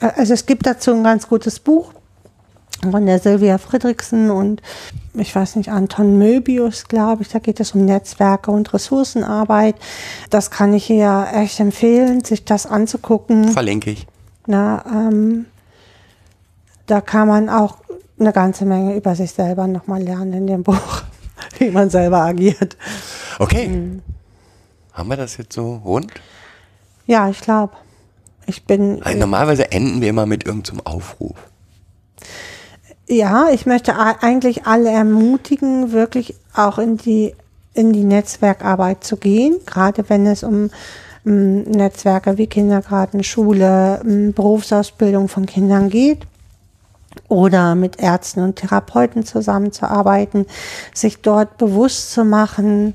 Also 0.00 0.34
es 0.34 0.46
gibt 0.46 0.66
dazu 0.66 0.92
ein 0.92 1.04
ganz 1.04 1.26
gutes 1.26 1.58
Buch 1.58 1.92
von 2.90 3.06
der 3.06 3.18
Sylvia 3.18 3.58
Friedrichsen 3.58 4.30
und 4.30 4.62
ich 5.14 5.34
weiß 5.34 5.56
nicht, 5.56 5.70
Anton 5.70 6.18
Möbius, 6.18 6.88
glaube 6.88 7.22
ich. 7.22 7.28
Da 7.28 7.38
geht 7.40 7.60
es 7.60 7.72
um 7.72 7.84
Netzwerke 7.84 8.50
und 8.50 8.72
Ressourcenarbeit. 8.72 9.74
Das 10.30 10.50
kann 10.50 10.72
ich 10.72 10.84
hier 10.84 11.28
echt 11.34 11.60
empfehlen, 11.60 12.24
sich 12.24 12.44
das 12.44 12.66
anzugucken. 12.66 13.48
verlinke 13.50 13.90
ich. 13.90 14.06
Na, 14.46 14.84
ähm, 14.86 15.46
da 16.86 17.00
kann 17.00 17.28
man 17.28 17.48
auch 17.48 17.78
eine 18.18 18.32
ganze 18.32 18.64
Menge 18.64 18.96
über 18.96 19.14
sich 19.14 19.32
selber 19.32 19.66
nochmal 19.66 20.02
lernen 20.02 20.32
in 20.32 20.46
dem 20.46 20.62
Buch, 20.62 21.02
wie 21.58 21.70
man 21.70 21.90
selber 21.90 22.22
agiert. 22.22 22.76
Okay. 23.38 24.00
Haben 24.92 25.08
wir 25.08 25.16
das 25.16 25.36
jetzt 25.36 25.54
so 25.54 25.76
rund? 25.84 26.12
Ja, 27.06 27.28
ich 27.28 27.40
glaube. 27.40 27.74
Ich 28.46 28.64
bin. 28.64 29.02
Also 29.02 29.18
normalerweise 29.18 29.70
enden 29.70 30.00
wir 30.00 30.08
immer 30.10 30.26
mit 30.26 30.44
irgendeinem 30.44 30.80
Aufruf. 30.84 31.36
Ja, 33.10 33.48
ich 33.50 33.66
möchte 33.66 33.98
eigentlich 33.98 34.66
alle 34.66 34.88
ermutigen, 34.88 35.90
wirklich 35.90 36.36
auch 36.54 36.78
in 36.78 36.96
die, 36.96 37.34
in 37.74 37.92
die 37.92 38.04
Netzwerkarbeit 38.04 39.02
zu 39.02 39.16
gehen, 39.16 39.56
gerade 39.66 40.08
wenn 40.08 40.26
es 40.26 40.44
um 40.44 40.70
Netzwerke 41.24 42.38
wie 42.38 42.46
Kindergarten, 42.46 43.24
Schule, 43.24 44.00
Berufsausbildung 44.36 45.26
von 45.26 45.46
Kindern 45.46 45.90
geht 45.90 46.24
oder 47.26 47.74
mit 47.74 47.98
Ärzten 47.98 48.44
und 48.44 48.54
Therapeuten 48.54 49.26
zusammenzuarbeiten, 49.26 50.46
sich 50.94 51.20
dort 51.20 51.58
bewusst 51.58 52.12
zu 52.12 52.24
machen, 52.24 52.94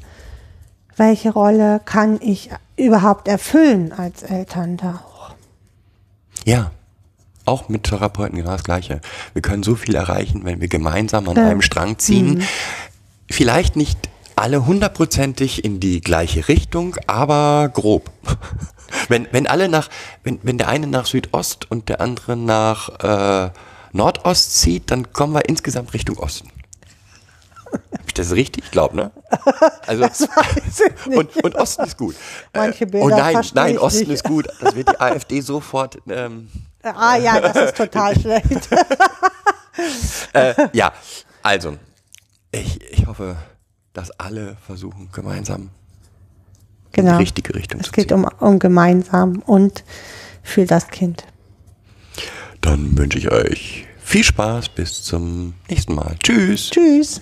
welche 0.96 1.34
Rolle 1.34 1.82
kann 1.84 2.20
ich 2.22 2.52
überhaupt 2.78 3.28
erfüllen 3.28 3.92
als 3.92 4.24
Eltern 4.24 4.78
da 4.78 5.04
auch. 5.06 5.36
Ja, 6.46 6.72
auch 7.46 7.70
mit 7.70 7.84
Therapeuten 7.84 8.38
genau 8.38 8.52
das 8.52 8.64
Gleiche. 8.64 9.02
Wir 9.34 9.42
können 9.42 9.64
so 9.64 9.76
viel 9.76 9.96
erreichen, 9.96 10.42
wenn 10.44 10.62
wir 10.62 10.68
gemeinsam 10.68 11.30
an 11.30 11.38
einem 11.38 11.62
Strang 11.62 12.00
ziehen. 12.00 12.44
Vielleicht 13.30 13.76
nicht 13.76 13.98
alle 14.36 14.66
hundertprozentig 14.66 15.64
in 15.64 15.80
die 15.80 16.02
gleiche 16.02 16.48
Richtung, 16.48 16.96
aber 17.08 17.70
grob. 17.74 18.12
Wenn, 19.10 19.28
wenn 19.32 19.46
alle 19.46 19.68
nach, 19.68 19.90
wenn, 20.24 20.40
wenn 20.44 20.58
der 20.58 20.70
eine 20.70 20.88
nach 20.88 21.06
Südost 21.06 21.70
und 21.70 21.90
der 21.90 22.02
andere 22.02 22.38
nach 22.38 22.90
äh, 23.00 23.50
Nordost 23.92 24.60
zieht, 24.60 24.90
dann 24.90 25.12
kommen 25.12 25.34
wir 25.34 25.50
insgesamt 25.50 25.94
Richtung 25.94 26.18
Osten. 26.18 26.50
Hab 27.92 28.08
ich 28.08 28.14
das 28.14 28.32
richtig? 28.32 28.66
Ich 28.66 28.72
glaube, 28.72 28.96
ne? 28.96 29.12
Also, 29.88 30.04
und, 31.12 31.36
und 31.44 31.56
Osten 31.56 31.84
ist 31.84 31.98
gut. 31.98 32.16
Manche 32.54 32.84
Äh, 32.86 32.88
Bilder 32.88 33.06
oh 33.06 33.10
nein, 33.10 33.42
nein, 33.54 33.78
Osten 33.78 34.00
nicht. 34.02 34.12
ist 34.12 34.24
gut. 34.24 34.48
Das 34.62 34.76
wird 34.76 34.90
die 34.90 35.00
AfD 35.00 35.42
sofort 35.42 35.98
ähm, 36.08 36.50
Ah 36.84 37.16
ja, 37.18 37.40
das 37.40 37.56
ist 37.70 37.78
total 37.78 38.20
schlecht. 38.20 38.70
äh, 40.34 40.54
ja, 40.74 40.94
also, 41.44 41.78
ich, 42.52 42.82
ich 42.92 43.08
hoffe, 43.08 43.36
dass 43.94 44.12
alle 44.20 44.58
versuchen, 44.66 45.10
gemeinsam 45.12 45.70
in 46.94 47.04
Genau. 47.04 47.18
die 47.18 47.24
richtige 47.24 47.54
Richtung 47.56 47.82
Es 47.82 47.88
zu 47.88 47.92
geht 47.92 48.10
ziehen. 48.10 48.24
um, 48.24 48.30
um 48.40 48.60
gemeinsam 48.60 49.40
und 49.46 49.84
für 50.44 50.66
das 50.66 50.88
Kind. 50.88 51.26
Dann 52.62 52.98
wünsche 52.98 53.18
ich 53.18 53.30
euch 53.32 53.86
viel 54.02 54.24
Spaß. 54.24 54.70
Bis 54.70 55.04
zum 55.04 55.56
nächsten 55.70 55.94
Mal. 55.96 56.16
Tschüss. 56.24 56.70
Tschüss. 56.70 57.22